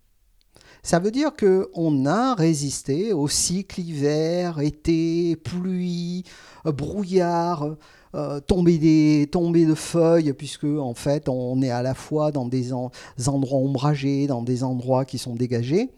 Ça 0.82 0.98
veut 0.98 1.12
dire 1.12 1.30
qu'on 1.36 2.06
a 2.06 2.34
résisté 2.34 3.12
au 3.12 3.28
cycle 3.28 3.78
hiver, 3.78 4.58
été, 4.58 5.36
pluie, 5.36 6.24
euh, 6.66 6.72
brouillard, 6.72 7.76
euh, 8.16 8.40
tombée, 8.40 8.78
des, 8.78 9.26
de 9.26 9.74
feuilles, 9.76 10.32
puisque 10.32 10.64
en 10.64 10.94
fait 10.94 11.28
on 11.28 11.62
est 11.62 11.70
à 11.70 11.82
la 11.82 11.94
fois 11.94 12.32
dans 12.32 12.46
des 12.46 12.72
endroits 12.72 13.60
ombragés, 13.60 14.26
dans 14.26 14.42
des 14.42 14.64
endroits 14.64 15.04
qui 15.04 15.18
sont 15.18 15.36
dégagés. 15.36 15.92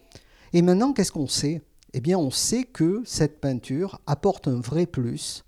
Et 0.52 0.60
maintenant, 0.60 0.92
qu'est-ce 0.92 1.12
qu'on 1.12 1.28
sait? 1.28 1.62
Eh 1.94 2.02
bien, 2.02 2.18
on 2.18 2.30
sait 2.30 2.64
que 2.64 3.00
cette 3.06 3.40
peinture 3.40 4.02
apporte 4.06 4.48
un 4.48 4.60
vrai 4.60 4.84
plus 4.84 5.44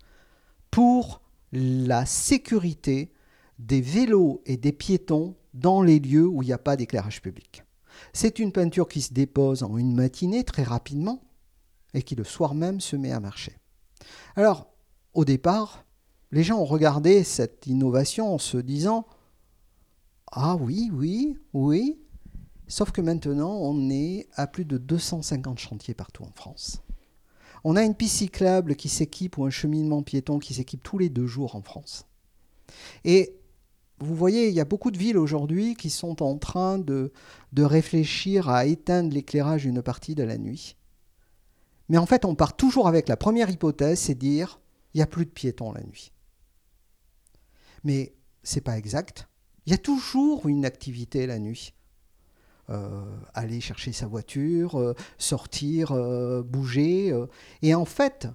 pour 0.71 1.21
la 1.51 2.07
sécurité 2.07 3.11
des 3.59 3.81
vélos 3.81 4.41
et 4.45 4.57
des 4.57 4.71
piétons 4.71 5.35
dans 5.53 5.81
les 5.81 5.99
lieux 5.99 6.27
où 6.27 6.41
il 6.41 6.47
n'y 6.47 6.53
a 6.53 6.57
pas 6.57 6.75
d'éclairage 6.75 7.21
public. 7.21 7.63
C'est 8.13 8.39
une 8.39 8.51
peinture 8.51 8.87
qui 8.87 9.01
se 9.01 9.13
dépose 9.13 9.63
en 9.63 9.77
une 9.77 9.95
matinée 9.95 10.43
très 10.43 10.63
rapidement 10.63 11.21
et 11.93 12.01
qui 12.01 12.15
le 12.15 12.23
soir 12.23 12.53
même 12.53 12.81
se 12.81 12.95
met 12.95 13.11
à 13.11 13.19
marcher. 13.19 13.57
Alors, 14.35 14.67
au 15.13 15.23
départ, 15.23 15.85
les 16.31 16.43
gens 16.43 16.59
ont 16.59 16.65
regardé 16.65 17.23
cette 17.23 17.67
innovation 17.67 18.33
en 18.33 18.37
se 18.37 18.57
disant 18.57 19.07
Ah 20.31 20.55
oui, 20.57 20.89
oui, 20.93 21.37
oui. 21.53 21.99
Sauf 22.67 22.91
que 22.91 23.01
maintenant, 23.01 23.53
on 23.53 23.89
est 23.89 24.27
à 24.33 24.47
plus 24.47 24.65
de 24.65 24.77
250 24.77 25.59
chantiers 25.59 25.93
partout 25.93 26.23
en 26.23 26.31
France. 26.35 26.81
On 27.63 27.75
a 27.75 27.83
une 27.83 27.95
piste 27.95 28.17
cyclable 28.17 28.75
qui 28.75 28.89
s'équipe 28.89 29.37
ou 29.37 29.45
un 29.45 29.49
cheminement 29.49 30.03
piéton 30.03 30.39
qui 30.39 30.53
s'équipe 30.53 30.83
tous 30.83 30.97
les 30.97 31.09
deux 31.09 31.27
jours 31.27 31.55
en 31.55 31.61
France. 31.61 32.05
Et 33.03 33.35
vous 33.99 34.15
voyez, 34.15 34.49
il 34.49 34.53
y 34.53 34.59
a 34.59 34.65
beaucoup 34.65 34.91
de 34.91 34.97
villes 34.97 35.17
aujourd'hui 35.17 35.75
qui 35.75 35.89
sont 35.89 36.21
en 36.21 36.37
train 36.37 36.77
de, 36.77 37.11
réfléchir 37.57 38.49
à 38.49 38.65
éteindre 38.65 39.13
l'éclairage 39.13 39.65
une 39.65 39.81
partie 39.81 40.15
de 40.15 40.23
la 40.23 40.37
nuit. 40.37 40.75
Mais 41.87 41.97
en 41.97 42.05
fait, 42.05 42.25
on 42.25 42.35
part 42.35 42.55
toujours 42.57 42.87
avec 42.87 43.07
la 43.07 43.15
première 43.15 43.49
hypothèse, 43.49 43.99
c'est 43.99 44.15
dire 44.15 44.59
il 44.93 44.97
n'y 44.97 45.03
a 45.03 45.07
plus 45.07 45.25
de 45.25 45.31
piétons 45.31 45.71
la 45.71 45.83
nuit. 45.83 46.11
Mais 47.83 48.15
ce 48.43 48.55
n'est 48.55 48.61
pas 48.61 48.77
exact. 48.77 49.27
Il 49.65 49.71
y 49.71 49.75
a 49.75 49.77
toujours 49.77 50.47
une 50.47 50.65
activité 50.65 51.27
la 51.27 51.39
nuit. 51.39 51.73
Euh, 52.69 53.05
aller 53.35 53.61
chercher 53.61 53.91
sa 53.91 54.07
voiture, 54.07 54.79
euh, 54.79 54.95
sortir, 55.19 55.91
euh, 55.91 56.41
bouger. 56.41 57.13
et 57.61 57.75
en 57.75 57.85
fait, 57.85 58.27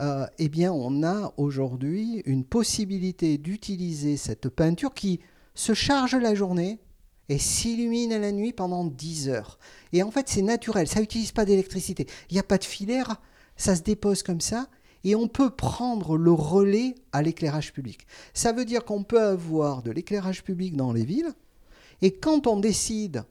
euh, 0.00 0.26
eh 0.38 0.48
bien, 0.48 0.72
on 0.72 1.02
a 1.02 1.32
aujourd'hui 1.36 2.22
une 2.24 2.44
possibilité 2.44 3.38
d'utiliser 3.38 4.16
cette 4.16 4.48
peinture 4.48 4.94
qui 4.94 5.20
se 5.54 5.74
charge 5.74 6.16
la 6.16 6.34
journée 6.34 6.80
et 7.28 7.38
s'illumine 7.38 8.16
la 8.16 8.32
nuit 8.32 8.52
pendant 8.52 8.84
10 8.84 9.28
heures. 9.28 9.58
Et 9.92 10.02
en 10.02 10.10
fait, 10.10 10.28
c'est 10.28 10.42
naturel, 10.42 10.88
ça 10.88 11.00
n'utilise 11.00 11.32
pas 11.32 11.44
d'électricité. 11.44 12.06
Il 12.30 12.34
n'y 12.34 12.40
a 12.40 12.44
pas 12.44 12.58
de 12.58 12.64
filaire, 12.64 13.20
ça 13.56 13.76
se 13.76 13.82
dépose 13.82 14.22
comme 14.22 14.40
ça, 14.40 14.68
et 15.04 15.14
on 15.14 15.28
peut 15.28 15.50
prendre 15.50 16.16
le 16.16 16.32
relais 16.32 16.94
à 17.12 17.22
l'éclairage 17.22 17.72
public. 17.72 18.06
Ça 18.34 18.52
veut 18.52 18.64
dire 18.64 18.84
qu'on 18.84 19.04
peut 19.04 19.22
avoir 19.22 19.82
de 19.82 19.90
l'éclairage 19.90 20.42
public 20.42 20.76
dans 20.76 20.92
les 20.92 21.04
villes, 21.04 21.32
et 22.02 22.12
quand 22.12 22.46
on 22.46 22.58
décide 22.58 23.24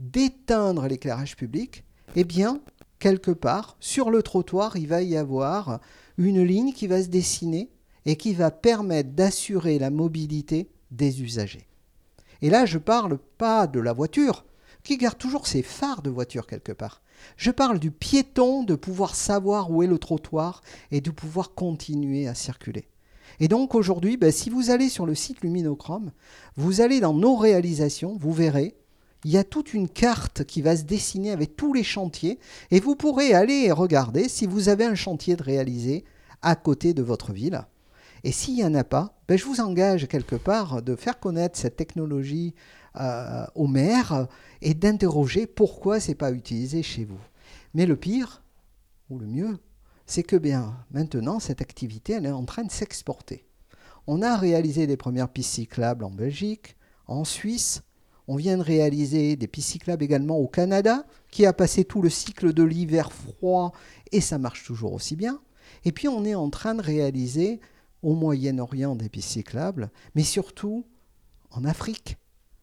d'éteindre 0.00 0.86
l'éclairage 0.86 1.36
public, 1.36 1.84
eh 2.16 2.24
bien, 2.24 2.60
quelque 2.98 3.30
part, 3.30 3.76
sur 3.80 4.10
le 4.10 4.22
trottoir, 4.22 4.76
il 4.76 4.88
va 4.88 5.02
y 5.02 5.16
avoir 5.16 5.80
une 6.16 6.42
ligne 6.42 6.72
qui 6.72 6.86
va 6.86 7.02
se 7.02 7.08
dessiner 7.08 7.70
et 8.06 8.16
qui 8.16 8.34
va 8.34 8.50
permettre 8.50 9.10
d'assurer 9.10 9.78
la 9.78 9.90
mobilité 9.90 10.70
des 10.90 11.22
usagers. 11.22 11.68
Et 12.42 12.50
là, 12.50 12.66
je 12.66 12.78
ne 12.78 12.82
parle 12.82 13.18
pas 13.38 13.66
de 13.66 13.80
la 13.80 13.92
voiture, 13.92 14.44
qui 14.82 14.96
garde 14.96 15.18
toujours 15.18 15.46
ses 15.46 15.62
phares 15.62 16.02
de 16.02 16.10
voiture 16.10 16.46
quelque 16.46 16.72
part. 16.72 17.02
Je 17.36 17.50
parle 17.50 17.78
du 17.78 17.90
piéton 17.90 18.62
de 18.62 18.74
pouvoir 18.74 19.14
savoir 19.14 19.70
où 19.70 19.82
est 19.82 19.88
le 19.88 19.98
trottoir 19.98 20.62
et 20.90 21.00
de 21.00 21.10
pouvoir 21.10 21.54
continuer 21.54 22.28
à 22.28 22.34
circuler. 22.34 22.88
Et 23.40 23.48
donc 23.48 23.74
aujourd'hui, 23.74 24.16
ben, 24.16 24.32
si 24.32 24.50
vous 24.50 24.70
allez 24.70 24.88
sur 24.88 25.04
le 25.04 25.14
site 25.14 25.42
Luminochrome, 25.42 26.12
vous 26.56 26.80
allez 26.80 27.00
dans 27.00 27.14
nos 27.14 27.36
réalisations, 27.36 28.16
vous 28.18 28.32
verrez, 28.32 28.76
il 29.24 29.32
y 29.32 29.38
a 29.38 29.44
toute 29.44 29.74
une 29.74 29.88
carte 29.88 30.44
qui 30.44 30.62
va 30.62 30.76
se 30.76 30.84
dessiner 30.84 31.30
avec 31.32 31.56
tous 31.56 31.72
les 31.72 31.82
chantiers 31.82 32.38
et 32.70 32.80
vous 32.80 32.94
pourrez 32.94 33.34
aller 33.34 33.72
regarder 33.72 34.28
si 34.28 34.46
vous 34.46 34.68
avez 34.68 34.84
un 34.84 34.94
chantier 34.94 35.36
de 35.36 35.42
réaliser 35.42 36.04
à 36.42 36.54
côté 36.54 36.94
de 36.94 37.02
votre 37.02 37.32
ville. 37.32 37.62
Et 38.24 38.32
s'il 38.32 38.54
n'y 38.54 38.64
en 38.64 38.74
a 38.74 38.84
pas, 38.84 39.18
ben, 39.28 39.36
je 39.38 39.44
vous 39.44 39.60
engage 39.60 40.08
quelque 40.08 40.36
part 40.36 40.82
de 40.82 40.96
faire 40.96 41.18
connaître 41.18 41.58
cette 41.58 41.76
technologie 41.76 42.54
euh, 43.00 43.44
au 43.54 43.66
maire 43.66 44.26
et 44.60 44.74
d'interroger 44.74 45.46
pourquoi 45.46 46.00
ce 46.00 46.08
n'est 46.08 46.14
pas 46.14 46.32
utilisé 46.32 46.82
chez 46.82 47.04
vous. 47.04 47.20
Mais 47.74 47.86
le 47.86 47.96
pire, 47.96 48.42
ou 49.10 49.18
le 49.18 49.26
mieux, 49.26 49.58
c'est 50.06 50.22
que 50.22 50.36
bien 50.36 50.76
maintenant, 50.90 51.38
cette 51.38 51.60
activité, 51.60 52.14
elle 52.14 52.26
est 52.26 52.30
en 52.30 52.44
train 52.44 52.64
de 52.64 52.72
s'exporter. 52.72 53.46
On 54.06 54.22
a 54.22 54.36
réalisé 54.36 54.86
des 54.86 54.96
premières 54.96 55.28
pistes 55.28 55.54
cyclables 55.54 56.04
en 56.04 56.10
Belgique, 56.10 56.76
en 57.06 57.24
Suisse, 57.24 57.82
on 58.28 58.36
vient 58.36 58.58
de 58.58 58.62
réaliser 58.62 59.36
des 59.36 59.48
pistes 59.48 59.70
cyclables 59.70 60.04
également 60.04 60.36
au 60.36 60.46
Canada, 60.46 61.06
qui 61.30 61.46
a 61.46 61.54
passé 61.54 61.84
tout 61.84 62.02
le 62.02 62.10
cycle 62.10 62.52
de 62.52 62.62
l'hiver 62.62 63.10
froid 63.10 63.72
et 64.12 64.20
ça 64.20 64.36
marche 64.38 64.64
toujours 64.64 64.92
aussi 64.92 65.16
bien. 65.16 65.40
Et 65.86 65.92
puis 65.92 66.08
on 66.08 66.24
est 66.26 66.34
en 66.34 66.50
train 66.50 66.74
de 66.74 66.82
réaliser 66.82 67.58
au 68.02 68.14
Moyen-Orient 68.14 68.96
des 68.96 69.08
pistes 69.08 69.30
cyclables, 69.30 69.90
mais 70.14 70.22
surtout 70.22 70.84
en 71.50 71.64
Afrique, 71.64 72.18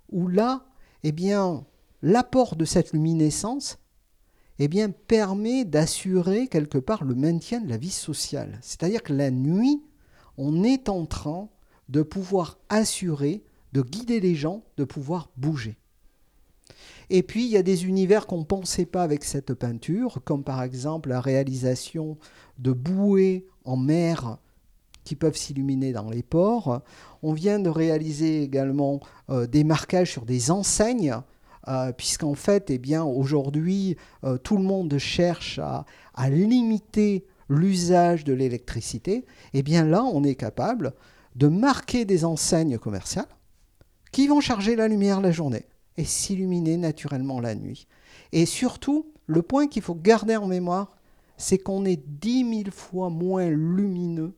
où 0.09 0.27
là, 0.27 0.67
eh 1.03 1.11
bien, 1.11 1.65
l'apport 2.03 2.55
de 2.55 2.65
cette 2.65 2.93
luminescence 2.93 3.79
eh 4.59 4.67
bien, 4.67 4.91
permet 4.91 5.65
d'assurer 5.65 6.47
quelque 6.47 6.77
part 6.77 7.03
le 7.03 7.15
maintien 7.15 7.59
de 7.59 7.69
la 7.69 7.77
vie 7.77 7.89
sociale. 7.89 8.59
C'est-à-dire 8.61 9.03
que 9.03 9.13
la 9.13 9.31
nuit, 9.31 9.83
on 10.37 10.63
est 10.63 10.89
en 10.89 11.05
train 11.05 11.49
de 11.89 12.03
pouvoir 12.03 12.59
assurer 12.69 13.43
de 13.75 13.81
guider 13.81 14.21
les 14.21 14.35
gens, 14.35 14.63
de 14.77 14.85
pouvoir 14.85 15.29
bouger. 15.35 15.75
Et 17.09 17.23
puis, 17.23 17.43
il 17.43 17.51
y 17.51 17.57
a 17.57 17.61
des 17.61 17.85
univers 17.85 18.25
qu'on 18.25 18.39
ne 18.39 18.45
pensait 18.45 18.85
pas 18.85 19.03
avec 19.03 19.25
cette 19.25 19.53
peinture, 19.53 20.21
comme 20.23 20.45
par 20.45 20.63
exemple 20.63 21.09
la 21.09 21.19
réalisation 21.19 22.17
de 22.57 22.71
bouées 22.71 23.45
en 23.65 23.75
mer 23.75 24.37
qui 25.03 25.15
peuvent 25.15 25.35
s'illuminer 25.35 25.91
dans 25.91 26.09
les 26.09 26.23
ports. 26.23 26.81
On 27.21 27.33
vient 27.33 27.59
de 27.59 27.69
réaliser 27.69 28.41
également 28.41 29.01
euh, 29.29 29.45
des 29.45 29.65
marquages 29.65 30.13
sur 30.13 30.23
des 30.23 30.51
enseignes, 30.51 31.17
euh, 31.67 31.91
puisqu'en 31.91 32.33
fait, 32.33 32.71
eh 32.71 32.97
aujourd'hui, 32.97 33.97
euh, 34.23 34.37
tout 34.37 34.55
le 34.55 34.63
monde 34.63 34.97
cherche 34.97 35.59
à, 35.59 35.85
à 36.13 36.29
limiter 36.29 37.25
l'usage 37.49 38.23
de 38.23 38.33
l'électricité. 38.33 39.17
Et 39.53 39.59
eh 39.59 39.63
bien 39.63 39.83
là, 39.83 40.01
on 40.01 40.23
est 40.23 40.35
capable 40.35 40.93
de 41.35 41.49
marquer 41.49 42.05
des 42.05 42.23
enseignes 42.23 42.77
commerciales 42.77 43.27
qui 44.15 44.29
vont 44.29 44.39
charger 44.39 44.77
la 44.77 44.87
lumière 44.87 45.19
la 45.19 45.33
journée 45.33 45.65
et 45.97 46.05
s'illuminer 46.05 46.77
naturellement 46.77 47.41
la 47.41 47.53
nuit. 47.53 47.85
Et 48.31 48.45
surtout, 48.45 49.11
le 49.25 49.41
point 49.41 49.67
qu'il 49.67 49.81
faut 49.81 49.93
garder 49.93 50.37
en 50.37 50.47
mémoire, 50.47 50.95
c'est 51.35 51.57
qu'on 51.57 51.83
est 51.83 52.01
dix 52.07 52.45
mille 52.45 52.71
fois 52.71 53.09
moins 53.09 53.49
lumineux 53.49 54.33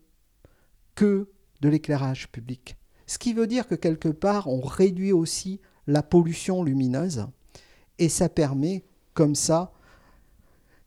que 0.95 1.29
de 1.61 1.69
l'éclairage 1.69 2.31
public. 2.31 2.75
Ce 3.05 3.19
qui 3.19 3.33
veut 3.33 3.45
dire 3.45 3.67
que 3.67 3.75
quelque 3.75 4.09
part, 4.09 4.47
on 4.47 4.61
réduit 4.61 5.11
aussi 5.11 5.61
la 5.85 6.01
pollution 6.01 6.63
lumineuse 6.63 7.27
et 7.99 8.09
ça 8.09 8.29
permet 8.29 8.83
comme 9.13 9.35
ça 9.35 9.73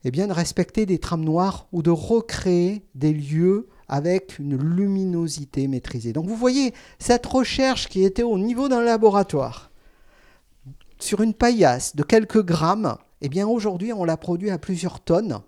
eh 0.02 0.10
bien, 0.10 0.26
de 0.26 0.32
respecter 0.32 0.84
des 0.84 0.98
trames 0.98 1.24
noires 1.24 1.68
ou 1.70 1.82
de 1.82 1.90
recréer 1.90 2.84
des 2.96 3.12
lieux 3.12 3.68
avec 3.90 4.38
une 4.38 4.56
luminosité 4.56 5.66
maîtrisée. 5.66 6.12
Donc 6.12 6.26
vous 6.26 6.36
voyez, 6.36 6.72
cette 7.00 7.26
recherche 7.26 7.88
qui 7.88 8.04
était 8.04 8.22
au 8.22 8.38
niveau 8.38 8.68
d'un 8.68 8.82
laboratoire, 8.82 9.70
sur 11.00 11.22
une 11.22 11.34
paillasse 11.34 11.96
de 11.96 12.04
quelques 12.04 12.44
grammes, 12.44 12.96
eh 13.20 13.28
bien 13.28 13.48
aujourd'hui 13.48 13.92
on 13.92 14.04
l'a 14.04 14.16
produit 14.16 14.50
à 14.50 14.58
plusieurs 14.58 15.00
tonnes. 15.00 15.40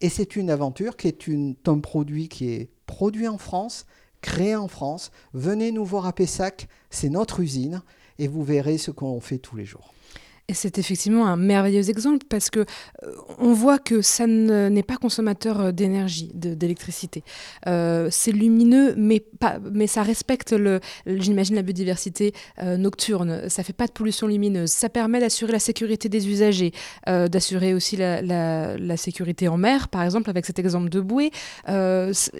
Et 0.00 0.08
c'est 0.08 0.36
une 0.36 0.50
aventure 0.50 0.96
qui 0.96 1.08
est 1.08 1.28
un 1.66 1.78
produit 1.78 2.28
qui 2.28 2.48
est 2.50 2.70
produit 2.86 3.28
en 3.28 3.38
France, 3.38 3.86
créé 4.22 4.56
en 4.56 4.68
France. 4.68 5.10
Venez 5.34 5.70
nous 5.70 5.84
voir 5.84 6.06
à 6.06 6.12
Pessac, 6.12 6.66
c'est 6.88 7.10
notre 7.10 7.40
usine, 7.40 7.82
et 8.18 8.26
vous 8.26 8.42
verrez 8.42 8.78
ce 8.78 8.90
qu'on 8.90 9.20
fait 9.20 9.38
tous 9.38 9.56
les 9.56 9.64
jours. 9.64 9.93
Et 10.46 10.52
c'est 10.52 10.76
effectivement 10.76 11.26
un 11.26 11.38
merveilleux 11.38 11.88
exemple 11.88 12.26
parce 12.28 12.50
que 12.50 12.60
euh, 12.60 13.12
on 13.38 13.54
voit 13.54 13.78
que 13.78 14.02
ça 14.02 14.26
n'est 14.26 14.82
pas 14.82 14.98
consommateur 14.98 15.58
euh, 15.58 15.72
d'énergie, 15.72 16.30
d'électricité. 16.34 17.24
Euh, 17.66 18.08
c'est 18.10 18.30
lumineux, 18.30 18.94
mais, 18.98 19.20
pas, 19.20 19.58
mais 19.72 19.86
ça 19.86 20.02
respecte, 20.02 20.54
j'imagine, 21.06 21.54
la 21.54 21.62
biodiversité 21.62 22.34
nocturne. 22.62 23.48
Ça 23.48 23.62
fait 23.62 23.72
pas 23.72 23.86
de 23.86 23.92
pollution 23.92 24.26
lumineuse. 24.26 24.70
Ça 24.70 24.90
permet 24.90 25.18
d'assurer 25.18 25.52
la 25.52 25.58
sécurité 25.58 26.08
des 26.08 26.28
usagers, 26.28 26.72
d'assurer 27.06 27.74
aussi 27.74 27.96
la, 27.96 28.20
la, 28.22 28.96
sécurité 28.96 29.48
en 29.48 29.56
mer, 29.56 29.88
par 29.88 30.02
exemple, 30.02 30.30
avec 30.30 30.44
cet 30.46 30.58
exemple 30.58 30.88
de 30.88 31.00
bouée. 31.00 31.30
Il 31.68 31.72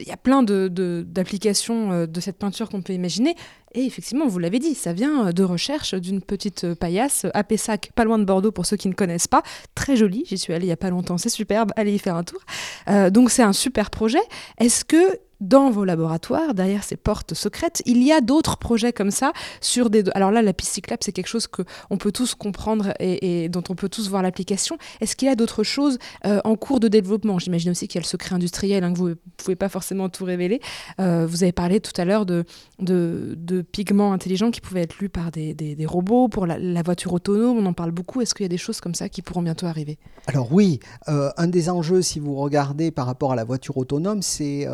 y 0.07 0.13
a 0.13 0.17
plein 0.17 0.43
d'applications 0.43 1.91
de, 1.91 2.07
de, 2.07 2.13
de 2.13 2.21
cette 2.21 2.39
peinture 2.39 2.69
qu'on 2.69 2.83
peut 2.83 2.93
imaginer. 2.93 3.35
Et 3.77 3.85
effectivement, 3.85 4.29
vous 4.29 4.39
l'avez 4.39 4.61
dit, 4.61 4.75
ça 4.75 4.93
vient 4.93 5.33
de 5.33 5.43
recherche 5.43 5.95
d'une 5.95 6.23
petite 6.23 6.75
paillasse 6.75 7.27
à 7.35 7.43
Pessac, 7.43 7.91
pas 7.95 8.05
loin 8.05 8.19
de 8.19 8.25
Bordeaux 8.25 8.53
pour 8.53 8.67
ceux 8.67 8.77
qui 8.77 8.89
ne 8.89 8.95
connaissent 8.95 9.29
pas. 9.29 9.43
Très 9.75 9.97
jolie, 9.97 10.25
j'y 10.27 10.39
suis 10.39 10.53
allée 10.53 10.65
il 10.65 10.69
n'y 10.69 10.73
a 10.73 10.77
pas 10.77 10.91
longtemps, 10.91 11.19
c'est 11.19 11.29
superbe, 11.29 11.73
allez 11.77 11.95
y 11.95 11.99
faire 11.99 12.17
un 12.17 12.25
tour. 12.25 12.41
Euh, 12.89 13.11
donc 13.11 13.31
c'est 13.31 13.43
un 13.43 13.53
super 13.53 13.91
projet. 13.91 14.23
Est-ce 14.59 14.85
que 14.85 15.19
dans 15.41 15.71
vos 15.71 15.85
laboratoires, 15.85 16.55
derrière 16.55 16.85
ces 16.85 16.97
portes 16.97 17.35
secrètes, 17.35 17.83
il 17.87 18.03
y 18.03 18.13
a 18.13 18.21
d'autres 18.21 18.57
projets 18.57 18.93
comme 18.93 19.11
ça 19.11 19.33
sur 19.61 19.91
des. 19.91 20.05
Alors 20.15 20.31
là, 20.31 20.43
la 20.43 20.53
piste 20.53 20.73
cyclable, 20.73 21.03
c'est 21.05 21.13
quelque 21.13 21.29
chose 21.29 21.47
que 21.47 21.63
on 21.91 21.97
peut 21.97 22.13
tous 22.13 22.35
comprendre 22.35 22.95
et, 23.01 23.49
dont 23.49 23.63
on 23.69 23.75
peut 23.75 23.89
tous 23.89 24.09
voir 24.09 24.23
l'application. 24.23 24.79
Est-ce 25.01 25.17
qu'il 25.17 25.29
y 25.29 25.31
a 25.31 25.37
d'autres 25.37 25.63
choses 25.63 25.99
euh, 26.25 26.41
en 26.45 26.57
cours 26.57 26.81
de 26.81 26.89
développement? 26.89 27.39
J'imagine 27.39 27.71
aussi 27.71 27.89
qu'il 27.89 27.97
y 27.97 28.03
a 28.03 28.03
le 28.03 28.07
secret 28.07 28.35
industriel 28.35 28.85
hein, 28.85 28.93
que 28.93 28.99
vous 28.99 29.09
ne 29.11 29.15
pouvez 29.37 29.57
pas 29.57 29.69
forcément 29.69 30.09
tout 30.09 30.25
révéler. 30.25 30.61
Euh, 31.01 31.27
vous 31.27 31.43
avez 31.43 31.53
parlé 31.53 31.81
tout 31.81 31.99
à 32.01 32.05
l'heure 32.05 32.27
de, 32.27 32.45
de, 32.79 33.63
pigments 33.63 34.13
intelligents 34.13 34.51
qui 34.51 34.61
pouvaient 34.61 34.83
être 34.83 34.99
lus 34.99 35.09
par 35.09 35.31
des, 35.31 35.55
des, 35.55 35.87
robots 35.87 36.29
pour 36.29 36.47
la, 36.47 36.83
voiture 36.83 37.13
autonome. 37.13 37.59
On 37.59 37.67
en 37.67 37.73
parle 37.73 37.91
beaucoup. 37.91 38.21
Est-ce 38.21 38.35
qu'il 38.35 38.45
y 38.45 38.47
a 38.47 38.49
des 38.49 38.59
choses 38.59 38.81
comme 38.81 38.95
ça 38.95 39.09
qui 39.09 39.23
pourront 39.23 39.43
bientôt 39.43 39.67
arriver? 39.67 39.99
Alors 40.27 40.53
oui, 40.53 40.81
euh, 41.09 41.31
un 41.37 41.47
des 41.47 41.69
enjeux, 41.71 42.03
si 42.03 42.19
vous 42.19 42.35
regardez 42.35 42.91
par 42.91 43.07
rapport 43.07 43.33
à 43.33 43.37
la 43.37 43.45
voiture 43.45 43.77
autonome, 43.77 44.23
c'est 44.23 44.67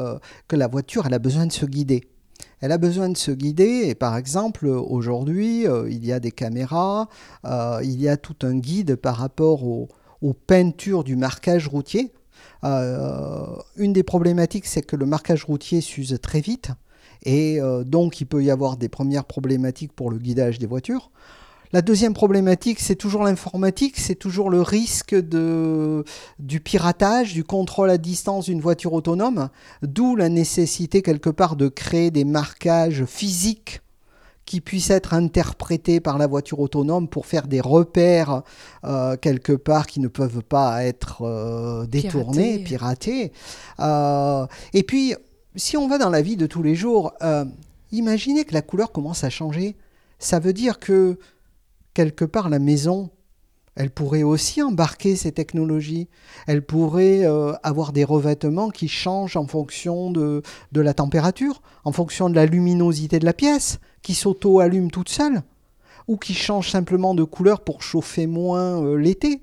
la 0.57 0.69
voiture, 0.69 1.07
elle 1.07 1.15
a 1.15 1.19
besoin 1.19 1.47
de 1.47 1.53
se 1.53 1.67
guider. 1.67 2.03
Elle 2.61 2.73
a 2.73 2.79
besoin 2.79 3.09
de 3.09 3.17
se 3.17 3.31
guider 3.31 3.85
et 3.87 3.95
par 3.95 4.17
exemple 4.17 4.67
aujourd'hui 4.67 5.67
euh, 5.67 5.89
il 5.91 6.05
y 6.05 6.13
a 6.13 6.21
des 6.21 6.31
caméras, 6.31 7.09
euh, 7.45 7.81
il 7.83 8.01
y 8.01 8.09
a 8.09 8.17
tout 8.17 8.37
un 8.43 8.59
guide 8.59 8.97
par 8.97 9.17
rapport 9.17 9.65
aux, 9.65 9.89
peintures 10.47 11.03
du 11.03 11.17
marquage 11.17 11.67
routier. 11.67 12.13
Euh, 12.65 13.47
une 13.77 13.95
des 13.95 14.03
problématiques 14.03 14.67
c'est 14.67 14.83
que 14.83 14.97
le 14.97 15.07
marquage 15.07 15.45
routier 15.45 15.81
s'use 15.81 16.19
très 16.21 16.41
vite 16.41 16.71
et 17.23 17.59
donc 17.85 18.21
il 18.21 18.27
peut 18.27 18.43
y 18.43 18.51
avoir 18.51 18.79
des 18.79 18.89
premières 18.89 19.27
problématiques 19.27 19.93
pour 19.93 20.11
le 20.11 20.19
guidage 20.19 20.59
des 20.59 20.67
voitures. 20.67 21.11
La 21.73 21.83
deuxième 21.83 22.15
problématique, 22.15 22.81
c'est 22.81 22.97
toujours 22.97 23.23
l'informatique, 23.23 23.97
c'est 23.99 24.17
toujours 24.17 24.51
le 24.51 24.61
risque 24.61 25.15
de, 25.15 26.05
du 26.41 26.61
piratage, 26.61 27.33
du 27.33 27.45
contrôle 27.45 27.91
à 27.91 27.99
distance 27.99 28.47
d'une 28.47 28.61
voiture 28.61 28.93
autonome, 28.93 29.51
d'où 29.83 30.17
la 30.17 30.29
nécessité 30.29 31.01
quelque 31.01 31.31
part 31.31 31.55
de 31.55 31.69
créer 31.69 32.11
des 32.11 32.25
marquages 32.25 33.05
physiques 33.05 33.83
qui 34.47 34.61
puissent 34.61 34.91
être 34.91 35.15
interprétés 35.15 36.01
par 36.01 36.19
la 36.19 36.27
voiture 36.27 36.59
autonome 36.59 37.07
pour 37.07 37.27
faire 37.27 37.47
des 37.47 37.61
repères 37.61 38.43
euh, 38.83 39.17
quelque 39.17 39.53
part 39.53 39.87
qui 39.87 40.01
ne 40.01 40.09
peuvent 40.09 40.43
pas 40.43 40.83
être 40.83 41.23
euh, 41.23 41.87
détournés, 41.87 42.59
piratés. 42.59 43.31
Euh, 43.79 44.45
et 44.73 44.83
puis, 44.83 45.15
si 45.55 45.77
on 45.77 45.87
va 45.87 45.99
dans 45.99 46.11
la 46.11 46.21
vie 46.21 46.37
de 46.37 46.47
tous 46.47 46.65
les 46.65 46.75
jours, 46.75 47.13
imaginez 47.93 48.45
que 48.45 48.55
la 48.55 48.63
couleur 48.63 48.91
commence 48.91 49.23
à 49.23 49.31
changer. 49.31 49.77
Ça 50.19 50.41
veut 50.41 50.53
dire 50.53 50.81
que 50.81 51.17
quelque 52.01 52.25
part, 52.25 52.49
la 52.49 52.59
maison, 52.59 53.11
elle 53.75 53.91
pourrait 53.91 54.23
aussi 54.23 54.63
embarquer 54.63 55.17
ces 55.17 55.33
technologies. 55.33 56.09
Elle 56.47 56.65
pourrait 56.65 57.27
euh, 57.27 57.53
avoir 57.63 57.93
des 57.93 58.05
revêtements 58.05 58.71
qui 58.71 58.89
changent 58.89 59.37
en 59.37 59.47
fonction 59.47 60.11
de, 60.11 60.43
la 60.73 60.95
température, 60.95 61.61
en 61.85 61.93
fonction 61.93 62.31
de 62.31 62.35
la 62.37 62.47
luminosité 62.47 63.19
de 63.19 63.27
la 63.27 63.35
pièce, 63.35 63.81
qui 64.01 64.15
s'auto-allume 64.15 64.91
toute 64.91 65.11
seule, 65.11 65.43
ou 66.09 66.17
qui 66.17 66.33
change 66.33 66.71
simplement 66.71 67.15
de 67.15 67.23
couleur 67.23 67.61
pour 67.61 67.83
chauffer 67.83 68.27
moins 68.27 68.83
euh, 68.83 68.97
l'été. 68.97 69.43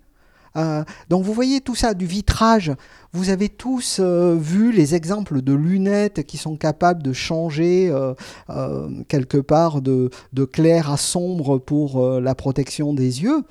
Euh, 0.57 0.83
donc 1.09 1.23
vous 1.23 1.33
voyez 1.33 1.61
tout 1.61 1.75
ça, 1.75 1.93
du 1.93 2.05
vitrage. 2.05 2.71
Vous 3.13 3.29
avez 3.29 3.49
tous 3.49 3.97
euh, 3.99 4.35
vu 4.35 4.71
les 4.71 4.95
exemples 4.95 5.41
de 5.41 5.53
lunettes 5.53 6.25
qui 6.25 6.37
sont 6.37 6.57
capables 6.57 7.03
de 7.03 7.13
changer 7.13 7.89
euh, 7.89 9.03
quelque 9.07 9.37
part 9.37 9.81
de, 9.81 10.09
clair 10.51 10.91
à 10.91 10.97
sombre 10.97 11.57
pour 11.57 12.01
la 12.19 12.35
protection 12.35 12.93
des 12.93 13.23
yeux. 13.23 13.43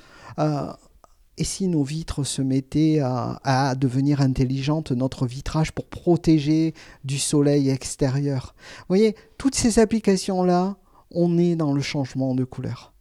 et 1.37 1.43
si 1.43 1.67
nos 1.67 1.83
vitres 1.83 2.23
se 2.23 2.41
mettaient 2.41 2.99
à, 3.01 3.75
devenir 3.75 4.21
intelligentes, 4.21 4.91
notre 4.91 5.25
vitrage 5.27 5.71
pour 5.71 5.85
protéger 5.85 6.73
du 7.03 7.19
soleil 7.19 7.69
extérieur 7.69 8.55
Vous 8.79 8.85
voyez, 8.95 9.15
toutes 9.37 9.55
ces 9.55 9.79
applications-là, 9.79 10.77
on 11.11 11.37
est 11.37 11.55
dans 11.55 11.73
le 11.73 11.81
changement 11.81 12.35
de 12.35 12.43
couleur. 12.43 12.93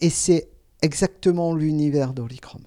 Et 0.00 0.10
c'est 0.10 0.50
exactement 0.82 1.54
l'univers 1.54 2.12
d'Olichrome. 2.12 2.66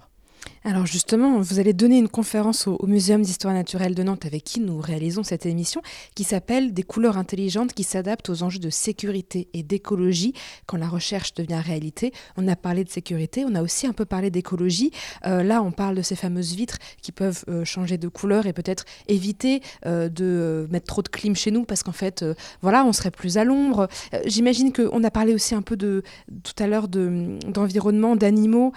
Alors 0.68 0.84
justement, 0.84 1.40
vous 1.40 1.60
allez 1.60 1.72
donner 1.72 1.96
une 1.96 2.10
conférence 2.10 2.66
au, 2.66 2.78
Muséum 2.86 3.22
d'histoire 3.22 3.54
naturelle 3.54 3.94
de 3.94 4.02
Nantes 4.02 4.26
avec 4.26 4.44
qui 4.44 4.60
nous 4.60 4.78
réalisons 4.82 5.22
cette 5.22 5.46
émission 5.46 5.80
qui 6.14 6.24
s'appelle 6.24 6.74
Des 6.74 6.82
couleurs 6.82 7.16
intelligentes 7.16 7.72
qui 7.72 7.84
s'adaptent 7.84 8.28
aux 8.28 8.42
enjeux 8.42 8.58
de 8.58 8.68
sécurité 8.68 9.48
et 9.54 9.62
d'écologie 9.62 10.34
quand 10.66 10.76
la 10.76 10.86
recherche 10.86 11.32
devient 11.32 11.62
réalité. 11.64 12.12
On 12.36 12.46
a 12.48 12.54
parlé 12.54 12.84
de 12.84 12.90
sécurité, 12.90 13.46
on 13.48 13.54
a 13.54 13.62
aussi 13.62 13.86
un 13.86 13.94
peu 13.94 14.04
parlé 14.04 14.30
d'écologie. 14.30 14.90
Euh, 15.24 15.42
là, 15.42 15.62
on 15.62 15.70
parle 15.70 15.94
de 15.94 16.02
ces 16.02 16.16
fameuses 16.16 16.54
vitres 16.54 16.76
qui 17.00 17.12
peuvent 17.12 17.46
euh, 17.48 17.64
changer 17.64 17.96
de 17.96 18.08
couleur 18.08 18.44
et 18.44 18.52
peut-être 18.52 18.84
éviter 19.06 19.62
euh, 19.86 20.10
de 20.10 20.68
mettre 20.70 20.86
trop 20.86 21.00
de 21.00 21.08
clim 21.08 21.34
chez 21.34 21.50
nous 21.50 21.64
parce 21.64 21.82
qu'en 21.82 21.92
fait, 21.92 22.22
voilà, 22.60 22.84
on 22.84 22.92
serait 22.92 23.10
plus 23.10 23.38
à 23.38 23.44
l'ombre. 23.44 23.88
J'imagine 24.26 24.74
qu'on 24.74 25.02
a 25.02 25.10
parlé 25.10 25.32
aussi 25.32 25.54
un 25.54 25.62
peu 25.62 25.78
de 25.78 26.02
tout 26.42 26.62
à 26.62 26.66
l'heure 26.66 26.88
d'environnement, 26.88 28.16
d'animaux 28.16 28.74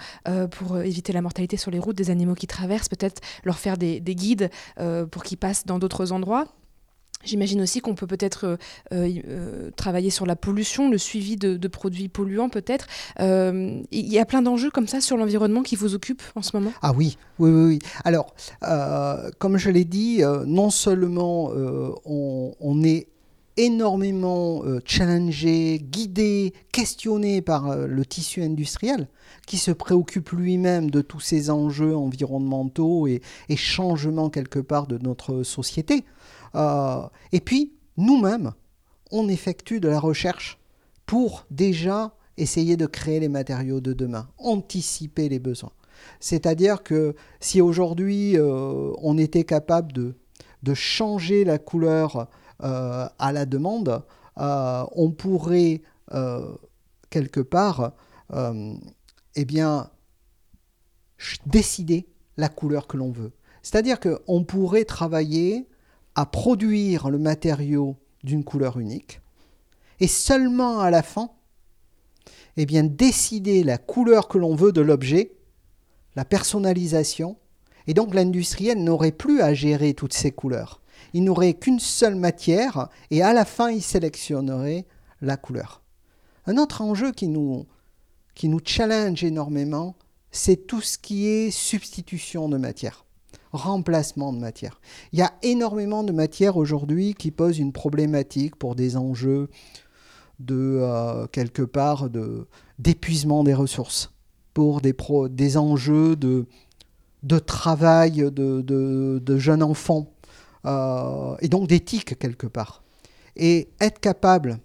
pour 0.52 0.80
éviter 0.80 1.12
la 1.12 1.20
mortalité 1.20 1.58
sur 1.58 1.70
les 1.70 1.81
routes 1.82 1.96
des 1.96 2.10
animaux 2.10 2.34
qui 2.34 2.46
traversent, 2.46 2.88
peut-être 2.88 3.20
leur 3.44 3.58
faire 3.58 3.76
des, 3.76 4.00
guides 4.00 4.50
euh, 4.78 5.06
pour 5.06 5.22
qu'ils 5.22 5.38
passent 5.38 5.66
dans 5.66 5.78
d'autres 5.78 6.12
endroits. 6.12 6.46
J'imagine 7.24 7.60
aussi 7.60 7.80
qu'on 7.80 7.94
peut 7.94 8.08
peut-être 8.08 8.46
euh, 8.46 8.56
euh, 8.92 9.70
travailler 9.76 10.10
sur 10.10 10.26
la 10.26 10.34
pollution, 10.34 10.90
le 10.90 10.98
suivi 10.98 11.36
de, 11.36 11.68
produits 11.68 12.08
polluants 12.08 12.48
peut-être. 12.48 12.86
Il 13.20 13.84
y 13.92 14.18
a 14.18 14.24
plein 14.24 14.42
d'enjeux 14.42 14.70
comme 14.70 14.88
ça 14.88 15.00
sur 15.00 15.16
l'environnement 15.16 15.62
qui 15.62 15.76
vous 15.76 15.94
occupent 15.94 16.22
en 16.34 16.42
ce 16.42 16.56
moment? 16.56 16.72
Ah 16.82 16.92
oui, 16.96 17.16
oui, 17.38 17.50
oui. 17.50 17.78
Alors, 18.04 18.34
comme 19.38 19.56
je 19.56 19.70
l'ai 19.70 19.84
dit, 19.84 20.22
non 20.46 20.70
seulement 20.70 21.52
on, 22.04 22.82
est 22.82 23.06
énormément 23.56 24.64
euh, 24.64 24.80
challengé, 24.84 25.78
guidé, 25.78 26.54
questionné 26.72 27.42
par 27.42 27.70
euh, 27.70 27.86
le 27.86 28.06
tissu 28.06 28.42
industriel, 28.42 29.08
qui 29.46 29.58
se 29.58 29.70
préoccupe 29.70 30.30
lui-même 30.30 30.90
de 30.90 31.00
tous 31.00 31.20
ces 31.20 31.50
enjeux 31.50 31.96
environnementaux 31.96 33.06
et, 33.06 33.20
changements 33.56 34.30
quelque 34.30 34.58
part 34.58 34.86
de 34.86 34.98
notre 34.98 35.42
société. 35.42 36.04
Euh, 36.54 37.02
et 37.32 37.40
puis, 37.40 37.72
nous-mêmes, 37.96 38.52
on 39.10 39.28
effectue 39.28 39.80
de 39.80 39.88
la 39.88 40.00
recherche 40.00 40.58
pour 41.04 41.44
déjà 41.50 42.14
essayer 42.38 42.76
de 42.76 42.86
créer 42.86 43.20
les 43.20 43.28
matériaux 43.28 43.80
de 43.80 43.92
demain, 43.92 44.28
anticiper 44.38 45.28
les 45.28 45.38
besoins. 45.38 45.72
C'est-à-dire 46.18 46.82
que 46.82 47.14
si 47.38 47.60
aujourd'hui 47.60 48.36
on 48.40 49.18
était 49.18 49.44
capable 49.44 49.92
de, 49.92 50.14
changer 50.74 51.44
la 51.44 51.58
couleur 51.58 52.28
à 52.62 53.32
la 53.32 53.46
demande, 53.46 54.02
euh, 54.38 54.84
on 54.92 55.10
pourrait 55.10 55.82
euh, 56.12 56.54
quelque 57.10 57.40
part 57.40 57.92
eh 59.34 59.46
décider 61.46 62.08
la 62.38 62.48
couleur 62.48 62.86
que 62.86 62.96
l'on 62.96 63.10
veut. 63.10 63.32
C'est-à-dire 63.62 64.00
qu'on 64.00 64.44
pourrait 64.44 64.84
travailler 64.84 65.68
à 66.14 66.24
produire 66.26 67.10
le 67.10 67.18
matériau 67.18 67.96
d'une 68.24 68.44
couleur 68.44 68.78
unique 68.78 69.20
et 70.00 70.08
seulement 70.08 70.80
à 70.80 70.90
la 70.90 71.02
fin, 71.02 71.30
eh 72.56 72.66
décider 72.66 73.62
la 73.62 73.78
couleur 73.78 74.28
que 74.28 74.38
l'on 74.38 74.54
veut 74.54 74.72
de 74.72 74.80
l'objet, 74.80 75.32
la 76.16 76.24
personnalisation, 76.24 77.36
et 77.86 77.94
donc 77.94 78.14
l'industriel 78.14 78.82
n'aurait 78.82 79.12
plus 79.12 79.42
à 79.42 79.54
gérer 79.54 79.94
toutes 79.94 80.14
ces 80.14 80.32
couleurs 80.32 80.81
il 81.14 81.24
n'aurait 81.24 81.54
qu'une 81.54 81.80
seule 81.80 82.14
matière 82.14 82.88
et 83.10 83.22
à 83.22 83.32
la 83.32 83.44
fin, 83.44 83.70
il 83.70 83.82
sélectionnerait 83.82 84.86
la 85.20 85.36
couleur. 85.36 85.82
Un 86.46 86.56
autre 86.58 86.82
enjeu 86.82 87.12
qui 87.12 87.28
nous, 87.28 87.66
qui 88.34 88.48
nous 88.48 88.60
challenge 88.64 89.22
énormément, 89.22 89.94
c'est 90.30 90.66
tout 90.66 90.80
ce 90.80 90.98
qui 90.98 91.28
est 91.28 91.50
substitution 91.50 92.48
de 92.48 92.56
matière, 92.56 93.04
remplacement 93.52 94.32
de 94.32 94.38
matière. 94.38 94.80
Il 95.12 95.18
y 95.18 95.22
a 95.22 95.32
énormément 95.42 96.02
de 96.02 96.12
matières 96.12 96.56
aujourd'hui 96.56 97.14
qui 97.14 97.30
posent 97.30 97.58
une 97.58 97.72
problématique 97.72 98.56
pour 98.56 98.74
des 98.74 98.96
enjeux 98.96 99.50
de 100.40 100.78
euh, 100.80 101.26
quelque 101.26 101.62
part 101.62 102.08
d'épuisement 102.78 103.44
des 103.44 103.54
ressources, 103.54 104.10
pour 104.54 104.80
des, 104.80 105.56
enjeux 105.56 106.16
de, 106.16 106.46
de 107.22 107.38
travail 107.38 108.30
de, 108.32 108.62
de 108.62 109.38
jeunes 109.38 109.62
enfants 109.62 110.12
euh, 110.64 111.36
et 111.40 111.48
donc 111.48 111.68
d'éthique 111.68 112.18
quelque 112.18 112.46
part. 112.46 112.82
Et 113.36 113.70
être 113.80 114.00
capable 114.00 114.58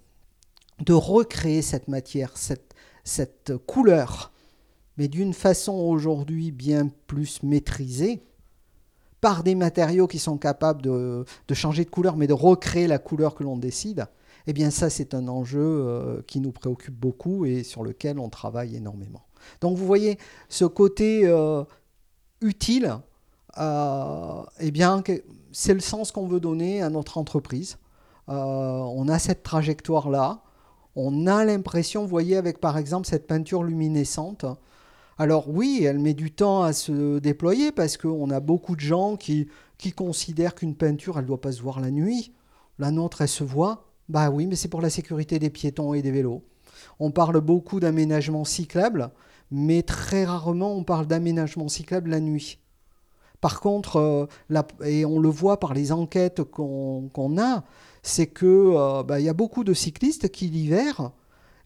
de 0.80 0.94
recréer 0.94 1.62
cette 1.62 1.88
matière, 1.88 2.36
cette, 2.36 2.74
cette 3.04 3.58
couleur, 3.66 4.32
mais 4.98 5.08
d'une 5.08 5.34
façon 5.34 5.74
aujourd'hui 5.74 6.52
bien 6.52 6.90
plus 7.08 7.42
maîtrisée, 7.44 8.22
par 9.22 9.44
des 9.44 9.56
matériaux 9.56 10.08
qui 10.08 10.20
sont 10.20 10.38
capables 10.38 10.82
de, 10.82 11.26
de, 11.48 11.54
changer 11.54 11.84
de 11.84 11.90
couleur, 11.90 12.18
mais 12.18 12.28
de 12.28 12.34
recréer 12.34 12.88
la 12.88 13.00
couleur 13.00 13.36
que 13.36 13.44
l'on 13.44 13.58
décide, 13.58 14.06
eh 14.46 14.54
bien 14.54 14.70
ça 14.70 14.90
c'est 14.90 15.14
un 15.14 15.28
enjeu 15.28 15.60
euh, 15.60 16.22
qui 16.28 16.40
nous 16.40 16.52
préoccupe 16.52 16.94
beaucoup 16.94 17.46
et 17.46 17.64
sur 17.64 17.84
lequel 17.84 18.20
on 18.20 18.30
travaille 18.30 18.76
énormément. 18.76 19.26
Donc 19.62 19.78
vous 19.78 19.86
voyez 19.86 20.18
ce 20.50 20.66
côté 20.66 21.22
euh, 21.26 21.64
utile, 22.42 22.98
eh 23.60 24.72
bien 24.72 25.04
c'est 25.52 25.74
le 25.74 25.80
sens 25.80 26.12
qu'on 26.12 26.28
veut 26.28 26.40
donner 26.40 26.82
à 26.82 26.90
notre 26.90 27.18
entreprise. 27.18 27.78
Euh, 28.30 28.34
on 28.34 29.08
a 29.08 29.20
cette 29.20 29.44
trajectoire-là. 29.44 30.42
On 30.96 31.28
a 31.28 31.46
l'impression, 31.46 32.02
vous 32.04 32.08
voyez, 32.08 32.38
avec 32.38 32.60
par 32.60 32.78
exemple 32.78 33.08
cette 33.08 33.28
peinture 33.28 33.64
luminescente. 33.64 34.46
Alors 35.18 35.50
oui, 35.50 35.84
elle 35.84 36.00
met 36.00 36.14
du 36.14 36.32
temps 36.32 36.64
à 36.64 36.74
se 36.74 37.20
déployer 37.20 37.72
parce 37.72 37.98
qu'on 37.98 38.30
a 38.30 38.40
beaucoup 38.40 38.76
de 38.76 38.82
gens 38.82 39.16
qui, 39.16 39.48
qui 39.78 39.92
considèrent 39.92 40.56
qu'une 40.56 40.76
peinture, 40.76 41.18
elle 41.18 41.24
ne 41.24 41.28
doit 41.28 41.42
pas 41.42 41.52
se 41.52 41.62
voir 41.62 41.80
la 41.80 41.92
nuit. 41.92 42.34
La 42.78 42.92
nôtre, 42.92 43.22
elle 43.22 43.28
se 43.28 43.44
voit. 43.44 43.86
Bah 44.10 44.30
oui, 44.30 44.46
mais 44.46 44.56
c'est 44.56 44.68
pour 44.68 44.82
la 44.82 44.90
sécurité 44.90 45.40
des 45.40 45.50
piétons 45.50 45.94
et 45.94 46.02
des 46.02 46.12
vélos. 46.12 46.44
On 47.00 47.12
parle 47.12 47.42
beaucoup 47.42 47.80
d'aménagement 47.80 48.46
cyclable, 48.46 49.10
mais 49.50 49.82
très 49.82 50.26
rarement 50.26 50.74
on 50.74 50.84
parle 50.84 51.08
d'aménagement 51.08 51.68
cyclable 51.68 52.12
la 52.12 52.20
nuit. 52.20 52.60
Par 53.42 53.60
contre, 53.60 53.98
euh, 53.98 54.62
et 54.84 55.06
on 55.06 55.20
le 55.20 55.30
voit 55.30 55.60
par 55.60 55.74
les 55.74 55.92
enquêtes 55.92 56.44
qu'on 56.44 57.38
a, 57.38 57.64
c'est 58.02 58.28
qu'il 58.28 58.48
euh, 58.48 59.04
bah, 59.04 59.20
y 59.20 59.30
a 59.30 59.34
beaucoup 59.34 59.64
de 59.64 59.74
cyclistes 59.74 60.30
qui 60.30 60.48
l'hiver 60.48 61.12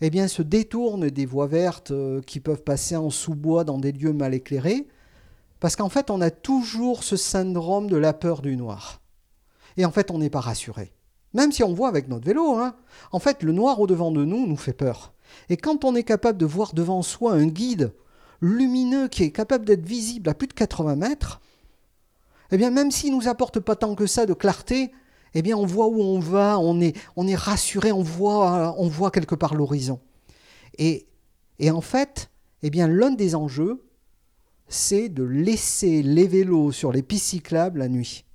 eh 0.02 0.10
bien, 0.10 0.28
se 0.28 0.42
détournent 0.42 1.10
des 1.10 1.26
voies 1.26 1.48
vertes 1.48 1.92
euh, 1.92 2.22
qui 2.22 2.40
peuvent 2.40 2.64
passer 2.64 2.96
en 2.96 3.10
sous-bois 3.12 3.64
dans 3.64 3.78
des 3.78 3.92
lieux 3.92 4.14
mal 4.14 4.34
éclairés, 4.34 4.88
parce 5.60 5.76
qu'en 5.76 5.90
fait, 5.90 6.10
on 6.10 6.22
a 6.22 6.32
toujours 6.32 7.04
ce 7.04 7.16
syndrome 7.16 7.88
de 7.88 7.98
la 7.98 8.14
peur 8.14 8.42
du 8.42 8.58
noir. 8.58 9.02
Et 9.78 9.86
en 9.86 9.92
fait, 9.92 10.10
on 10.10 10.18
n'est 10.18 10.32
pas 10.32 10.40
rassuré. 10.40 10.92
Même 11.34 11.52
si 11.52 11.64
on 11.64 11.74
voit 11.74 11.88
avec 11.88 12.10
notre 12.10 12.26
vélo, 12.26 12.56
hein. 12.56 12.76
en 13.12 13.20
fait, 13.20 13.44
le 13.44 13.54
noir 13.54 13.80
au-devant 13.80 14.12
de 14.12 14.26
nous 14.26 14.48
nous 14.48 14.58
fait 14.58 14.74
peur. 14.74 15.14
Et 15.50 15.56
quand 15.56 15.86
on 15.86 15.96
est 15.96 16.04
capable 16.04 16.40
de 16.40 16.46
voir 16.46 16.74
devant 16.74 17.04
soi 17.04 17.34
un 17.34 17.46
guide 17.46 17.94
lumineux 18.42 19.08
qui 19.08 19.24
est 19.24 19.32
capable 19.32 19.66
d'être 19.66 19.86
visible 19.86 20.30
à 20.30 20.34
plus 20.34 20.48
de 20.48 20.54
80 20.54 20.96
mètres, 20.96 21.40
eh 22.52 22.58
bien 22.58 22.72
même 22.72 22.92
s'il 22.92 23.16
nous 23.16 23.28
apporte 23.28 23.60
pas 23.60 23.76
tant 23.76 23.96
que 23.96 24.06
ça 24.06 24.26
de 24.26 24.34
clarté, 24.34 24.92
eh 25.34 25.42
bien 25.42 25.56
on 25.58 25.66
voit 25.66 25.88
où 25.88 26.02
on 26.02 26.20
va, 26.20 26.60
on 26.60 26.82
est, 26.82 26.96
on 27.16 27.28
est 27.28 27.36
rassuré, 27.36 27.92
on 27.92 28.04
voit, 28.04 28.76
on 28.78 28.88
voit 28.88 29.12
quelque 29.12 29.36
part 29.36 29.56
l'horizon. 29.56 30.00
Et, 30.78 31.08
et 31.60 31.72
en 31.72 31.82
fait, 31.82 32.30
eh 32.64 32.70
bien 32.70 32.88
l'un 32.88 33.12
des 33.12 33.36
enjeux, 33.36 33.84
c'est 34.68 35.10
de 35.10 35.24
laisser 35.24 36.02
les 36.02 36.28
vélos 36.28 36.72
sur 36.72 36.92
les 36.92 37.04
pistes 37.04 37.28
cyclables 37.28 37.80
la 37.80 37.90
nuit. 37.90 38.26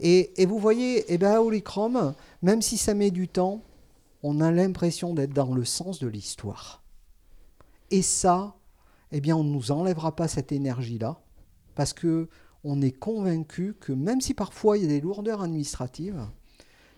Et, 0.00 0.42
et 0.42 0.46
vous 0.46 0.58
voyez, 0.58 1.04
eh 1.06 1.16
bien, 1.16 1.34
à 1.34 1.40
Holychrome, 1.40 2.14
même 2.42 2.60
si 2.60 2.76
ça 2.76 2.94
met 2.94 3.12
du 3.12 3.28
temps, 3.28 3.62
on 4.24 4.40
a 4.40 4.50
l'impression 4.50 5.14
d'être 5.14 5.32
dans 5.32 5.54
le 5.54 5.64
sens 5.64 6.00
de 6.00 6.08
l'histoire. 6.08 6.82
Et 7.92 8.02
ça, 8.02 8.56
eh 9.12 9.20
bien, 9.20 9.36
on 9.36 9.44
ne 9.44 9.52
nous 9.52 9.70
enlèvera 9.70 10.16
pas 10.16 10.26
cette 10.26 10.50
énergie-là, 10.50 11.20
parce 11.76 11.92
que 11.92 12.28
on 12.64 12.80
est 12.80 12.92
convaincu 12.92 13.74
que 13.80 13.92
même 13.92 14.20
si 14.20 14.34
parfois 14.34 14.78
il 14.78 14.84
y 14.84 14.86
a 14.86 14.88
des 14.88 15.00
lourdeurs 15.00 15.42
administratives, 15.42 16.26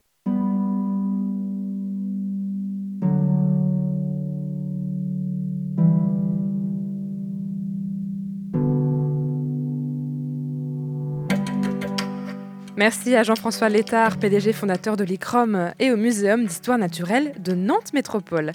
Merci 12.81 13.15
à 13.15 13.25
Jean-François 13.25 13.69
Létard, 13.69 14.17
PDG 14.17 14.55
fondateur 14.55 14.97
de 14.97 15.05
l'ICROM 15.05 15.75
et 15.79 15.93
au 15.93 15.99
Muséum 15.99 16.47
d'histoire 16.47 16.79
naturelle 16.79 17.35
de 17.39 17.53
Nantes 17.53 17.93
Métropole. 17.93 18.53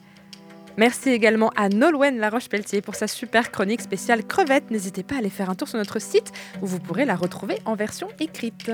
Merci 0.78 1.12
également 1.12 1.52
à 1.56 1.70
Nolwenn 1.70 2.18
Laroche-Pelletier 2.18 2.82
pour 2.82 2.96
sa 2.96 3.06
super 3.06 3.52
chronique 3.52 3.82
spéciale 3.82 4.26
crevette. 4.26 4.72
N'hésitez 4.72 5.04
pas 5.04 5.14
à 5.14 5.18
aller 5.20 5.30
faire 5.30 5.52
un 5.52 5.54
tour 5.54 5.68
sur 5.68 5.78
notre 5.78 6.02
site 6.02 6.32
où 6.64 6.66
vous 6.66 6.80
pourrez 6.80 7.06
la 7.06 7.16
retrouver 7.16 7.60
en 7.66 7.76
version 7.76 8.08
écrite. 8.20 8.72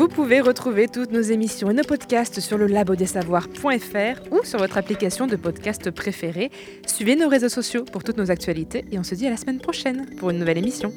Vous 0.00 0.08
pouvez 0.08 0.40
retrouver 0.40 0.88
toutes 0.88 1.12
nos 1.12 1.20
émissions 1.20 1.70
et 1.70 1.74
nos 1.74 1.82
podcasts 1.82 2.40
sur 2.40 2.56
le 2.56 2.66
labodesavoirs.fr 2.66 4.32
ou 4.32 4.42
sur 4.44 4.58
votre 4.58 4.78
application 4.78 5.26
de 5.26 5.36
podcast 5.36 5.90
préférée. 5.90 6.50
Suivez 6.86 7.16
nos 7.16 7.28
réseaux 7.28 7.50
sociaux 7.50 7.84
pour 7.84 8.02
toutes 8.02 8.16
nos 8.16 8.30
actualités 8.30 8.86
et 8.90 8.98
on 8.98 9.02
se 9.02 9.14
dit 9.14 9.26
à 9.26 9.30
la 9.30 9.36
semaine 9.36 9.60
prochaine 9.60 10.06
pour 10.16 10.30
une 10.30 10.38
nouvelle 10.38 10.56
émission. 10.56 10.90